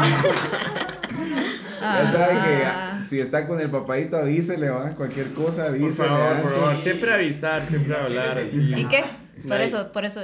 Ya 1.82 2.12
saben 2.12 2.38
que 2.44 2.64
Ah. 2.66 2.98
ah, 2.98 3.02
si 3.02 3.20
está 3.22 3.48
con 3.48 3.60
el 3.60 3.70
papadito, 3.70 4.18
avísele, 4.18 4.70
va. 4.70 4.94
Cualquier 4.96 5.32
cosa, 5.34 5.64
Por 5.68 5.76
avísele. 5.76 6.10
favor, 6.10 6.42
por 6.42 6.52
favor, 6.52 6.76
siempre 6.76 7.14
avisar, 7.14 7.62
siempre 7.62 7.96
hablar. 7.96 8.38
así. 8.38 8.74
¿Y 8.76 8.86
qué? 8.86 9.04
Por 9.44 9.52
Nadie- 9.52 9.66
eso, 9.66 9.92
por 9.94 10.06
eso. 10.06 10.22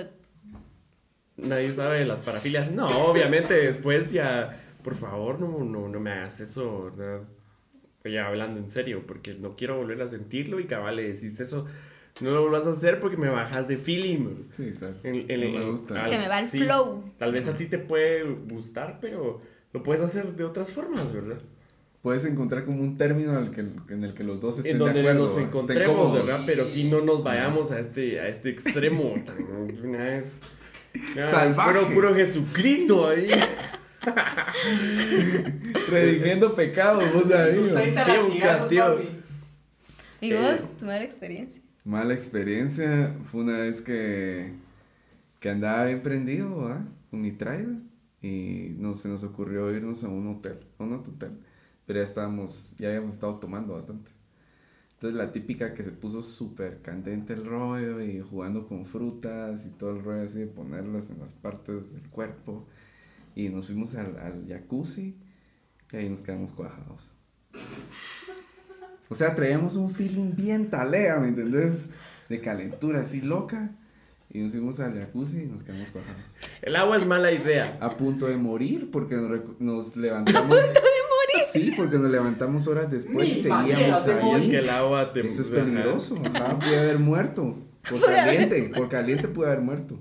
Nadie 1.37 1.71
sabe 1.71 1.99
de 1.99 2.05
las 2.05 2.21
parafilias. 2.21 2.71
No, 2.71 2.87
obviamente 3.07 3.53
después 3.53 4.11
ya, 4.11 4.57
por 4.85 4.95
favor, 4.95 5.39
no, 5.41 5.63
no, 5.65 5.89
no 5.89 5.99
me 5.99 6.11
hagas 6.11 6.39
eso. 6.39 6.91
¿verdad? 6.95 7.23
Ya 8.05 8.27
hablando 8.27 8.59
en 8.59 8.69
serio, 8.69 9.03
porque 9.07 9.33
no 9.33 9.55
quiero 9.55 9.77
volver 9.77 9.99
a 10.01 10.07
sentirlo 10.07 10.59
y 10.59 10.65
cabal 10.65 10.95
le 10.97 11.11
decís 11.11 11.39
eso. 11.39 11.65
No 12.21 12.29
lo 12.31 12.41
vuelvas 12.43 12.67
a 12.67 12.69
hacer 12.69 12.99
porque 12.99 13.17
me 13.17 13.27
bajas 13.29 13.67
de 13.67 13.77
feeling. 13.77 14.43
Sí, 14.51 14.71
claro. 14.77 14.93
En- 15.03 15.25
en- 15.29 15.53
no 15.53 15.59
me 15.59 15.69
gusta. 15.71 16.01
al- 16.01 16.09
Se 16.09 16.17
me 16.19 16.27
va 16.29 16.39
el 16.39 16.47
sí, 16.47 16.59
flow. 16.59 17.03
Tal 17.17 17.31
vez 17.33 17.47
a 17.47 17.57
ti 17.57 17.65
te 17.65 17.77
puede 17.79 18.23
gustar, 18.23 18.99
pero 19.01 19.39
lo 19.73 19.83
puedes 19.83 20.01
hacer 20.03 20.27
de 20.35 20.43
otras 20.45 20.71
formas, 20.71 21.11
¿verdad? 21.11 21.39
Puedes 22.03 22.23
encontrar 22.25 22.63
como 22.65 22.83
un 22.83 22.95
término 22.97 23.31
en 23.37 23.45
el 23.45 23.51
que, 23.51 23.61
en 23.93 24.03
el 24.03 24.13
que 24.13 24.23
los 24.23 24.39
dos 24.39 24.59
estén 24.59 24.73
en 24.73 24.77
donde 24.79 25.01
de 25.01 25.09
acuerdo. 25.09 25.23
nos 25.23 25.37
encontremos. 25.39 26.13
¿verdad? 26.13 26.43
Pero 26.45 26.65
si 26.65 26.83
no 26.87 27.01
nos 27.01 27.23
vayamos 27.23 27.71
a 27.71 27.79
este, 27.79 28.19
a 28.19 28.27
este 28.27 28.51
extremo 28.51 29.13
una 29.83 30.03
vez. 30.03 30.39
Salvaje. 31.15 31.79
Puro, 31.79 31.93
puro 31.93 32.15
Jesucristo 32.15 33.07
ahí. 33.09 33.27
Redimiendo 35.89 36.55
pecados, 36.55 37.03
vos 37.13 37.23
está 37.23 38.05
Sí, 38.05 38.11
un 38.11 38.39
castigo. 38.39 38.99
¿Y 40.21 40.31
Eh. 40.31 40.39
vos? 40.39 40.77
¿Tu 40.77 40.85
mala 40.85 41.03
experiencia? 41.03 41.61
Mala 41.83 42.13
experiencia 42.13 43.15
fue 43.23 43.41
una 43.41 43.57
vez 43.59 43.81
que, 43.81 44.53
que 45.39 45.49
andaba 45.49 45.85
bien 45.85 46.01
prendido, 46.01 46.57
¿va? 46.57 46.85
Con 47.11 47.21
mi 47.21 47.31
trailer. 47.31 47.77
Y 48.21 48.73
no 48.79 48.93
se 48.95 49.07
nos 49.07 49.23
ocurrió 49.23 49.71
irnos 49.71 50.03
a 50.03 50.07
un 50.09 50.27
hotel, 50.27 50.59
a 50.79 50.83
un 50.83 50.93
hotel. 50.93 51.31
Pero 51.85 51.99
ya 51.99 52.03
estábamos, 52.03 52.73
ya 52.79 52.87
habíamos 52.87 53.11
estado 53.11 53.37
tomando 53.37 53.73
bastante. 53.73 54.09
Entonces 54.93 55.15
la 55.17 55.31
típica 55.31 55.75
que 55.75 55.83
se 55.83 55.91
puso 55.91 56.23
súper 56.23 56.81
candente 56.81 57.33
el 57.33 57.45
rollo 57.45 58.01
y 58.01 58.21
jugando 58.21 58.65
con 58.65 58.83
frutas 58.85 59.65
y 59.67 59.69
todo 59.69 59.91
el 59.91 60.03
rollo 60.03 60.21
así 60.21 60.39
de 60.39 60.47
ponerlas 60.47 61.11
en 61.11 61.19
las 61.19 61.33
partes 61.33 61.93
del 61.93 62.09
cuerpo. 62.09 62.65
Y 63.35 63.49
nos 63.49 63.67
fuimos 63.67 63.95
al, 63.95 64.17
al 64.17 64.47
jacuzzi 64.47 65.17
y 65.91 65.97
ahí 65.97 66.09
nos 66.09 66.21
quedamos 66.21 66.51
cuajados. 66.53 67.11
O 69.09 69.15
sea, 69.15 69.35
traíamos 69.35 69.75
un 69.75 69.91
feeling 69.91 70.35
bien 70.35 70.69
talea, 70.69 71.19
¿me 71.19 71.27
entendés? 71.27 71.91
De 72.27 72.41
calentura 72.41 73.01
así 73.01 73.21
loca. 73.21 73.71
Y 74.31 74.39
nos 74.39 74.51
fuimos 74.51 74.79
al 74.79 74.97
jacuzzi 74.99 75.43
y 75.43 75.45
nos 75.45 75.63
quedamos 75.63 75.91
cuajados. 75.91 76.21
El 76.61 76.75
agua 76.75 76.97
es 76.97 77.05
mala 77.05 77.31
idea. 77.31 77.77
A 77.79 77.95
punto 77.95 78.25
de 78.25 78.37
morir 78.37 78.89
porque 78.91 79.15
nos, 79.15 79.59
nos 79.59 79.95
levantamos. 79.97 80.57
¿A 80.57 80.63
punto 80.63 80.63
de 80.63 80.79
morir? 80.79 81.45
Sí, 81.45 81.73
porque 81.77 81.97
nos 81.97 82.11
levantamos 82.11 82.67
horas 82.67 82.89
después 82.89 83.29
y 83.29 83.35
Ni 83.35 83.41
seguíamos 83.41 84.07
ahí. 84.07 84.29
Y 84.31 84.35
es 84.35 84.47
que 84.47 84.57
el 84.57 84.69
agua 84.69 85.13
te. 85.13 85.25
Eso 85.27 85.41
es 85.41 85.49
peligroso. 85.49 86.21
Ajá, 86.33 86.57
pude 86.57 86.79
haber 86.79 86.99
muerto. 86.99 87.57
Por 87.87 88.01
caliente, 88.01 88.71
por 88.75 88.89
caliente 88.89 89.27
pude 89.27 89.47
haber 89.47 89.61
muerto. 89.61 89.99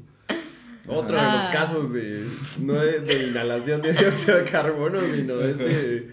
Otro 0.86 1.16
de 1.16 1.22
los 1.22 1.42
Ah. 1.42 1.50
casos 1.52 1.92
de. 1.92 2.24
No 2.60 2.74
de, 2.74 3.00
de 3.00 3.28
inhalación 3.28 3.82
de 3.82 3.92
dióxido 3.92 4.38
de 4.38 4.44
carbono, 4.44 5.00
sino 5.12 5.36
de 5.36 5.50
este. 5.50 6.08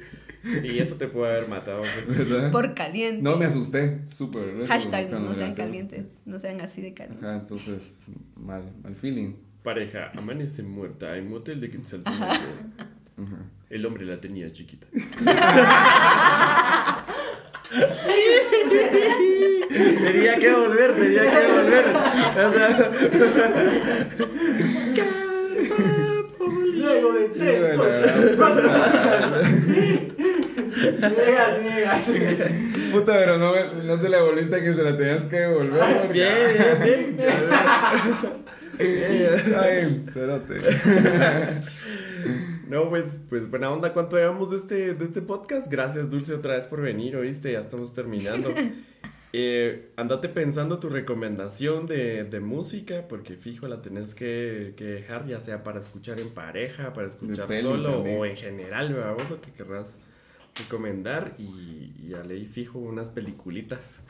Sí, 0.62 0.80
eso 0.80 0.96
te 0.96 1.08
puede 1.08 1.34
haber 1.38 1.50
matado. 1.50 1.82
pues. 1.82 2.18
¿Verdad? 2.18 2.52
Por 2.52 2.74
caliente. 2.74 3.22
No 3.22 3.36
me 3.38 3.46
asusté, 3.46 4.02
súper. 4.08 4.66
Hashtag 4.68 5.12
no 5.12 5.36
sean 5.36 5.54
calientes. 5.54 6.06
No 6.26 6.40
sean 6.40 6.62
así 6.62 6.82
de 6.82 6.94
calientes. 6.94 7.24
Ajá, 7.24 7.38
entonces, 7.38 8.08
mal, 8.36 8.64
mal 8.82 8.96
feeling. 8.96 9.34
Pareja, 9.62 10.12
amanece 10.18 10.64
muerta 10.64 11.16
en 11.18 11.30
motel 11.30 11.62
de 11.62 11.70
Quetzaltenango. 11.70 12.34
El 13.70 13.86
hombre 13.86 14.06
la 14.06 14.18
tenía 14.18 14.52
chiquita. 14.52 14.88
tenía 20.04 20.36
que 20.36 20.54
volver, 20.54 20.94
tenía 20.96 21.24
que 21.24 21.48
volver. 21.48 21.86
O 22.46 22.52
sea, 22.52 22.92
Luego 26.74 27.14
de 27.14 27.30
tres, 27.30 27.78
la. 27.78 27.84
Puta, 32.92 33.14
pero 33.18 33.38
no, 33.38 33.54
no 33.84 33.98
se 33.98 34.10
le 34.10 34.22
volviste 34.22 34.56
a 34.56 34.62
que 34.64 34.74
se 34.74 34.84
la 34.84 34.98
tenías 34.98 35.26
que 35.26 35.36
devolver. 35.40 35.80
porque- 36.02 36.14
bien, 36.14 37.16
bien, 37.18 37.18
bien. 38.78 39.56
Ay, 39.60 40.06
cerote. 40.12 40.56
No, 42.72 42.88
pues, 42.90 43.26
pues 43.28 43.50
buena 43.50 43.70
onda, 43.70 43.92
¿cuánto 43.92 44.16
llevamos 44.16 44.50
de 44.50 44.56
este, 44.56 44.94
de 44.94 45.04
este 45.04 45.22
podcast? 45.22 45.70
Gracias, 45.70 46.10
Dulce, 46.10 46.34
otra 46.34 46.56
vez 46.56 46.68
por 46.68 46.80
venir, 46.80 47.18
¿oíste? 47.18 47.52
Ya 47.52 47.60
estamos 47.60 47.94
terminando. 47.94 48.50
Eh, 49.34 49.92
andate 49.96 50.28
pensando 50.28 50.80
tu 50.80 50.90
recomendación 50.90 51.88
de, 51.88 52.26
de 52.26 52.42
música, 52.42 53.08
porque 53.08 53.38
fijo 53.38 53.66
la 53.66 53.82
tenés 53.82 54.14
que, 54.14 54.74
que 54.76 54.84
dejar, 54.84 55.26
ya 55.26 55.40
sea 55.40 55.64
para 55.64 55.80
escuchar 55.80 56.20
en 56.20 56.32
pareja, 56.32 56.92
para 56.92 57.08
escuchar 57.08 57.48
solo 57.62 57.94
también. 57.94 58.20
o 58.20 58.26
en 58.26 58.36
general, 58.36 58.94
¿verdad? 58.94 59.14
Vos 59.14 59.30
lo 59.30 59.40
que 59.40 59.52
querrás 59.52 59.98
recomendar 60.60 61.36
y, 61.38 61.94
y 62.04 62.08
ya 62.10 62.26
leí 62.26 62.46
fijo 62.46 62.78
unas 62.78 63.10
peliculitas. 63.10 64.02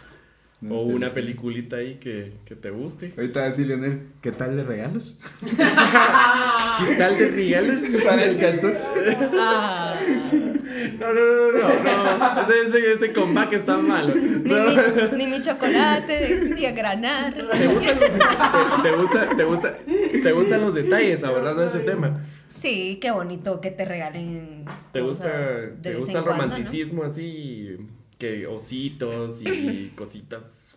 O 0.70 0.82
una 0.82 1.12
peliculitas. 1.12 1.14
peliculita 1.14 1.76
ahí 1.78 1.96
que, 1.96 2.34
que 2.46 2.56
te 2.56 2.70
guste. 2.70 3.14
Ahorita 3.18 3.40
va 3.40 3.46
a 3.48 3.50
decir 3.50 3.66
Leonel, 3.66 4.02
¿qué 4.22 4.32
tal 4.32 4.56
de 4.56 4.64
regalos? 4.64 5.18
¿Qué 5.42 6.96
tal 6.98 7.18
de 7.18 7.30
regalos? 7.30 7.82
Para 8.06 8.24
el 8.26 8.38
14. 8.38 8.88
Ah, 9.40 9.96
No, 11.00 11.14
no, 11.14 11.22
no, 11.22 11.52
no, 11.52 12.18
no. 12.18 12.42
Ese, 12.44 12.78
ese, 12.78 12.94
ese 12.94 13.14
comeback 13.14 13.54
está 13.54 13.78
malo. 13.78 14.14
ni, 14.16 14.54
mi, 14.54 15.18
ni 15.18 15.28
mi 15.28 15.42
chocolate, 15.42 16.52
ni 16.56 16.66
a 16.66 16.72
granar. 16.72 17.34
¿Te 17.34 17.68
gustan, 17.68 18.00
los, 18.00 18.10
te, 18.10 18.90
te 18.90 18.96
gusta, 18.96 19.36
te, 19.36 19.44
gusta, 19.44 19.78
¿Te 20.24 20.32
gustan 20.32 20.62
los 20.62 20.76
detalles 20.76 21.24
hablando 21.24 21.62
de 21.62 21.68
ese 21.70 21.80
tema? 21.80 22.24
Sí, 22.48 23.00
qué 23.02 23.10
bonito 23.12 23.62
que 23.62 23.72
te 23.72 23.86
regalen. 23.86 24.66
¿Te 24.92 25.00
cosas 25.00 25.28
gusta, 25.28 25.40
de 25.40 25.68
te 25.82 25.90
vez 25.90 25.98
gusta 25.98 26.12
en 26.12 26.18
el 26.18 26.24
cuando, 26.24 26.46
¿no? 26.46 26.50
romanticismo 26.52 27.04
así? 27.04 27.78
Que 28.22 28.46
ositos 28.46 29.42
y 29.42 29.90
cositas. 29.96 30.76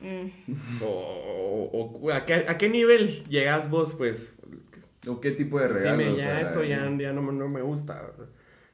Mm. 0.00 0.82
O, 0.82 1.70
o- 1.72 1.98
o- 2.02 2.12
¿a, 2.12 2.26
qué, 2.26 2.34
¿A 2.34 2.58
qué 2.58 2.68
nivel 2.68 3.24
llegas 3.24 3.70
vos, 3.70 3.94
pues? 3.94 4.34
¿O 5.06 5.18
qué 5.20 5.30
tipo 5.30 5.58
de 5.58 5.68
Sí, 5.68 5.72
regalos? 5.74 5.96
me, 6.12 6.16
ya 6.16 6.40
esto 6.40 6.62
ya, 6.62 6.90
ya 6.98 7.12
no, 7.14 7.22
no 7.32 7.48
me 7.48 7.62
gusta. 7.62 8.12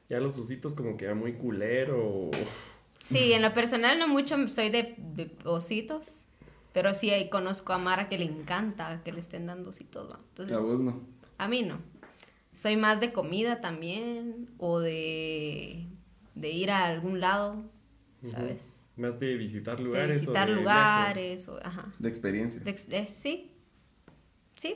Ya 0.09 0.19
los 0.19 0.37
ositos 0.37 0.75
como 0.75 0.97
que 0.97 1.05
ya 1.05 1.15
muy 1.15 1.33
culero. 1.33 2.31
Sí, 2.99 3.31
en 3.31 3.41
lo 3.41 3.51
personal 3.53 3.97
no 3.97 4.09
mucho 4.09 4.47
soy 4.49 4.69
de, 4.69 4.95
de 4.97 5.31
ositos, 5.45 6.27
pero 6.73 6.93
sí 6.93 7.09
ahí 7.11 7.29
conozco 7.29 7.71
a 7.71 7.77
Mara 7.77 8.09
que 8.09 8.17
le 8.17 8.25
encanta 8.25 9.01
que 9.05 9.13
le 9.13 9.21
estén 9.21 9.47
dando 9.47 9.69
ositos, 9.69 10.09
¿va? 10.11 10.19
Entonces, 10.29 10.55
A 10.55 10.59
vos 10.59 10.79
no. 10.79 11.01
a 11.37 11.47
mí 11.47 11.63
no. 11.63 11.79
Soy 12.53 12.75
más 12.75 12.99
de 12.99 13.13
comida 13.13 13.61
también 13.61 14.49
o 14.57 14.81
de, 14.81 15.87
de 16.35 16.49
ir 16.49 16.71
a 16.71 16.85
algún 16.87 17.21
lado 17.21 17.63
¿sabes? 18.25 18.85
Más 18.97 19.19
de 19.19 19.35
visitar 19.35 19.77
De 19.77 19.83
lugares. 19.83 20.19
visitar 20.21 20.47
o 20.49 20.51
de 20.51 20.57
lugares, 20.57 21.47
o, 21.47 21.57
ajá. 21.65 21.91
De 21.99 22.09
experiencias. 22.09 22.63
De 22.63 22.71
ex- 22.71 22.87
de- 22.89 23.07
sí, 23.07 23.51
sí. 24.55 24.75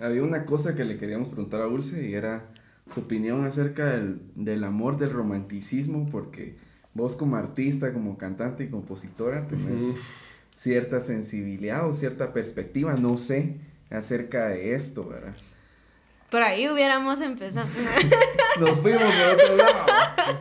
Había 0.00 0.22
una 0.22 0.46
cosa 0.46 0.74
que 0.74 0.84
le 0.84 0.96
queríamos 0.96 1.28
preguntar 1.28 1.60
a 1.60 1.64
Dulce 1.64 2.08
y 2.08 2.14
era 2.14 2.48
su 2.92 3.00
opinión 3.00 3.44
acerca 3.44 3.90
del, 3.90 4.20
del 4.34 4.64
amor, 4.64 4.96
del 4.98 5.10
romanticismo, 5.10 6.08
porque 6.10 6.56
vos 6.94 7.16
como 7.16 7.36
artista, 7.36 7.92
como 7.92 8.16
cantante 8.18 8.64
y 8.64 8.68
compositora 8.68 9.46
tenés 9.46 9.98
cierta 10.54 10.98
sensibilidad 11.00 11.86
o 11.86 11.92
cierta 11.92 12.32
perspectiva, 12.32 12.94
no 12.94 13.16
sé, 13.16 13.60
acerca 13.90 14.48
de 14.48 14.74
esto, 14.74 15.06
¿verdad? 15.08 15.36
Por 16.30 16.42
ahí 16.42 16.68
hubiéramos 16.68 17.20
empezado. 17.20 17.68
Nos 18.60 18.78
fuimos 18.80 19.02
a 19.02 19.32
otro 19.34 19.56
lado. 19.56 19.86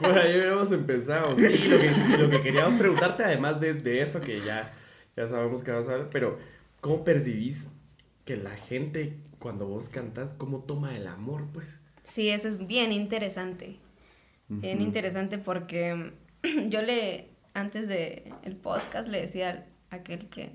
Por 0.01 0.17
ahí 0.17 0.37
hubiéramos 0.37 0.71
empezado. 0.71 1.35
Sí, 1.35 1.69
lo 1.69 1.77
que, 1.79 2.17
lo 2.17 2.29
que 2.29 2.41
queríamos 2.41 2.75
preguntarte, 2.75 3.23
además 3.23 3.59
de, 3.59 3.73
de 3.73 4.01
eso, 4.01 4.21
que 4.21 4.41
ya, 4.41 4.73
ya 5.15 5.27
sabemos 5.27 5.63
que 5.63 5.71
vas 5.71 5.87
a 5.87 5.93
hablar, 5.93 6.09
pero 6.11 6.37
¿cómo 6.81 7.03
percibís 7.03 7.67
que 8.25 8.37
la 8.37 8.55
gente, 8.55 9.17
cuando 9.39 9.67
vos 9.67 9.89
cantás, 9.89 10.33
cómo 10.33 10.59
toma 10.59 10.95
el 10.95 11.07
amor, 11.07 11.47
pues? 11.53 11.79
Sí, 12.03 12.29
eso 12.29 12.47
es 12.47 12.65
bien 12.65 12.91
interesante. 12.91 13.77
Bien 14.47 14.81
interesante 14.81 15.37
porque 15.37 16.13
yo 16.69 16.81
le, 16.81 17.29
antes 17.53 17.87
de 17.87 18.33
el 18.43 18.55
podcast, 18.55 19.07
le 19.07 19.21
decía 19.21 19.67
a 19.91 19.97
aquel 19.97 20.27
que 20.29 20.51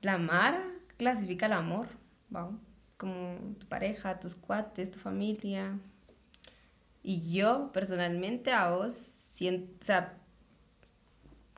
la 0.00 0.16
Mara 0.16 0.64
clasifica 0.96 1.46
el 1.46 1.52
amor, 1.52 1.88
¿va? 2.34 2.50
como 3.02 3.56
tu 3.58 3.66
pareja, 3.66 4.20
tus 4.20 4.36
cuates, 4.36 4.92
tu 4.92 5.00
familia. 5.00 5.76
Y 7.02 7.32
yo, 7.32 7.70
personalmente, 7.72 8.52
a 8.52 8.70
vos, 8.70 8.92
siento, 8.92 9.72
o 9.80 9.84
sea, 9.84 10.18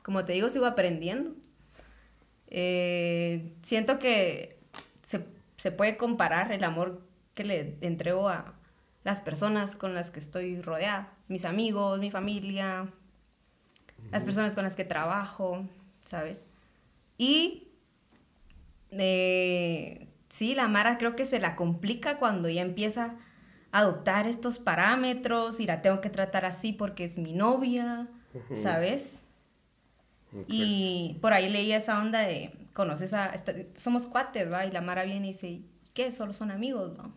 como 0.03 0.25
te 0.25 0.33
digo, 0.33 0.49
sigo 0.49 0.65
aprendiendo. 0.65 1.35
Eh, 2.47 3.53
siento 3.61 3.99
que 3.99 4.59
se, 5.03 5.25
se 5.57 5.71
puede 5.71 5.97
comparar 5.97 6.51
el 6.51 6.63
amor 6.63 7.01
que 7.33 7.43
le 7.43 7.77
entrego 7.81 8.29
a 8.29 8.55
las 9.03 9.21
personas 9.21 9.75
con 9.75 9.93
las 9.93 10.09
que 10.09 10.19
estoy 10.19 10.61
rodeada, 10.61 11.13
mis 11.27 11.45
amigos, 11.45 11.99
mi 11.99 12.09
familia, 12.09 12.91
las 14.11 14.25
personas 14.25 14.55
con 14.55 14.63
las 14.63 14.75
que 14.75 14.83
trabajo, 14.83 15.67
¿sabes? 16.05 16.45
Y 17.17 17.67
eh, 18.91 20.07
sí, 20.29 20.55
la 20.55 20.67
Mara 20.67 20.97
creo 20.97 21.15
que 21.15 21.25
se 21.25 21.39
la 21.39 21.55
complica 21.55 22.17
cuando 22.17 22.49
ya 22.49 22.61
empieza 22.61 23.15
adoptar 23.79 24.25
estos 24.27 24.57
parámetros 24.59 25.59
y 25.59 25.65
la 25.65 25.81
tengo 25.81 25.99
que 26.01 26.09
tratar 26.09 26.45
así 26.45 26.71
porque 26.73 27.03
es 27.03 27.17
mi 27.17 27.33
novia, 27.33 28.07
¿sabes? 28.61 29.21
Y 30.47 31.17
por 31.21 31.33
ahí 31.33 31.49
leía 31.49 31.77
esa 31.77 31.99
onda 31.99 32.19
de, 32.19 32.51
conoces 32.73 33.13
a, 33.13 33.27
esta- 33.27 33.53
somos 33.77 34.07
cuates, 34.07 34.51
¿va? 34.51 34.65
Y 34.65 34.71
la 34.71 34.81
Mara 34.81 35.03
viene 35.03 35.27
y 35.27 35.31
dice, 35.31 35.61
¿qué? 35.93 36.11
Solo 36.11 36.33
son 36.33 36.51
amigos, 36.51 36.97
¿no? 36.97 37.13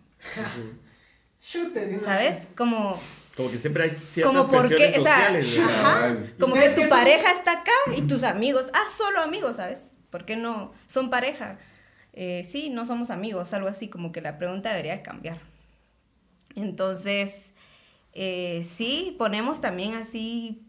¿Sabes? 2.04 2.48
Como, 2.56 2.98
Como 3.36 3.50
que 3.50 3.58
siempre 3.58 3.84
hay 3.84 3.90
ciertas 3.90 4.32
como 4.34 4.48
porque, 4.48 4.74
presiones 4.74 4.98
o 4.98 5.02
sea, 5.02 5.14
sociales, 5.14 5.60
como 6.40 6.56
¿Y 6.56 6.60
que 6.60 6.70
tu 6.70 6.88
pareja 6.88 7.30
está 7.30 7.52
acá 7.60 7.72
y 7.96 8.02
tus 8.02 8.24
amigos, 8.24 8.70
ah, 8.74 8.88
solo 8.90 9.20
amigos, 9.20 9.56
¿sabes? 9.56 9.94
¿Por 10.10 10.24
qué 10.24 10.36
no? 10.36 10.72
Son 10.86 11.10
pareja. 11.10 11.58
Eh, 12.14 12.42
sí, 12.44 12.68
no 12.70 12.84
somos 12.84 13.10
amigos, 13.10 13.52
algo 13.52 13.68
así, 13.68 13.88
como 13.88 14.10
que 14.10 14.20
la 14.20 14.38
pregunta 14.38 14.70
debería 14.70 15.02
cambiar. 15.04 15.40
Entonces, 16.62 17.52
eh, 18.12 18.62
sí, 18.64 19.14
ponemos 19.18 19.60
también 19.60 19.94
así 19.94 20.62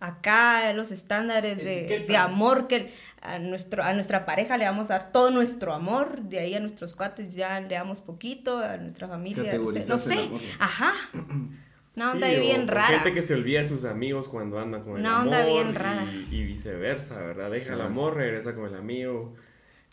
acá 0.00 0.72
los 0.72 0.90
estándares 0.92 1.58
de, 1.62 2.04
de 2.08 2.16
amor 2.16 2.66
que 2.68 2.92
a, 3.20 3.38
nuestro, 3.38 3.82
a 3.82 3.92
nuestra 3.92 4.24
pareja 4.24 4.56
le 4.56 4.64
vamos 4.64 4.90
a 4.90 4.94
dar 4.98 5.12
todo 5.12 5.30
nuestro 5.30 5.74
amor, 5.74 6.22
de 6.22 6.38
ahí 6.40 6.54
a 6.54 6.60
nuestros 6.60 6.94
cuates 6.94 7.34
ya 7.34 7.60
le 7.60 7.74
damos 7.74 8.00
poquito, 8.00 8.58
a 8.58 8.78
nuestra 8.78 9.08
familia, 9.08 9.52
no 9.58 9.98
sé, 9.98 10.14
no 10.28 10.40
ajá. 10.58 10.92
Una 11.96 12.12
onda 12.12 12.28
Sí, 12.28 12.34
ahí 12.34 12.40
bien 12.40 12.66
rara. 12.68 12.86
gente 13.00 13.12
que 13.12 13.20
se 13.20 13.34
olvida 13.34 13.60
de 13.60 13.66
sus 13.66 13.84
amigos 13.84 14.28
cuando 14.28 14.58
anda 14.58 14.80
con 14.82 14.94
el 14.94 15.00
Una 15.00 15.16
amor. 15.20 15.24
onda 15.34 15.44
bien 15.44 15.68
y- 15.68 15.72
rara. 15.72 16.04
Y, 16.30 16.44
viceversa, 16.44 17.16
¿verdad? 17.16 17.50
Deja 17.50 17.74
el 17.74 17.80
amor, 17.82 18.14
regresa 18.14 18.54
con 18.54 18.66
el 18.66 18.76
amigo. 18.76 19.34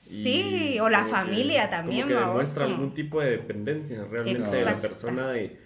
Y 0.05 0.23
Sí, 0.23 0.79
o 0.79 0.89
la 0.89 0.99
como 1.03 1.09
que- 1.13 1.19
familia 1.21 1.69
también, 1.69 2.07
Como 2.07 2.19
que 2.19 2.25
demuestra 2.25 2.63
como- 2.65 2.75
algún 2.75 2.93
tipo 2.93 3.21
de 3.21 3.31
dependencia 3.31 4.03
realmente 4.05 4.49
de 4.55 4.65
la 4.65 4.79
persona 4.79 5.31
de, 5.31 5.57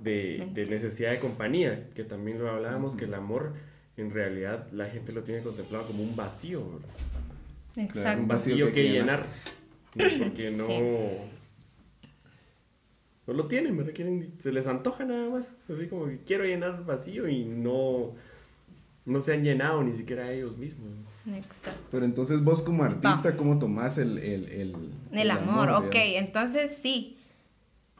de, 0.00 0.48
de 0.52 0.66
necesidad 0.66 1.10
de 1.10 1.18
compañía, 1.20 1.88
que 1.94 2.02
también 2.04 2.38
lo 2.38 2.50
hablábamos, 2.50 2.96
que 2.96 3.04
el 3.04 3.14
amor 3.14 3.54
en 3.96 4.10
realidad 4.10 4.68
la 4.72 4.86
gente 4.90 5.12
lo 5.12 5.22
tiene 5.22 5.42
contemplado 5.42 5.86
como 5.86 6.02
un 6.02 6.16
vacío, 6.16 6.68
¿verdad? 6.72 6.94
un 7.76 7.82
Exacto. 7.84 8.22
Un 8.22 8.28
vacío 8.28 8.52
vacío 8.54 8.66
que, 8.68 8.72
que 8.72 8.88
llenar. 8.92 9.26
llenar. 9.94 10.18
Porque 10.30 10.50
no. 10.56 10.64
Sí. 10.66 10.78
No 13.26 13.34
lo 13.34 13.46
tienen, 13.48 13.76
¿verdad? 13.76 13.92
Quieren, 13.94 14.34
se 14.38 14.52
les 14.52 14.66
antoja 14.68 15.04
nada 15.04 15.28
más. 15.28 15.52
Así 15.68 15.88
como 15.88 16.06
que 16.06 16.18
quiero 16.24 16.44
llenar 16.44 16.84
vacío 16.84 17.28
y 17.28 17.44
no. 17.44 18.14
No 19.04 19.20
se 19.20 19.34
han 19.34 19.42
llenado 19.44 19.82
ni 19.82 19.92
siquiera 19.94 20.30
ellos 20.32 20.56
mismos. 20.56 20.90
Exacto. 21.34 21.80
Pero 21.90 22.04
entonces 22.04 22.42
vos 22.44 22.62
como 22.62 22.84
artista, 22.84 23.36
¿cómo 23.36 23.58
tomás 23.58 23.98
el, 23.98 24.18
el, 24.18 24.48
el, 24.48 24.76
El 25.12 25.30
amor, 25.30 25.70
ok. 25.70 25.92
digamos? 25.92 26.28
Entonces 26.28 26.76
sí. 26.76 27.18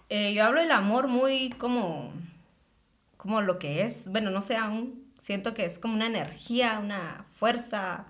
Eh, 0.09 0.35
yo 0.35 0.45
hablo 0.45 0.61
del 0.61 0.71
amor 0.71 1.09
muy 1.09 1.51
como. 1.51 2.13
como 3.17 3.41
lo 3.43 3.59
que 3.59 3.83
es. 3.83 4.09
Bueno, 4.11 4.31
no 4.31 4.43
sé 4.43 4.57
aún. 4.57 5.05
Siento 5.21 5.55
que 5.55 5.65
es 5.65 5.79
como 5.81 5.95
una 5.95 6.07
energía, 6.07 6.79
una 6.79 7.25
fuerza. 7.33 8.07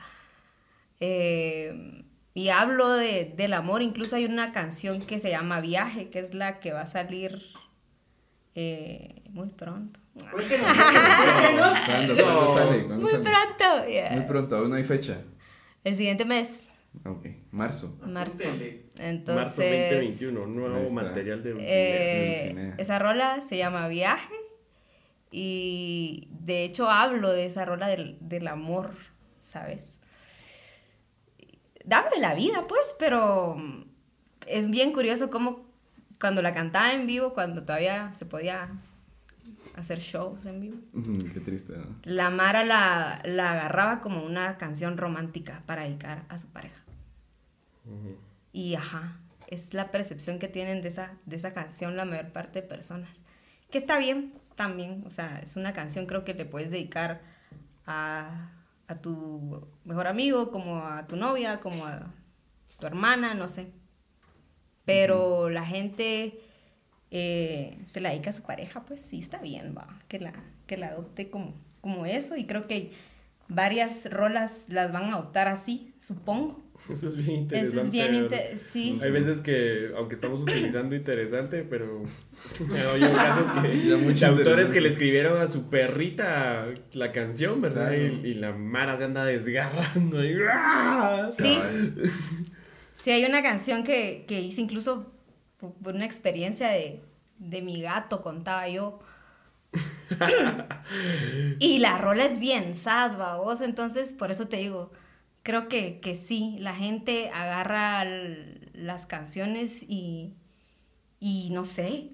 eh, 1.01 2.03
y 2.35 2.51
hablo 2.51 2.93
de, 2.93 3.33
del 3.35 3.55
amor. 3.55 3.81
Incluso 3.81 4.17
hay 4.17 4.27
una 4.27 4.53
canción 4.53 5.01
que 5.01 5.21
se 5.21 5.31
llama 5.31 5.61
Viaje, 5.63 6.11
que 6.11 6.19
es 6.19 6.35
la 6.35 6.61
que 6.61 6.73
va 6.75 6.83
a 6.83 6.87
salir 6.87 7.43
eh, 8.57 9.23
muy 9.31 9.49
pronto. 9.51 10.01
¿Cuándo, 10.19 10.49
cuándo 10.49 11.75
sale? 12.55 12.85
¿Cuándo 12.87 12.97
Muy 13.03 13.11
sale? 13.11 13.23
pronto. 13.25 13.89
yeah. 13.89 14.13
Muy 14.13 14.25
pronto, 14.25 14.57
aún 14.57 14.71
no 14.71 14.77
hay 14.77 14.85
fecha. 14.85 15.21
El 15.85 15.95
siguiente 15.95 16.25
mes, 16.25 16.69
Ok, 17.05 17.27
marzo. 17.51 17.99
marzo. 18.03 18.39
Apúntele. 18.49 18.87
Entonces. 18.99 19.45
Marzo 19.59 19.63
2021, 19.63 20.41
Ahí 20.41 20.51
nuevo 20.51 20.93
material 20.93 21.43
de 21.43 21.51
Dulcinea. 21.51 21.75
Eh, 21.77 22.39
Dulcinea. 22.47 22.75
esa 22.79 22.99
rola 22.99 23.43
se 23.43 23.59
llama 23.59 23.87
Viaje 23.89 24.35
y 25.31 26.29
de 26.31 26.65
hecho 26.65 26.89
hablo 26.91 27.31
de 27.33 27.45
esa 27.45 27.65
rola 27.67 27.89
del, 27.89 28.17
del 28.21 28.49
amor, 28.49 28.93
¿sabes? 29.39 29.99
Hablo 31.91 32.11
de 32.15 32.21
la 32.21 32.35
vida, 32.35 32.65
pues, 32.67 32.97
pero 32.99 33.57
es 34.47 34.71
bien 34.71 34.93
curioso 34.93 35.29
cómo 35.31 35.66
cuando 36.21 36.43
la 36.43 36.55
cantaba 36.55 36.93
en 36.93 37.07
vivo, 37.07 37.35
cuando 37.35 37.65
todavía 37.65 38.13
se 38.15 38.27
podía 38.27 38.71
hacer 39.77 39.99
shows 40.01 40.47
en 40.47 40.61
vivo, 40.61 40.77
Qué 41.33 41.41
triste, 41.41 41.77
¿no? 41.77 41.87
la 42.05 42.31
Mara 42.31 42.65
la, 42.65 43.21
la 43.25 43.53
agarraba 43.53 44.01
como 44.01 44.25
una 44.25 44.57
canción 44.57 44.97
romántica 44.97 45.61
para 45.67 45.83
dedicar 45.83 46.25
a 46.29 46.39
su 46.39 46.49
pareja. 46.49 46.81
Y 48.53 48.75
ajá, 48.75 49.19
es 49.47 49.75
la 49.75 49.91
percepción 49.91 50.39
que 50.39 50.49
tienen 50.49 50.83
de 50.83 50.89
esa, 50.89 51.13
de 51.27 51.37
esa 51.37 51.53
canción 51.53 51.97
la 51.97 52.05
mayor 52.05 52.33
parte 52.33 52.63
de 52.63 52.67
personas. 52.67 53.23
Que 53.71 53.79
está 53.79 53.99
bien 53.99 54.33
también, 54.55 55.05
o 55.07 55.11
sea, 55.11 55.39
es 55.43 55.57
una 55.57 55.73
canción 55.73 56.07
creo 56.07 56.25
que 56.25 56.35
le 56.35 56.47
puedes 56.47 56.71
dedicar 56.71 57.21
a, 57.87 58.51
a 58.89 58.95
tu 58.97 59.69
mejor 59.85 60.07
amigo, 60.07 60.51
como 60.51 60.79
a 60.85 61.07
tu 61.07 61.17
novia, 61.17 61.61
como 61.61 61.87
a 61.87 62.13
tu 62.81 62.87
hermana, 62.87 63.35
no 63.35 63.49
sé. 63.49 63.71
Pero 64.87 65.51
la 65.51 65.67
gente 65.67 66.41
eh, 67.11 67.77
se 67.87 68.01
la 68.01 68.11
dedica 68.11 68.31
a 68.31 68.33
su 68.33 68.43
pareja, 68.43 68.85
pues 68.85 69.01
sí 69.03 69.19
está 69.19 69.39
bien, 69.39 69.75
va, 69.77 69.87
que 70.09 70.19
la, 70.19 70.33
que 70.67 70.77
la 70.77 70.89
adopte 70.89 71.29
como, 71.29 71.55
como 71.83 72.07
eso. 72.07 72.37
Y 72.37 72.47
creo 72.47 72.67
que 72.67 72.93
varias 73.49 74.11
rolas 74.11 74.67
las 74.69 74.93
van 74.93 75.05
a 75.05 75.15
adoptar 75.15 75.49
así, 75.49 75.93
supongo. 76.01 76.65
Eso 76.91 77.09
es 77.09 77.17
bien 77.17 77.41
interesante. 77.41 77.79
Eso 77.79 77.87
es 77.87 77.91
bien 77.91 78.15
interesante, 78.15 78.59
sí. 78.59 79.01
Hay 79.03 79.11
veces 79.11 79.43
que, 79.43 79.91
aunque 79.97 80.15
estamos 80.15 80.41
utilizando 80.41 80.95
interesante, 80.95 81.65
pero 81.69 82.05
me 82.69 82.87
oye 82.87 83.13
casos 83.13 83.51
que 83.51 84.25
autores 84.25 84.71
que 84.71 84.81
le 84.81 84.89
escribieron 84.89 85.41
a 85.41 85.49
su 85.49 85.69
perrita 85.69 86.69
la 86.93 87.11
canción, 87.11 87.61
¿verdad? 87.61 87.89
Claro. 87.89 88.05
Y, 88.23 88.29
y 88.29 88.35
la 88.35 88.53
Mara 88.53 88.97
se 88.97 89.05
anda 89.05 89.25
desgarrando 89.25 90.21
ahí. 90.21 90.37
¡ah! 90.49 91.29
Sí. 91.31 91.59
Sí, 93.07 93.13
hay 93.13 93.25
una 93.25 93.41
canción 93.41 93.85
que, 93.85 94.25
que 94.27 94.41
hice 94.41 94.61
incluso 94.61 95.13
por, 95.59 95.95
una 95.95 96.05
experiencia 96.05 96.67
de, 96.71 97.05
de 97.39 97.63
mi 97.63 97.81
gato, 97.81 98.21
contaba 98.21 98.69
yo. 98.69 98.99
y 101.61 101.79
la 101.79 101.99
rola 101.99 102.25
es 102.25 102.41
bien 102.41 102.75
sad, 102.75 103.39
vos, 103.39 103.61
entonces 103.61 104.13
por 104.13 104.33
eso 104.33 104.49
te 104.49 104.57
digo, 104.57 104.91
creo 105.45 105.69
que, 105.69 106.01
que 106.01 106.17
sí, 106.17 106.57
la 106.59 106.75
gente 106.75 107.31
agarra 107.31 108.05
las 108.75 109.07
canciones 109.07 109.85
y, 109.85 110.35
y 111.21 111.51
no 111.53 111.65
sé, 111.65 112.11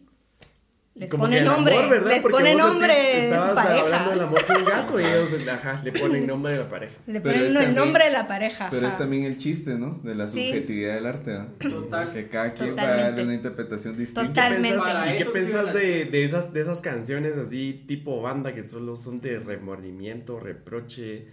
Les 0.94 1.10
Como 1.10 1.22
pone 1.24 1.40
nombre, 1.40 1.74
amor, 1.78 1.88
¿verdad? 1.90 2.10
les 2.10 2.20
Porque 2.22 2.36
pone 2.36 2.52
vos 2.54 2.62
nombre 2.64 2.92
sentís- 2.92 3.20
su 3.20 3.34
estabas 3.34 3.54
pareja. 3.64 3.84
hablando 3.84 4.10
del 4.10 4.20
amor 4.20 4.44
con 4.46 4.56
un 4.56 4.64
gato 4.66 5.00
y 5.00 5.04
ellos 5.04 5.48
ajá, 5.48 5.80
le 5.82 5.92
ponen 5.92 6.26
nombre 6.26 6.54
a 6.54 6.58
la 6.58 6.68
pareja. 6.68 6.94
Le 7.06 7.20
Pero 7.22 7.22
ponen 7.34 7.40
es 7.40 7.48
el 7.48 7.54
también- 7.56 7.74
nombre 7.74 8.04
de 8.04 8.10
la 8.10 8.26
pareja. 8.28 8.68
Pero 8.70 8.82
es 8.86 8.88
ajá. 8.90 8.98
también 8.98 9.22
el 9.24 9.38
chiste, 9.38 9.70
¿no? 9.78 10.00
De 10.04 10.14
la 10.14 10.28
Sí. 10.28 10.48
subjetividad 10.48 10.94
del 10.96 11.06
arte, 11.06 11.32
¿no? 11.32 11.46
Total. 11.70 12.12
Que 12.12 12.28
cada 12.28 12.52
quien 12.52 12.68
va 12.70 12.72
a 12.72 12.76
Totalmente. 12.76 13.02
darle 13.10 13.22
una 13.24 13.34
interpretación 13.34 13.96
distinta. 13.96 14.26
Totalmente. 14.26 14.68
¿Qué 14.68 14.74
pensás, 14.74 14.92
Para 14.92 15.12
¿Y 15.12 15.16
qué 15.16 15.22
eso 15.22 15.32
pensás 15.32 15.66
sirven 15.66 15.82
de, 15.82 15.98
las 16.04 16.12
de 16.12 16.24
esas, 16.24 16.52
de 16.52 16.60
esas 16.60 16.80
canciones 16.82 17.36
así 17.38 17.84
tipo 17.88 18.20
banda 18.20 18.52
que 18.54 18.62
solo 18.68 18.94
son 18.96 19.18
de 19.20 19.38
remordimiento, 19.38 20.38
reproche 20.40 21.26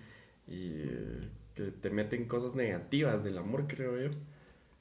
y 0.47 0.71
eh, 0.71 1.19
que 1.53 1.63
te 1.63 1.89
meten 1.89 2.25
cosas 2.29 2.55
negativas 2.55 3.25
del 3.25 3.37
amor, 3.37 3.65
creo 3.67 3.99
yo? 3.99 4.09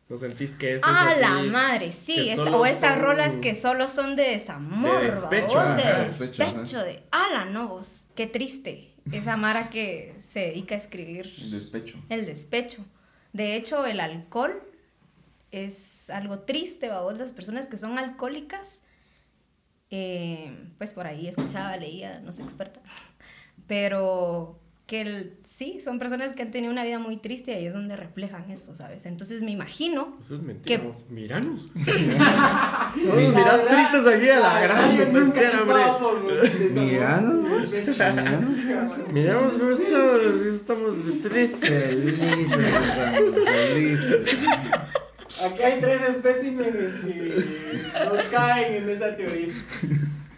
¿No 0.09 0.17
sentís 0.17 0.55
que 0.57 0.75
eso 0.77 0.87
Ah, 0.89 1.13
es 1.15 1.21
la 1.21 1.43
madre, 1.43 1.93
sí. 1.93 2.31
esta- 2.31 2.57
o 2.57 2.65
esas 2.65 2.95
son- 2.95 3.03
rolas 3.03 3.37
que 3.37 3.55
solo 3.55 3.89
son 3.89 4.17
de 4.17 4.23
desamor, 4.31 5.03
De 5.03 5.09
despecho, 5.09 5.55
de 5.61 5.83
ajá, 5.83 6.01
despecho, 6.03 6.45
despecho, 6.45 6.83
de 6.83 7.03
ala, 7.11 7.45
no 7.45 7.69
vos. 7.69 8.07
Qué 8.15 8.27
triste. 8.27 8.95
Esa 9.13 9.37
Mara 9.37 9.71
que 9.71 10.17
se 10.21 10.41
dedica 10.41 10.75
a 10.75 10.79
escribir 10.79 11.33
El 11.39 11.51
despecho. 11.51 11.99
el 12.09 12.27
despecho. 12.27 12.85
De 13.33 13.55
hecho, 13.55 13.85
el 13.87 14.01
alcohol 14.01 14.63
es 15.51 16.11
algo 16.11 16.41
triste, 16.41 16.89
babos. 16.89 17.19
Las 17.19 17.33
personas 17.33 17.67
que 17.69 17.77
son 17.79 17.99
alcohólicas, 17.99 18.81
eh, 19.91 20.55
pues 20.79 20.93
por 20.93 21.07
ahí 21.07 21.29
escuchaba, 21.29 21.77
leía, 21.77 22.21
no 22.21 22.33
soy 22.33 22.45
experta, 22.45 22.81
pero 23.67 24.59
que 24.89 25.03
el- 25.03 25.34
sí, 25.45 25.80
son 25.84 25.99
personas 25.99 26.32
que 26.32 26.41
han 26.43 26.51
tenido 26.51 26.72
una 26.72 26.82
vida 26.82 26.99
muy 26.99 27.18
triste 27.18 27.53
y 27.53 27.55
ahí 27.57 27.66
es 27.66 27.74
donde 27.74 27.95
reflejan 27.95 28.51
eso, 28.51 28.74
¿sabes? 28.74 29.05
Entonces 29.05 29.43
me 29.43 29.51
imagino 29.51 30.16
Eso 30.18 30.36
es 30.36 30.43
mentira. 30.43 30.82
Vos, 30.82 31.05
Miranos. 31.11 31.70
Verdad, 31.74 33.61
tristes 33.68 34.07
aquí 34.07 34.28
a 34.30 34.41
la 34.41 34.61
gran 34.62 34.97
yo 34.97 35.05
nunca 35.07 35.26
pecera, 35.26 35.51
he 35.59 35.61
hombre. 35.61 35.76
chupado 35.76 35.99
por 35.99 36.32
desamor. 36.32 36.84
Miranos, 36.84 37.89
miranos. 37.89 39.12
Miramos 39.12 39.53
cómo 39.53 39.70
estamos, 39.72 40.41
estamos 40.41 40.95
tristes. 41.22 41.97
Felices. 43.45 44.36
Aquí 45.45 45.62
hay 45.62 45.80
tres 45.80 46.01
especímenes 46.09 46.95
que 47.05 47.45
no 48.07 48.12
caen 48.30 48.82
en 48.82 48.89
esa 48.89 49.14
teoría. 49.16 49.53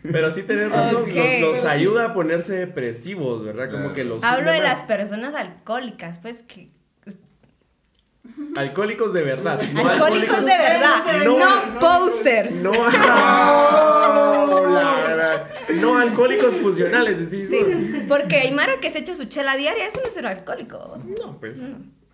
Pero 0.02 0.30
sí 0.30 0.42
tenés 0.44 0.70
razón, 0.70 1.02
Ok. 1.02 1.08
los, 1.14 1.40
los 1.40 1.64
ayuda 1.64 2.06
a 2.06 2.14
ponerse 2.14 2.56
depresivos, 2.56 3.44
¿verdad? 3.44 3.70
Como 3.70 3.92
que 3.92 4.04
los 4.04 4.22
Hablo 4.24 4.50
de 4.50 4.60
más. 4.60 4.68
las 4.68 4.82
personas 4.84 5.34
alcohólicas, 5.34 6.18
pues 6.18 6.42
que 6.42 6.70
Alcohólicos 8.56 9.12
de 9.12 9.22
verdad. 9.22 9.60
no 9.72 9.88
alcohólicos 9.88 10.44
de 10.44 10.58
verdad, 10.58 11.04
No. 11.24 11.38
no, 11.38 11.78
posers. 11.80 12.54
No, 12.56 12.72
ah, 12.74 14.46
la 15.16 15.48
no 15.80 15.96
alcohólicos 15.98 16.54
funcionales, 16.56 17.30
decís. 17.30 17.48
Sí, 17.48 18.04
porque 18.08 18.36
hay 18.36 18.52
Mara 18.52 18.74
que 18.80 18.90
se 18.90 18.98
echa 18.98 19.14
su 19.14 19.26
chela 19.26 19.56
diaria, 19.56 19.86
eso 19.86 20.00
no 20.02 20.08
es 20.08 20.14
ser 20.14 20.26
alcohólico. 20.26 20.98
No, 21.22 21.38
pues. 21.38 21.60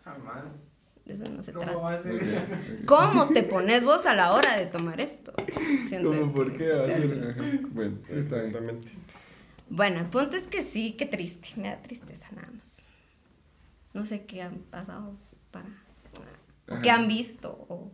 Jamás. 0.04 0.65
De 1.06 1.14
eso 1.14 1.28
no 1.28 1.42
se 1.42 1.52
¿Cómo 1.52 1.64
trata. 1.66 1.88
a 1.88 1.96
eso? 2.12 2.36
¿Cómo 2.84 3.28
te 3.28 3.42
pones 3.44 3.84
vos 3.84 4.06
a 4.06 4.14
la 4.14 4.32
hora 4.32 4.56
de 4.56 4.66
tomar 4.66 5.00
esto? 5.00 5.32
Siento 5.88 6.10
¿Cómo 6.10 6.32
por 6.32 6.52
qué 6.52 6.64
hacer? 6.72 7.36
Bueno, 7.70 7.98
sí 8.02 8.16
está 8.18 8.42
bien. 8.42 8.80
Bueno, 9.68 10.00
el 10.00 10.06
punto 10.06 10.36
es 10.36 10.46
que 10.48 10.62
sí, 10.62 10.92
qué 10.98 11.06
triste, 11.06 11.48
me 11.56 11.68
da 11.68 11.80
tristeza 11.82 12.26
nada 12.34 12.50
más. 12.52 12.86
No 13.94 14.04
sé 14.04 14.26
qué 14.26 14.42
han 14.42 14.58
pasado 14.58 15.14
para... 15.52 15.68
O 16.68 16.80
qué 16.82 16.90
han 16.90 17.06
visto, 17.08 17.50
o... 17.68 17.90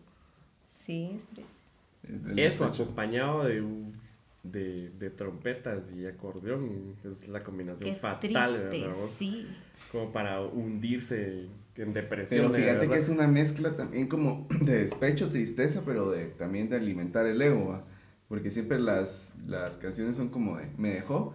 Sí, 0.67 1.13
es 1.15 1.27
triste. 1.27 2.43
Eso, 2.43 2.65
acompañado 2.65 3.45
de, 3.45 3.61
un- 3.61 3.95
de, 4.43 4.91
de 4.91 5.11
trompetas 5.11 5.93
y 5.93 6.07
acordeón, 6.07 6.97
es 7.05 7.29
la 7.29 7.43
combinación 7.45 7.91
Qué 7.91 7.95
fatal, 7.97 8.21
triste, 8.21 8.81
¿verdad? 8.83 8.97
sí. 9.11 9.47
Como 9.93 10.11
para 10.11 10.41
hundirse 10.41 11.47
en 11.77 11.93
depresión. 11.93 12.51
Pero 12.53 12.65
fíjate 12.65 12.89
que 12.89 12.97
es 12.99 13.09
una 13.09 13.27
mezcla 13.27 13.77
también 13.77 14.07
como 14.09 14.47
de 14.61 14.79
despecho, 14.81 15.29
tristeza, 15.29 15.83
pero 15.87 16.11
de 16.11 16.27
también 16.27 16.69
de 16.69 16.77
alimentar 16.77 17.27
el 17.27 17.41
ego, 17.41 17.69
¿va? 17.71 17.85
Porque 18.29 18.51
siempre 18.51 18.79
las, 18.81 19.35
las 19.47 19.77
canciones 19.79 20.17
son 20.17 20.29
como 20.31 20.57
de, 20.59 20.69
me 20.79 20.91
dejó, 20.91 21.35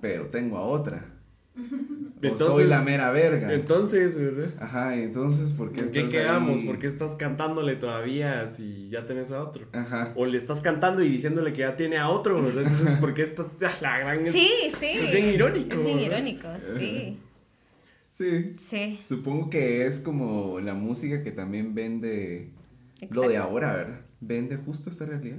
pero 0.00 0.26
tengo 0.26 0.56
a 0.58 0.62
otra. 0.62 1.04
o 1.56 1.60
Entonces- 2.22 2.46
soy 2.46 2.66
la 2.66 2.80
mera 2.82 3.10
verga. 3.10 3.52
Entonces, 3.52 4.16
¿verdad? 4.18 4.50
Ajá, 4.58 4.96
y 4.96 5.02
entonces, 5.02 5.52
¿por 5.52 5.72
qué 5.72 5.80
¿En 5.80 5.90
qué 5.90 6.08
quedamos? 6.08 6.60
ahí? 6.60 6.66
¿Por 6.66 6.78
qué 6.78 6.86
estás 6.86 7.16
cantándole 7.16 7.76
todavía 7.76 8.48
si 8.48 8.88
ya 8.90 9.04
tenés 9.06 9.32
a 9.32 9.42
otro? 9.42 9.66
Ajá. 9.72 10.12
O 10.16 10.24
le 10.26 10.36
estás 10.38 10.60
cantando 10.60 11.02
y 11.02 11.08
diciéndole 11.10 11.52
que 11.52 11.60
ya 11.60 11.74
tiene 11.76 11.98
a 11.98 12.08
otro, 12.08 12.42
¿verdad? 12.42 12.62
Entonces, 12.64 12.96
¿por 12.96 13.12
qué 13.14 13.22
estás 13.22 13.46
la 13.82 13.98
gran 13.98 14.26
es- 14.26 14.32
Sí, 14.32 14.48
sí. 14.78 14.86
es 14.86 15.12
bien 15.12 15.34
irónico, 15.34 15.76
Es 15.76 15.84
bien 15.84 15.98
¿verdad? 15.98 16.18
irónico, 16.18 16.48
sí. 16.58 17.18
Sí. 18.20 18.54
Sí. 18.58 19.00
Supongo 19.04 19.48
que 19.50 19.86
es 19.86 20.00
como 20.00 20.60
la 20.60 20.74
música 20.74 21.22
que 21.22 21.32
también 21.32 21.74
vende 21.74 22.50
lo 23.10 23.28
de 23.28 23.36
ahora, 23.38 23.74
¿verdad? 23.74 24.00
Vende 24.20 24.56
justo 24.56 24.90
esta 24.90 25.06
realidad. 25.06 25.38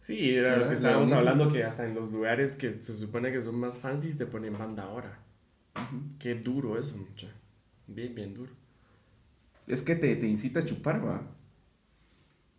Sí, 0.00 0.34
era 0.34 0.56
lo 0.56 0.68
que 0.68 0.74
estábamos 0.74 1.12
hablando, 1.12 1.48
que 1.50 1.62
hasta 1.62 1.86
en 1.86 1.94
los 1.94 2.10
lugares 2.10 2.56
que 2.56 2.74
se 2.74 2.92
supone 2.94 3.30
que 3.30 3.40
son 3.40 3.54
más 3.58 3.78
fancies 3.78 4.18
te 4.18 4.26
ponen 4.26 4.58
banda 4.58 4.82
ahora. 4.84 5.20
Qué 6.18 6.34
duro 6.34 6.78
eso, 6.78 6.96
mucha. 6.96 7.28
Bien, 7.86 8.14
bien 8.14 8.34
duro. 8.34 8.52
Es 9.66 9.82
que 9.82 9.96
te, 9.96 10.14
te 10.16 10.26
incita 10.26 10.60
a 10.60 10.64
chupar, 10.64 11.04
va. 11.04 11.22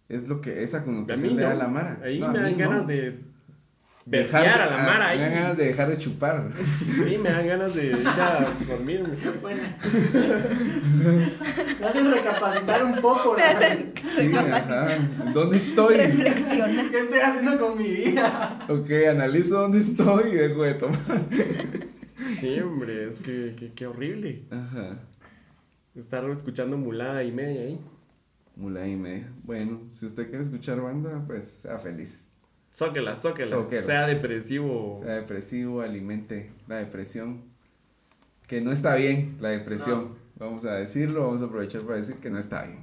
Es 0.10 0.28
lo 0.30 0.41
que 0.41 0.64
esa 0.64 0.84
connotación 0.84 1.36
le 1.36 1.41
da 1.44 1.52
a 1.52 1.54
no. 1.54 1.60
la 1.60 1.68
Mara. 1.68 2.00
Ahí 2.04 2.20
No, 2.20 2.30
me 2.30 2.39
dan 2.39 2.58
no. 2.58 2.58
ganas 2.58 2.88
de 2.88 3.20
Dejar 4.06 4.45
a 4.45 4.66
la 4.66 4.82
ah, 4.82 4.86
Mara 4.86 5.16
Me 5.16 5.22
dan 5.22 5.32
ganas 5.34 5.49
ahí. 5.51 5.56
de 5.58 5.66
dejar 5.66 5.89
de 5.89 5.97
chupar. 5.97 6.49
Sí, 6.54 7.18
me 7.18 7.30
dan 7.30 7.47
ganas 7.47 7.74
de 7.74 7.86
ir 7.88 8.08
a 8.08 8.45
dormirme. 8.68 9.16
Buena. 9.41 9.78
Me 11.80 11.86
hacen 11.88 12.12
recapacitar 12.12 12.84
un 12.84 12.95
poco. 13.01 13.34
Me 13.34 13.39
¿no? 13.43 13.45
hacen 13.49 13.93
Sí, 13.95 14.28
recapacitar, 14.28 14.89
ajá. 14.89 15.32
¿Dónde 15.34 15.58
estoy? 15.58 15.95
¿Qué 15.95 16.99
estoy 16.99 17.20
haciendo 17.20 17.58
con 17.60 17.78
mi 17.78 17.89
vida? 17.89 18.60
Ok, 18.68 18.89
analizo 19.10 19.60
dónde 19.62 19.80
estoy 19.80 20.32
y 20.32 20.36
dejo 20.36 20.64
de 20.64 20.74
tomar. 20.74 20.97
Sí, 22.16 22.60
hombre, 22.60 23.08
es 23.08 23.20
que, 23.20 23.56
que, 23.58 23.72
qué 23.74 23.88
horrible. 23.88 24.45
Ajá. 24.51 24.99
Estar 25.95 26.30
escuchando 26.30 26.78
mulada 26.78 27.24
y 27.24 27.32
media 27.32 27.62
ahí. 27.62 27.80
Mula 28.56 28.88
y 28.88 28.95
media. 28.95 29.32
Bueno, 29.43 29.82
si 29.91 30.06
usted 30.06 30.28
quiere 30.30 30.43
escuchar 30.43 30.82
banda, 30.82 31.24
pues 31.26 31.45
sea 31.62 31.80
feliz. 31.80 32.28
Zóquela, 32.76 33.15
zóquela. 33.15 33.47
Zóquela. 33.47 33.82
Sea 33.82 34.07
depresivo. 34.07 34.99
Sea 35.03 35.15
depresivo, 35.15 35.82
alimente 35.82 36.51
la 36.67 36.78
depresión. 36.78 37.41
Que 38.47 38.61
no 38.61 38.71
está 38.71 38.95
bien 38.95 39.38
la 39.39 39.49
depresión. 39.49 40.15
Vamos 40.38 40.65
a 40.65 40.74
decirlo, 40.74 41.26
vamos 41.26 41.41
a 41.41 41.45
aprovechar 41.45 41.82
para 41.82 41.97
decir 41.97 42.15
que 42.15 42.30
no 42.30 42.39
está 42.39 42.63
bien. 42.63 42.80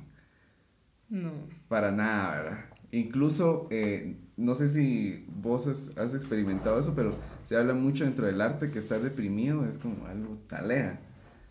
No. 1.09 1.32
Para 1.68 1.91
nada, 1.91 2.43
¿verdad? 2.43 2.64
Incluso, 2.93 3.66
eh, 3.70 4.16
no 4.36 4.55
sé 4.55 4.68
si 4.68 5.26
vos 5.28 5.66
has, 5.66 5.97
has 5.99 6.14
experimentado 6.14 6.78
eso, 6.78 6.95
pero 6.95 7.16
se 7.45 7.57
habla 7.57 7.74
mucho 7.74 8.05
dentro 8.05 8.26
del 8.26 8.41
arte 8.41 8.70
que 8.70 8.78
estar 8.78 9.01
deprimido 9.01 9.64
es 9.66 9.76
como 9.78 10.07
algo 10.07 10.38
talea. 10.47 11.01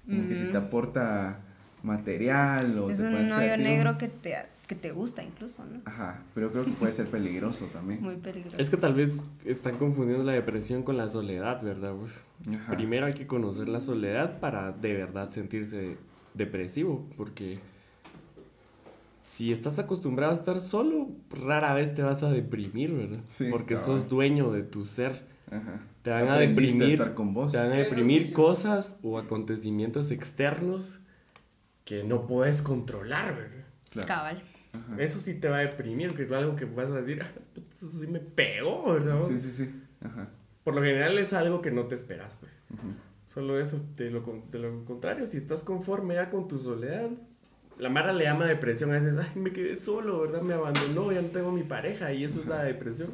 Como 0.05 0.27
que 0.27 0.35
si 0.35 0.45
te 0.45 0.57
aporta 0.57 1.41
material 1.83 2.77
o 2.79 2.89
Es 2.89 2.97
te 2.97 3.03
un 3.05 3.31
hoyo 3.31 3.57
negro 3.57 3.97
que 3.97 4.07
te, 4.07 4.35
que 4.69 4.75
te 4.75 4.91
gusta 4.91 5.23
incluso, 5.23 5.65
¿no? 5.65 5.81
Ajá, 5.85 6.21
pero 6.35 6.51
creo 6.51 6.63
que 6.63 6.69
puede 6.69 6.93
ser 6.93 7.07
peligroso 7.07 7.65
también. 7.73 8.03
Muy 8.03 8.17
peligroso. 8.17 8.55
Es 8.59 8.69
que 8.69 8.77
tal 8.77 8.93
vez 8.93 9.25
están 9.43 9.77
confundiendo 9.77 10.23
la 10.23 10.33
depresión 10.33 10.83
con 10.83 10.95
la 10.95 11.09
soledad, 11.09 11.63
¿verdad? 11.63 11.95
Pues, 11.99 12.23
Ajá. 12.47 12.75
primero 12.75 13.07
hay 13.07 13.15
que 13.15 13.25
conocer 13.25 13.67
la 13.67 13.79
soledad 13.79 14.39
para 14.39 14.71
de 14.71 14.93
verdad 14.93 15.31
sentirse 15.31 15.97
depresivo, 16.35 17.09
porque 17.17 17.57
si 19.25 19.51
estás 19.51 19.79
acostumbrado 19.79 20.33
a 20.33 20.35
estar 20.35 20.61
solo, 20.61 21.09
rara 21.31 21.73
vez 21.73 21.95
te 21.95 22.03
vas 22.03 22.21
a 22.21 22.29
deprimir, 22.29 22.93
¿verdad? 22.93 23.21
Sí, 23.27 23.47
porque 23.49 23.75
sos 23.75 24.07
dueño 24.07 24.51
de 24.51 24.61
tu 24.61 24.85
ser. 24.85 25.25
Ajá. 25.49 25.81
Te 26.03 26.11
van 26.11 26.29
a 26.29 26.37
deprimir, 26.37 26.91
estar 26.91 27.15
con 27.15 27.33
vos. 27.33 27.53
te 27.53 27.57
van 27.57 27.71
a 27.71 27.75
deprimir 27.75 28.33
cosas 28.33 28.99
o 29.01 29.17
acontecimientos 29.17 30.11
externos 30.11 30.99
que 31.85 32.03
no 32.03 32.27
puedes 32.27 32.61
controlar, 32.61 33.35
¿verdad? 33.35 33.65
Claro. 33.89 34.07
Cabal. 34.07 34.43
Eso 34.97 35.19
sí 35.19 35.35
te 35.39 35.49
va 35.49 35.57
a 35.57 35.61
deprimir, 35.61 36.13
que 36.15 36.23
es 36.23 36.31
algo 36.31 36.55
que 36.55 36.65
vas 36.65 36.89
a 36.89 36.95
decir, 36.95 37.21
"Ah, 37.21 37.31
eso 37.73 37.91
sí 37.91 38.07
me 38.07 38.19
pegó, 38.19 38.93
¿verdad? 38.93 39.19
Sí, 39.21 39.37
sí, 39.39 39.51
sí. 39.51 39.69
Ajá. 40.03 40.29
Por 40.63 40.75
lo 40.75 40.81
general 40.81 41.17
es 41.17 41.33
algo 41.33 41.61
que 41.61 41.71
no 41.71 41.85
te 41.87 41.95
esperas, 41.95 42.35
pues. 42.39 42.51
Solo 43.25 43.59
eso, 43.59 43.83
de 43.95 44.09
lo, 44.11 44.23
con- 44.23 44.49
de 44.51 44.59
lo 44.59 44.85
contrario, 44.85 45.25
si 45.27 45.37
estás 45.37 45.63
conforme 45.63 46.15
ya 46.15 46.29
con 46.29 46.47
tu 46.47 46.57
soledad, 46.59 47.09
la 47.77 47.89
Mara 47.89 48.11
le 48.11 48.23
llama 48.25 48.45
depresión, 48.45 48.89
a 48.91 48.93
veces, 48.99 49.15
ay, 49.17 49.29
me 49.39 49.51
quedé 49.51 49.75
solo, 49.75 50.21
¿verdad? 50.21 50.41
Me 50.41 50.53
abandonó, 50.53 51.11
ya 51.11 51.21
no 51.21 51.29
tengo 51.29 51.51
mi 51.51 51.63
pareja, 51.63 52.11
y 52.11 52.23
eso 52.23 52.39
es 52.39 52.45
la 52.47 52.63
depresión. 52.63 53.09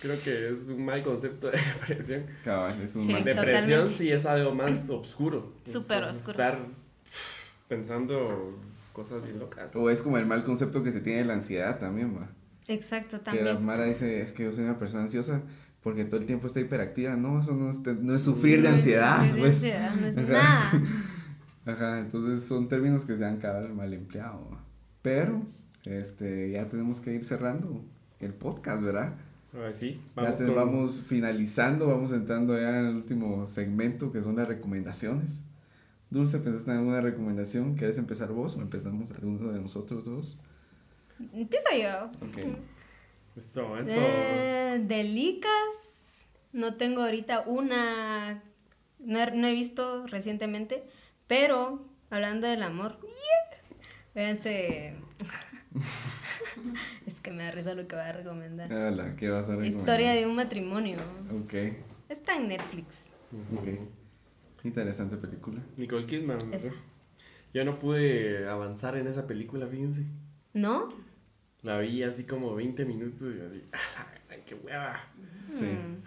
Creo 0.00 0.16
que 0.22 0.48
es 0.50 0.68
un 0.68 0.84
mal 0.84 1.02
concepto 1.02 1.50
de 1.50 1.58
depresión. 1.80 2.24
Cabal, 2.44 2.80
es 2.80 2.94
un 2.96 3.02
Sí, 3.02 3.12
mal- 3.12 3.24
Depresión 3.24 3.54
totalmente. 3.62 3.92
sí 3.98 4.10
es 4.10 4.24
algo 4.24 4.54
más 4.54 4.88
oscuro. 4.88 5.52
Es- 5.66 5.72
Súper 5.72 6.04
es 6.04 6.10
oscuro. 6.10 6.30
Estar 6.30 6.58
pensando 7.68 8.58
cosas 9.08 9.22
bien 9.24 9.38
locas. 9.38 9.74
O 9.76 9.90
es 9.90 10.02
como 10.02 10.18
el 10.18 10.26
mal 10.26 10.44
concepto 10.44 10.82
que 10.82 10.92
se 10.92 11.00
tiene 11.00 11.20
de 11.20 11.24
la 11.26 11.34
ansiedad 11.34 11.78
también, 11.78 12.14
va. 12.16 12.30
Exacto, 12.68 13.18
Que 13.24 13.36
la 13.38 13.44
también. 13.52 13.64
Mara 13.66 13.84
dice, 13.84 14.20
es 14.20 14.32
que 14.32 14.44
yo 14.44 14.52
soy 14.52 14.64
una 14.64 14.78
persona 14.78 15.02
ansiosa 15.02 15.42
porque 15.82 16.04
todo 16.04 16.20
el 16.20 16.26
tiempo 16.26 16.46
está 16.46 16.60
hiperactiva. 16.60 17.16
No, 17.16 17.40
eso 17.40 17.54
no 17.54 17.70
es, 17.70 17.78
no 17.80 18.14
es 18.14 18.22
sufrir 18.22 18.62
de 18.62 18.68
No 18.68 18.74
es 18.74 18.80
ansiedad. 18.80 19.16
sufrir 19.16 19.34
de 19.34 19.40
pues. 19.40 19.54
ansiedad, 19.56 19.94
no 20.00 20.06
es 20.06 20.16
Ajá. 20.18 20.32
nada. 20.32 20.82
Ajá, 21.66 22.00
entonces 22.00 22.42
son 22.46 22.68
términos 22.68 23.04
que 23.04 23.16
se 23.16 23.24
han 23.24 23.38
cabal 23.38 23.72
mal 23.74 23.92
empleado. 23.92 24.48
¿va? 24.52 24.64
Pero, 25.02 25.42
este, 25.84 26.50
ya 26.50 26.68
tenemos 26.68 27.00
que 27.00 27.14
ir 27.14 27.24
cerrando 27.24 27.84
el 28.20 28.34
podcast, 28.34 28.82
¿verdad? 28.82 29.14
Sí, 29.72 29.94
ya 30.16 30.22
vamos 30.22 30.36
te- 30.38 30.46
con- 30.46 30.54
vamos 30.54 31.04
finalizando, 31.08 31.88
vamos 31.88 32.12
entrando 32.12 32.56
ya 32.56 32.78
en 32.80 32.86
el 32.86 32.94
último 32.96 33.46
segmento 33.48 34.12
que 34.12 34.22
son 34.22 34.36
las 34.36 34.46
recomendaciones. 34.46 35.42
Dulce, 36.10 36.38
¿pensaste 36.40 36.70
en 36.72 36.78
alguna 36.78 37.00
recomendación? 37.00 37.74
¿Quieres 37.76 37.96
empezar 37.98 38.30
vos 38.32 38.56
o 38.56 38.60
empezamos 38.60 39.10
alguno 39.12 39.52
de 39.52 39.60
nosotros 39.60 40.04
dos? 40.04 40.38
Empiezo 41.32 41.68
yo. 41.80 42.06
Ok. 42.26 42.56
Eso, 43.36 43.78
eso. 43.78 43.90
Eh, 43.94 44.82
de 44.84 45.04
licas, 45.04 46.28
no 46.52 46.74
tengo 46.74 47.02
ahorita 47.02 47.44
una, 47.46 48.42
no 48.98 49.20
he, 49.20 49.30
no 49.30 49.46
he 49.46 49.54
visto 49.54 50.04
recientemente, 50.08 50.82
pero 51.28 51.86
hablando 52.10 52.48
del 52.48 52.64
amor, 52.64 52.98
véanse, 54.14 54.96
es 57.06 57.20
que 57.20 57.30
me 57.30 57.44
da 57.44 57.52
risa 57.52 57.74
lo 57.74 57.86
que 57.86 57.94
voy 57.94 58.04
a 58.04 58.12
recomendar. 58.12 58.72
Hola, 58.72 59.14
¿qué 59.14 59.28
vas 59.28 59.48
a 59.48 59.52
recomendar? 59.52 59.78
Historia 59.80 60.10
de 60.12 60.26
un 60.26 60.34
matrimonio, 60.34 60.96
Ok, 61.44 61.54
está 62.08 62.34
en 62.34 62.48
Netflix. 62.48 63.12
ok. 63.56 63.68
Interesante 64.64 65.16
película. 65.16 65.62
Nicole 65.76 66.06
Kidman. 66.06 66.52
Esa. 66.52 66.72
Yo 67.52 67.64
no 67.64 67.74
pude 67.74 68.48
avanzar 68.48 68.96
en 68.96 69.06
esa 69.06 69.26
película, 69.26 69.66
fíjense. 69.66 70.06
¿No? 70.52 70.88
La 71.62 71.78
vi 71.78 72.02
así 72.02 72.24
como 72.24 72.54
20 72.54 72.84
minutos 72.84 73.22
y 73.22 73.40
así, 73.40 73.64
¡ay, 74.30 74.42
qué 74.46 74.54
hueva! 74.54 74.96
Sí. 75.50 75.66
Mm. 75.66 76.02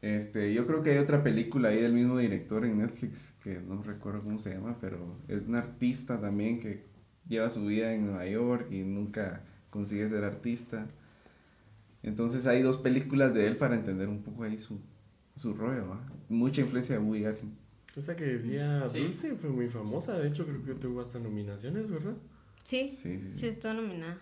Este, 0.00 0.54
yo 0.54 0.66
creo 0.66 0.82
que 0.82 0.92
hay 0.92 0.98
otra 0.98 1.22
película 1.22 1.70
ahí 1.70 1.80
del 1.80 1.92
mismo 1.92 2.18
director 2.18 2.64
en 2.64 2.78
Netflix, 2.78 3.34
que 3.42 3.60
no 3.60 3.82
recuerdo 3.82 4.22
cómo 4.22 4.38
se 4.38 4.54
llama, 4.54 4.78
pero 4.80 5.16
es 5.28 5.46
un 5.46 5.56
artista 5.56 6.20
también 6.20 6.60
que 6.60 6.84
lleva 7.28 7.50
su 7.50 7.66
vida 7.66 7.92
en 7.92 8.06
Nueva 8.06 8.26
York 8.26 8.68
y 8.70 8.78
nunca 8.82 9.42
consigue 9.70 10.08
ser 10.08 10.24
artista. 10.24 10.86
Entonces 12.02 12.46
hay 12.46 12.62
dos 12.62 12.78
películas 12.78 13.34
de 13.34 13.46
él 13.48 13.56
para 13.56 13.74
entender 13.74 14.08
un 14.08 14.22
poco 14.22 14.44
ahí 14.44 14.58
su, 14.58 14.80
su 15.38 15.54
rollo, 15.54 15.88
¿va? 15.88 16.00
Mucha 16.28 16.60
influencia 16.60 16.98
de 16.98 17.02
Woody 17.04 17.24
Allen. 17.24 17.56
Esa 17.96 18.14
que 18.16 18.24
decía 18.24 18.88
Sí. 18.90 18.98
Dulce 19.00 19.34
fue 19.36 19.50
muy 19.50 19.68
famosa, 19.68 20.18
de 20.18 20.28
hecho 20.28 20.44
creo 20.46 20.62
que 20.64 20.74
tuvo 20.74 21.00
hasta 21.00 21.18
nominaciones, 21.18 21.90
¿verdad? 21.90 22.14
Sí, 22.62 22.84
Sí, 22.84 23.18
sí, 23.18 23.30
sí. 23.30 23.38
sí, 23.38 23.46
estoy 23.48 23.74
nominada. 23.76 24.18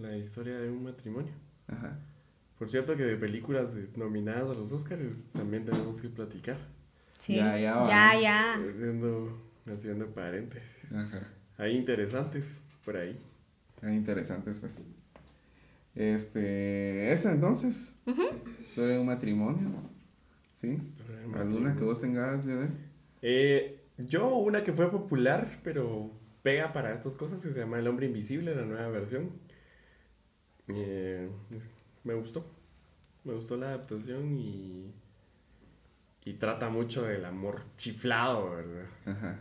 La 0.00 0.16
historia 0.16 0.58
de 0.58 0.70
un 0.70 0.82
matrimonio. 0.84 1.32
Ajá. 1.68 1.98
Por 2.58 2.68
cierto 2.70 2.96
que 2.96 3.02
de 3.02 3.16
películas 3.16 3.74
nominadas 3.96 4.48
a 4.50 4.54
los 4.54 4.72
Oscars 4.72 5.14
también 5.32 5.64
tenemos 5.64 6.00
que 6.00 6.08
platicar. 6.08 6.56
Sí. 7.18 7.36
Ya, 7.36 7.58
ya 7.58 7.76
va. 7.76 7.88
ya, 7.88 8.20
ya. 8.20 8.54
Haciendo, 8.68 9.36
haciendo 9.66 10.06
paréntesis. 10.06 10.92
Ajá. 10.92 11.28
Hay 11.58 11.76
interesantes 11.76 12.62
por 12.84 12.96
ahí. 12.96 13.20
Ah, 13.82 13.92
interesantes, 13.92 14.58
pues. 14.60 14.86
Este, 15.94 17.12
esa 17.12 17.32
entonces. 17.32 17.94
Historia 18.62 18.94
de 18.94 18.98
un 19.00 19.06
matrimonio. 19.06 19.68
¿Sí? 20.62 20.78
¿Alguna 21.34 21.74
que 21.74 21.82
vos 21.82 22.00
tengas, 22.00 22.46
Lionel? 22.46 22.70
Eh, 23.20 23.84
yo 23.98 24.36
una 24.36 24.62
que 24.62 24.72
fue 24.72 24.90
popular, 24.90 25.60
pero 25.64 26.12
pega 26.42 26.72
para 26.72 26.94
estas 26.94 27.16
cosas, 27.16 27.42
que 27.42 27.50
se 27.50 27.60
llama 27.60 27.80
El 27.80 27.88
Hombre 27.88 28.06
Invisible, 28.06 28.54
la 28.54 28.64
nueva 28.64 28.88
versión. 28.88 29.32
Eh, 30.68 31.28
me 32.04 32.14
gustó. 32.14 32.46
Me 33.24 33.34
gustó 33.34 33.56
la 33.56 33.68
adaptación 33.68 34.36
y, 34.38 34.92
y 36.24 36.34
trata 36.34 36.68
mucho 36.68 37.02
del 37.02 37.24
amor 37.24 37.62
chiflado, 37.76 38.52
¿verdad? 38.52 38.86
Ajá. 39.04 39.40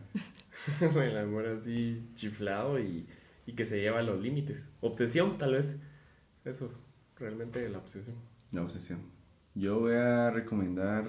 el 1.03 1.17
amor 1.17 1.45
así 1.47 2.09
chiflado 2.15 2.80
y, 2.80 3.07
y 3.45 3.53
que 3.53 3.65
se 3.65 3.80
lleva 3.80 3.99
a 3.99 4.03
los 4.03 4.19
límites. 4.19 4.72
Obsesión, 4.82 5.38
tal 5.38 5.53
vez. 5.53 5.80
Eso, 6.45 6.72
realmente 7.15 7.67
la 7.69 7.78
obsesión. 7.78 8.15
La 8.51 8.63
obsesión. 8.63 9.20
Yo 9.56 9.80
voy 9.80 9.93
a 9.93 10.32
recomendar 10.32 11.06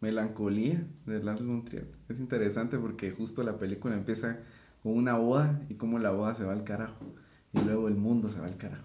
Melancolía 0.00 0.84
de 1.06 1.22
Lars 1.22 1.44
von 1.44 1.64
Trier. 1.64 1.88
Es 2.08 2.20
interesante 2.20 2.78
porque 2.78 3.10
justo 3.10 3.42
la 3.42 3.58
película 3.58 3.94
empieza 3.94 4.38
con 4.82 4.96
una 4.96 5.16
boda 5.16 5.60
y 5.68 5.74
cómo 5.74 5.98
la 5.98 6.10
boda 6.10 6.34
se 6.34 6.44
va 6.44 6.52
al 6.52 6.64
carajo. 6.64 7.04
Y 7.52 7.60
luego 7.60 7.88
el 7.88 7.96
mundo 7.96 8.28
se 8.28 8.38
va 8.40 8.46
al 8.46 8.56
carajo. 8.56 8.84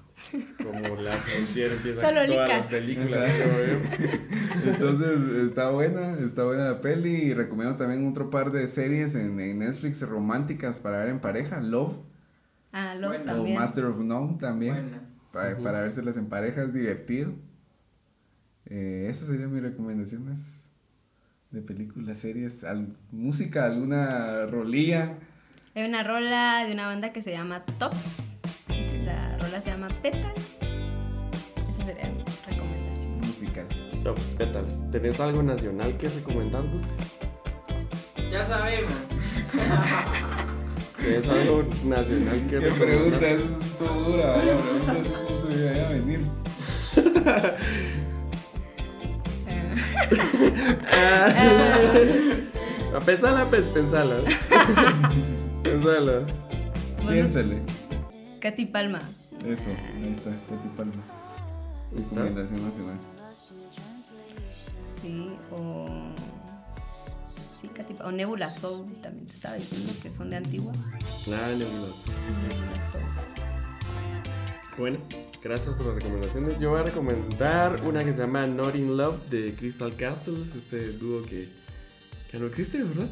Como 0.64 0.96
la 0.96 1.12
frontera 1.12 1.74
empieza 1.74 2.02
con 2.02 2.26
todas 2.28 2.50
las 2.50 2.68
películas. 2.68 3.30
Entonces 4.66 5.20
está 5.44 5.70
buena, 5.72 6.18
está 6.20 6.46
buena 6.46 6.66
la 6.66 6.82
peli. 6.82 7.14
Y 7.14 7.34
recomiendo 7.34 7.76
también 7.76 8.08
otro 8.08 8.30
par 8.30 8.52
de 8.52 8.66
series 8.68 9.16
en, 9.16 9.40
en 9.40 9.60
Netflix 9.60 10.02
románticas 10.02 10.80
para 10.80 11.00
ver 11.00 11.10
en 11.10 11.20
pareja. 11.20 11.60
Love 11.62 11.98
Ah, 12.72 12.96
lo 12.96 13.10
Bueno. 13.10 13.44
o. 13.44 13.48
Master 13.48 13.86
of 13.86 14.00
None 14.00 14.38
también. 14.40 14.74
Buena. 14.74 15.10
Para, 15.32 15.58
para 15.60 15.82
vérselas 15.82 16.18
en 16.18 16.28
pareja 16.28 16.64
es 16.64 16.74
divertido. 16.74 17.34
Eh, 18.66 19.08
esas 19.10 19.28
serían 19.28 19.54
mis 19.54 19.62
recomendaciones 19.62 20.64
de 21.52 21.62
películas, 21.62 22.18
series, 22.18 22.64
al- 22.64 22.96
música, 23.12 23.66
alguna 23.66 24.46
rolilla. 24.48 25.18
Hay 25.76 25.84
una 25.86 26.04
rola 26.04 26.64
de 26.66 26.74
una 26.74 26.88
banda 26.88 27.12
que 27.14 27.22
se 27.22 27.32
llama 27.32 27.66
Tops. 27.66 28.34
La 29.06 29.38
rola 29.38 29.60
se 29.62 29.70
llama 29.70 29.88
Petals. 30.02 30.58
Esa 31.68 31.86
sería 31.86 32.10
mi 32.10 32.24
recomendación. 32.48 33.20
Musical. 33.22 33.68
Top 34.04 34.20
Petals. 34.38 34.90
¿Tenés 34.92 35.20
algo 35.20 35.44
nacional 35.44 35.96
que 35.98 36.10
recomendar, 36.10 36.64
Dulce? 36.72 36.96
Ya 38.32 38.46
sabemos. 38.46 38.92
¿Tenés 40.98 41.28
algo 41.28 41.64
nacional 41.86 42.42
que 42.42 42.48
¿Qué 42.48 42.60
recomendar? 42.60 43.20
pregunta? 43.20 43.30
Es 43.30 43.78
todo 43.78 44.12
dura, 44.12 44.38
la 44.38 44.58
pregunta 44.58 44.98
es 45.00 45.10
no 45.12 45.38
se 45.42 45.48
veía 45.64 45.90
venir. 45.90 46.22
Ah, 50.92 53.00
Pensala, 53.06 53.50
pues, 53.50 53.68
pensala. 53.70 54.18
pensala. 55.64 56.26
Bueno, 56.98 57.12
Piénsale. 57.12 57.62
Katy 58.40 58.66
Palma. 58.68 59.00
Eso, 59.46 59.70
ahí 59.72 60.10
está, 60.12 60.30
Katy 60.50 60.68
Palma. 60.78 61.04
Recomendación 61.96 62.66
nacional. 62.66 62.98
Sí, 65.02 65.34
o. 65.52 65.88
Sí, 67.62 67.68
Katy 67.70 67.94
Palma. 67.96 68.10
O 68.10 68.12
Nebula 68.12 68.52
Soul, 68.52 68.86
también 69.02 69.26
te 69.28 69.34
estaba 69.34 69.56
diciendo 69.56 69.92
que 70.02 70.12
son 70.12 70.30
de 70.30 70.38
Antigua. 70.38 70.72
Ah, 71.28 71.52
nebuloso. 71.58 72.06
Nebula 72.48 72.92
Soul. 72.92 73.04
Bueno, 74.78 74.98
gracias 75.42 75.76
por 75.76 75.86
las 75.88 75.96
recomendaciones. 75.96 76.60
Yo 76.60 76.72
voy 76.72 76.80
a 76.80 76.84
recomendar 76.84 77.82
una 77.86 78.04
que 78.04 78.14
se 78.14 78.22
llama 78.22 78.48
Not 78.48 78.76
in 78.76 78.98
Love 78.98 79.30
de 79.30 79.54
Crystal 79.54 79.96
Castles, 79.96 80.56
este 80.56 80.94
dúo 80.94 81.22
que, 81.24 81.48
que 82.32 82.40
no 82.40 82.48
existe, 82.48 82.82
¿verdad? 82.82 83.08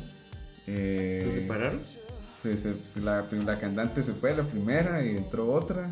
Eh, 0.68 1.24
¿Se 1.28 1.42
separaron? 1.42 1.82
se- 2.42 3.02
la, 3.02 3.28
la 3.46 3.60
cantante 3.60 4.02
se 4.02 4.14
fue 4.14 4.36
la 4.36 4.44
primera 4.44 5.06
y 5.06 5.10
entró 5.16 5.52
otra. 5.52 5.92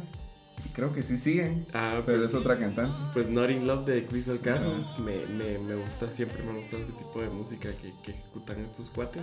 Y 0.65 0.69
creo 0.69 0.91
que 0.91 1.03
sí 1.03 1.17
siguen, 1.17 1.65
Ah, 1.73 2.01
pero 2.05 2.17
pues, 2.19 2.31
es 2.31 2.35
otra 2.35 2.57
cantante. 2.57 2.97
Pues 3.13 3.29
Not 3.29 3.49
in 3.51 3.67
Love 3.67 3.85
de 3.85 4.05
Crystal 4.05 4.39
Castles 4.41 4.87
me, 4.99 5.17
me, 5.37 5.57
me 5.59 5.75
gusta, 5.75 6.09
siempre 6.09 6.41
me 6.43 6.57
gusta 6.57 6.77
ese 6.77 6.91
tipo 6.93 7.21
de 7.21 7.29
música 7.29 7.69
que, 7.81 7.93
que 8.03 8.11
ejecutan 8.11 8.59
estos 8.65 8.89
cuates. 8.89 9.21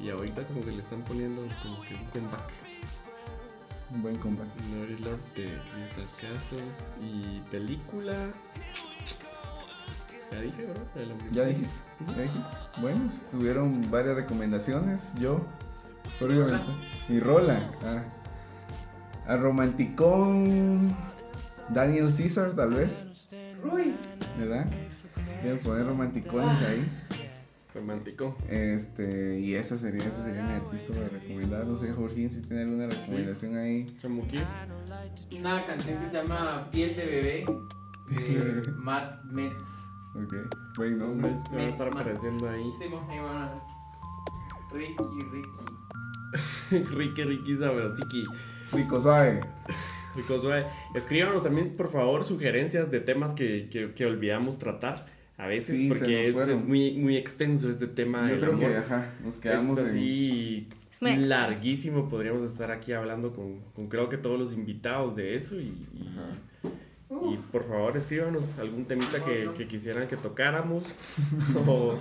Y 0.00 0.08
ahorita 0.08 0.42
como 0.44 0.64
que 0.64 0.72
le 0.72 0.80
están 0.80 1.04
poniendo 1.04 1.42
como 1.62 1.82
que 1.82 1.94
un 1.94 2.04
comeback. 2.06 2.50
Un 3.92 4.02
buen 4.02 4.16
comeback. 4.18 4.46
Not 4.74 4.90
in 4.90 5.04
Love 5.04 5.34
de 5.34 5.48
Crystal 5.94 6.30
Castles 6.30 6.92
y 7.02 7.40
película... 7.50 8.14
Ya 10.30 10.40
dije, 10.40 10.64
hombre 10.64 11.16
Ya 11.32 11.44
dijiste, 11.44 11.74
ya 12.16 12.22
dijiste. 12.22 12.56
Bueno, 12.80 13.10
tuvieron 13.32 13.90
varias 13.90 14.14
recomendaciones. 14.14 15.12
Yo, 15.18 15.40
obviamente. 16.20 16.70
Y 17.08 17.18
Rola. 17.18 17.68
Ah. 17.84 19.32
A 19.32 19.36
Romanticón. 19.36 20.94
Daniel 21.68 22.12
Caesar, 22.16 22.52
tal 22.54 22.74
vez. 22.74 23.30
Uy. 23.72 23.94
¿Verdad? 24.38 24.66
Deben 25.42 25.58
poner 25.58 25.86
romanticones 25.86 26.62
ahí. 26.62 26.88
Romántico. 27.74 28.36
Este, 28.48 29.38
y 29.38 29.54
esa 29.54 29.78
sería, 29.78 30.02
esa 30.02 30.24
sería 30.24 30.42
mi 30.44 30.52
artista 30.54 30.92
para 30.92 31.08
recomendar. 31.08 31.66
No 31.66 31.76
sé, 31.76 31.92
Jorge, 31.92 32.28
si 32.28 32.42
tiene 32.42 32.62
alguna 32.62 32.86
recomendación 32.88 33.56
ahí. 33.56 33.86
Chamuquí. 33.98 34.38
Una 35.38 35.64
canción 35.66 35.98
que 36.02 36.08
se 36.08 36.16
llama 36.16 36.66
Piel 36.72 36.96
de 36.96 37.06
bebé 37.06 37.46
de 38.08 38.62
Matt 38.72 39.22
Met. 39.24 39.52
Ok, 40.16 40.34
buen 40.76 40.98
nombre. 40.98 41.36
Se 41.48 41.56
va 41.56 41.62
a 41.62 41.66
estar 41.66 41.86
apareciendo 41.88 42.48
ahí. 42.50 42.64
Sí, 42.78 42.84
ahí 43.08 43.18
van 43.20 43.36
a- 43.36 43.54
Ricky, 44.72 44.96
Ricky. 45.32 46.84
Ricky, 46.94 47.24
Ricky 47.24 47.56
Sabrosiki. 47.56 48.22
Rico 48.72 49.00
suave. 49.00 49.40
Chicos, 50.14 50.42
suave. 50.42 50.66
escríbanos 50.94 51.44
también, 51.44 51.76
por 51.76 51.88
favor, 51.88 52.24
sugerencias 52.24 52.90
de 52.90 53.00
temas 53.00 53.32
que, 53.32 53.68
que, 53.70 53.90
que 53.90 54.06
olvidamos 54.06 54.58
tratar. 54.58 55.04
A 55.40 55.48
veces, 55.48 55.78
Sí, 55.78 55.88
porque 55.88 56.20
es, 56.28 56.36
es 56.36 56.64
muy, 56.64 56.92
muy 56.92 57.16
extenso 57.16 57.70
este 57.70 57.86
tema 57.86 58.22
Yo 58.28 58.34
del 58.34 58.40
creo 58.40 58.52
amor. 58.52 58.68
que, 58.68 58.76
ajá, 58.76 59.10
nos 59.24 59.38
quedamos 59.38 59.78
es 59.78 59.84
en... 59.84 59.90
así 59.90 60.68
extenso. 60.86 61.28
larguísimo. 61.30 62.08
Podríamos 62.10 62.50
estar 62.50 62.70
aquí 62.70 62.92
hablando 62.92 63.32
con, 63.32 63.58
con 63.74 63.88
creo 63.88 64.08
que 64.10 64.18
todos 64.18 64.38
los 64.38 64.52
invitados 64.52 65.16
de 65.16 65.34
eso. 65.36 65.54
Y, 65.58 65.72
y, 65.94 66.14
y 67.32 67.36
por 67.50 67.66
favor, 67.66 67.96
escríbanos 67.96 68.58
algún 68.58 68.84
temita 68.84 69.24
que, 69.24 69.48
que 69.56 69.66
quisieran 69.66 70.06
que 70.08 70.16
tocáramos 70.16 70.84
o, 71.66 71.98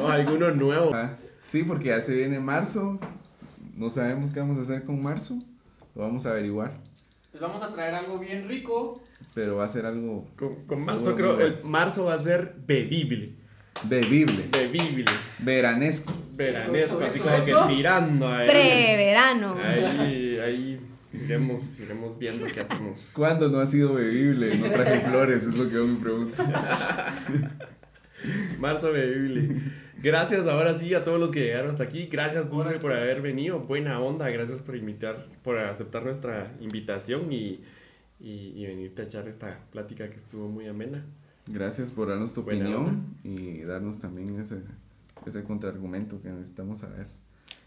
o 0.00 0.08
alguno 0.08 0.50
nuevo. 0.52 0.94
Ah, 0.94 1.16
sí, 1.44 1.64
porque 1.64 1.88
ya 1.88 2.00
se 2.00 2.14
viene 2.14 2.40
marzo. 2.40 2.98
No 3.76 3.90
sabemos 3.90 4.32
qué 4.32 4.40
vamos 4.40 4.56
a 4.56 4.62
hacer 4.62 4.84
con 4.84 5.02
marzo. 5.02 5.38
Lo 5.94 6.02
vamos 6.02 6.24
a 6.24 6.30
averiguar. 6.30 6.72
Les 7.38 7.48
vamos 7.48 7.62
a 7.62 7.72
traer 7.72 7.94
algo 7.94 8.18
bien 8.18 8.48
rico. 8.48 9.00
Pero 9.32 9.54
va 9.58 9.64
a 9.64 9.68
ser 9.68 9.86
algo 9.86 10.28
Con, 10.36 10.66
con 10.66 10.84
marzo, 10.84 11.14
creo, 11.14 11.36
bueno. 11.36 11.54
el 11.58 11.62
marzo 11.62 12.06
va 12.06 12.14
a 12.14 12.18
ser 12.18 12.56
bebible. 12.66 13.34
bebible, 13.84 14.48
Bebible. 14.50 15.04
veranesco. 15.38 16.12
Veranesco, 16.32 17.00
así 17.00 17.20
como 17.20 17.44
que 17.44 17.54
tirando 17.76 18.28
ahí. 18.28 18.48
Preverano. 18.48 19.54
Ahí, 19.64 20.36
ahí 20.42 20.80
iremos, 21.12 21.78
iremos 21.78 22.18
viendo 22.18 22.44
qué 22.46 22.62
hacemos. 22.62 23.06
¿Cuándo 23.12 23.48
no 23.48 23.60
ha 23.60 23.66
sido 23.66 23.94
bebible? 23.94 24.56
No 24.56 24.66
traje 24.72 24.98
flores, 25.02 25.44
es 25.44 25.56
lo 25.56 25.68
que 25.68 25.74
yo 25.76 25.86
me 25.86 26.00
pregunto. 26.02 26.42
Marzo 28.58 28.92
bebible. 28.92 29.62
Gracias 30.02 30.46
ahora 30.46 30.74
sí 30.74 30.94
a 30.94 31.02
todos 31.02 31.18
los 31.18 31.30
que 31.30 31.40
llegaron 31.40 31.70
hasta 31.70 31.84
aquí. 31.84 32.06
Gracias 32.06 32.48
Dulce 32.50 32.78
por 32.78 32.92
sí. 32.92 32.96
haber 32.98 33.20
venido. 33.20 33.60
Buena 33.60 34.00
onda. 34.00 34.28
Gracias 34.30 34.62
por 34.62 34.76
invitar, 34.76 35.24
por 35.42 35.58
aceptar 35.58 36.04
nuestra 36.04 36.52
invitación 36.60 37.32
y, 37.32 37.60
y, 38.20 38.52
y 38.54 38.66
venirte 38.66 39.02
a 39.02 39.04
echar 39.06 39.26
esta 39.28 39.58
plática 39.70 40.08
que 40.08 40.16
estuvo 40.16 40.48
muy 40.48 40.66
amena. 40.68 41.04
Gracias 41.46 41.90
por 41.90 42.08
darnos 42.08 42.32
tu 42.32 42.42
Buena 42.42 42.64
opinión 42.68 43.16
y 43.24 43.62
darnos 43.62 43.98
también 43.98 44.38
ese, 44.38 44.62
ese 45.26 45.42
contraargumento 45.44 46.20
que 46.20 46.28
necesitamos 46.28 46.78
saber. 46.80 47.06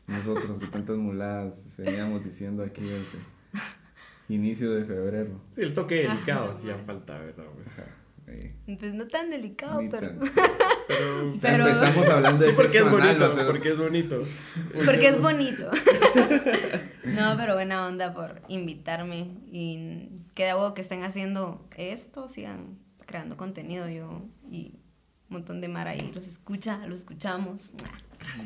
Nosotros 0.08 0.60
que 0.60 0.68
tantas 0.68 0.98
muladas 0.98 1.76
veníamos 1.78 2.24
diciendo 2.24 2.64
aquí 2.64 2.82
desde 2.82 3.20
inicio 4.30 4.72
de 4.72 4.86
febrero. 4.86 5.42
Sí, 5.52 5.62
el 5.62 5.74
toque 5.74 6.08
delicado 6.08 6.52
hacía 6.52 6.78
falta, 6.78 7.18
¿verdad? 7.20 7.46
Pues, 7.56 7.86
Ahí, 8.32 8.76
Pues 8.78 8.94
no 8.94 9.06
tan 9.08 9.30
delicado, 9.30 9.82
ni 9.82 9.90
pero. 9.90 10.10
tan- 10.18 10.28
sí. 10.28 10.40
pero, 10.88 11.30
O 11.34 11.38
sea, 11.38 11.52
Pero- 11.52 11.68
empezamos 11.68 12.10
hablando 12.10 12.46
de 12.46 12.52
sí, 12.52 12.56
porque 12.56 12.78
es 12.78 12.84
sexo 12.84 12.96
anal, 12.98 13.08
bonito, 13.18 13.26
o 13.32 13.36
sea, 13.36 13.46
porque 13.48 13.70
es 13.70 13.78
bonito. 13.78 14.18
Porque 14.86 15.08
es 15.10 15.22
bonito. 15.22 15.70
No, 17.04 17.36
pero 17.36 17.56
buena 17.56 17.88
onda 17.88 18.14
por 18.14 18.42
invitarme. 18.48 19.32
Y 19.52 20.10
queda 20.36 20.56
huevo 20.56 20.74
que 20.74 20.82
estén 20.82 21.04
haciendo 21.04 21.68
esto, 21.76 22.30
sigan 22.30 22.78
creando 23.06 23.38
contenido 23.38 23.90
yo 23.90 24.22
y 24.50 24.76
un 25.30 25.38
montón 25.38 25.62
de 25.62 25.68
Mara 25.68 25.92
ahí 25.92 26.12
los 26.14 26.28
escucha, 26.28 26.86
los 26.88 27.00
escuchamos. 27.00 27.74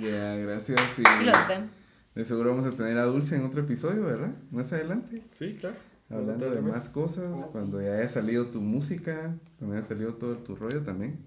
Ya, 0.01 0.35
gracias. 0.35 0.99
Y 0.99 1.01
Y 1.21 1.25
los 1.25 1.47
ven. 1.47 1.69
de 2.15 2.23
seguro 2.23 2.51
vamos 2.51 2.65
a 2.65 2.71
tener 2.71 2.97
a 2.97 3.03
Dulce 3.03 3.35
en 3.35 3.45
otro 3.45 3.61
episodio, 3.61 4.03
¿verdad? 4.05 4.31
Más 4.51 4.71
adelante. 4.73 5.21
Sí, 5.31 5.57
claro. 5.59 5.75
Hablando 6.09 6.51
de 6.51 6.61
más 6.61 6.89
cosas, 6.89 7.47
cuando 7.51 7.81
ya 7.81 7.95
haya 7.95 8.07
salido 8.07 8.45
tu 8.45 8.61
música, 8.61 9.35
cuando 9.57 9.75
haya 9.75 9.85
salido 9.85 10.13
todo 10.13 10.37
tu 10.37 10.55
rollo 10.55 10.83
también, 10.83 11.17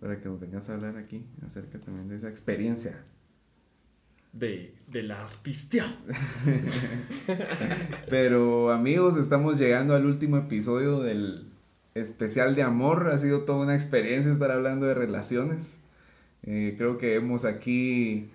para 0.00 0.20
que 0.20 0.28
nos 0.28 0.38
vengas 0.38 0.70
a 0.70 0.74
hablar 0.74 0.96
aquí 0.96 1.26
acerca 1.44 1.80
también 1.80 2.08
de 2.08 2.16
esa 2.16 2.28
experiencia. 2.28 3.04
De, 4.32 4.76
de 4.86 5.02
la 5.02 5.24
artistia. 5.24 5.84
Pero 8.08 8.70
amigos, 8.70 9.18
estamos 9.18 9.58
llegando 9.58 9.94
al 9.94 10.06
último 10.06 10.36
episodio 10.36 11.00
del 11.00 11.48
especial 11.94 12.54
de 12.54 12.62
amor. 12.62 13.08
Ha 13.08 13.18
sido 13.18 13.42
toda 13.42 13.64
una 13.64 13.74
experiencia 13.74 14.30
estar 14.30 14.52
hablando 14.52 14.86
de 14.86 14.94
relaciones. 14.94 15.78
Eh, 16.44 16.76
creo 16.78 16.98
que 16.98 17.16
hemos 17.16 17.44
aquí... 17.44 18.30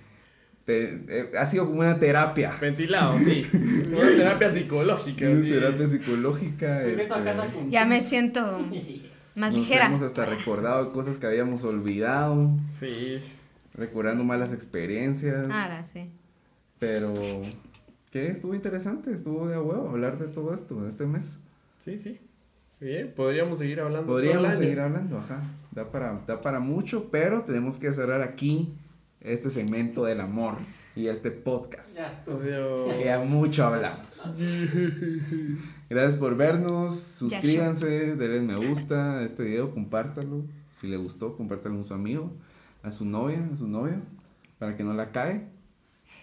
te- 0.65 1.03
eh, 1.07 1.31
ha 1.37 1.45
sido 1.45 1.67
como 1.67 1.79
una 1.79 1.97
terapia. 1.99 2.53
Ventilado, 2.59 3.17
sí. 3.19 3.45
Una 3.91 4.07
terapia 4.09 4.49
psicológica. 4.49 5.25
Una 5.29 5.41
sí. 5.41 5.49
terapia 5.49 5.87
psicológica. 5.87 6.83
Este, 6.85 7.07
casa 7.07 7.45
con. 7.53 7.69
Ya 7.71 7.85
me 7.85 8.01
siento 8.01 8.41
más 9.35 9.53
nos 9.53 9.55
ligera. 9.67 9.85
hemos 9.87 10.01
hasta 10.01 10.25
recordado 10.25 10.91
cosas 10.91 11.17
que 11.17 11.27
habíamos 11.27 11.63
olvidado. 11.63 12.49
Sí. 12.69 13.17
recordando 13.75 14.23
malas 14.23 14.53
experiencias. 14.53 15.47
Ah, 15.51 15.83
sí. 15.83 16.09
Pero 16.79 17.13
que 18.11 18.27
estuvo 18.27 18.53
interesante, 18.55 19.13
estuvo 19.13 19.47
de 19.47 19.55
a 19.55 19.61
huevo 19.61 19.89
hablar 19.89 20.17
de 20.17 20.27
todo 20.27 20.53
esto 20.53 20.87
este 20.87 21.05
mes. 21.05 21.37
Sí, 21.77 21.99
sí. 21.99 22.19
Bien, 22.79 23.13
podríamos 23.15 23.59
seguir 23.59 23.79
hablando. 23.79 24.07
todo 24.07 24.19
el 24.19 24.25
Podríamos 24.25 24.53
año. 24.53 24.57
seguir 24.63 24.79
hablando, 24.79 25.17
ajá. 25.19 25.41
Da 25.71 25.89
para, 25.91 26.21
da 26.27 26.41
para 26.41 26.59
mucho, 26.59 27.09
pero 27.11 27.41
tenemos 27.43 27.77
que 27.77 27.91
cerrar 27.93 28.21
aquí 28.21 28.73
este 29.25 29.49
segmento 29.49 30.05
del 30.05 30.21
amor 30.21 30.57
y 30.95 31.07
este 31.07 31.31
podcast. 31.31 31.95
Ya 31.95 32.07
estuvo. 32.07 32.39
Adiós. 32.39 32.95
Que 32.95 33.05
ya 33.05 33.19
mucho 33.19 33.65
hablamos. 33.65 34.07
Gracias 35.89 36.17
por 36.17 36.35
vernos. 36.37 36.95
Suscríbanse, 36.95 38.15
denle 38.15 38.41
me 38.41 38.55
gusta 38.55 39.19
a 39.19 39.23
este 39.23 39.43
video, 39.43 39.71
compártalo. 39.71 40.45
Si 40.71 40.87
le 40.87 40.97
gustó, 40.97 41.35
compártalo 41.35 41.79
a 41.79 41.83
su 41.83 41.93
amigo, 41.93 42.31
a 42.83 42.91
su 42.91 43.05
novia, 43.05 43.47
a 43.51 43.57
su 43.57 43.67
novio, 43.67 44.01
para 44.59 44.75
que 44.75 44.83
no 44.83 44.93
la 44.93 45.11
cae. 45.11 45.47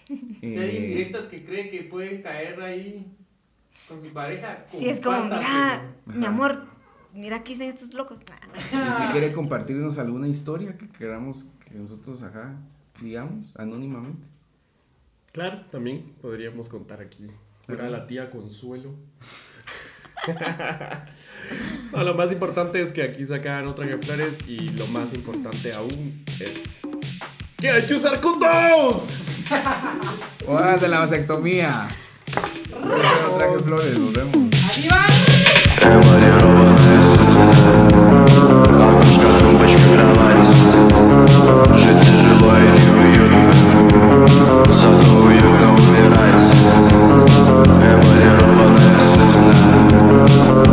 Si 0.07 0.15
hay 0.43 0.77
Eh, 0.77 0.85
indirectas 0.85 1.27
que 1.27 1.45
cree 1.45 1.69
que 1.69 1.85
pueden 1.85 2.23
caer 2.23 2.61
ahí 2.61 3.07
con 3.89 4.03
su 4.03 4.13
pareja. 4.13 4.63
Sí, 4.67 4.89
es 4.89 5.01
como, 5.01 5.25
mira, 5.25 5.95
mi 6.15 6.27
amor, 6.27 6.67
mira 7.15 7.43
qué 7.43 7.51
dicen 7.53 7.69
estos 7.69 7.95
locos. 7.95 8.21
Y 8.21 8.95
si 8.97 9.05
quiere 9.13 9.33
compartirnos 9.33 9.99
alguna 9.99 10.29
historia 10.29 10.77
que 10.77 10.89
queramos 10.89 11.47
que 11.65 11.75
nosotros, 11.75 12.23
ajá, 12.23 12.57
digamos, 13.03 13.47
anónimamente. 13.57 14.27
Claro, 15.33 15.63
también 15.71 16.15
podríamos 16.21 16.69
contar 16.69 17.01
aquí. 17.01 17.27
Era 17.69 17.89
la 17.89 18.07
tía 18.07 18.31
Consuelo. 18.31 18.95
no, 21.93 22.05
lo 22.05 22.15
más 22.15 22.31
importante 22.33 22.83
es 22.83 22.93
que 22.93 23.03
aquí 23.03 23.25
sacaban 23.27 23.67
otra 23.67 23.89
que 23.89 23.99
flores 23.99 24.39
y 24.47 24.69
lo 24.71 24.87
más 24.89 25.15
importante 25.15 25.73
aún 25.73 26.25
es 26.39 26.61
que 27.57 27.71
hay 27.71 27.83
que 27.83 27.95
usar 27.95 28.21
condón. 28.21 29.01
Horas 30.47 30.81
de 30.81 30.89
la 30.89 31.01
vasectomía. 31.01 31.89
Traje 33.39 33.59
flores, 33.61 33.99
nos 33.99 34.13
vemos. 34.13 34.53
¡Arriba! 34.69 35.07
Thank 42.45 42.77
you. 50.67 50.72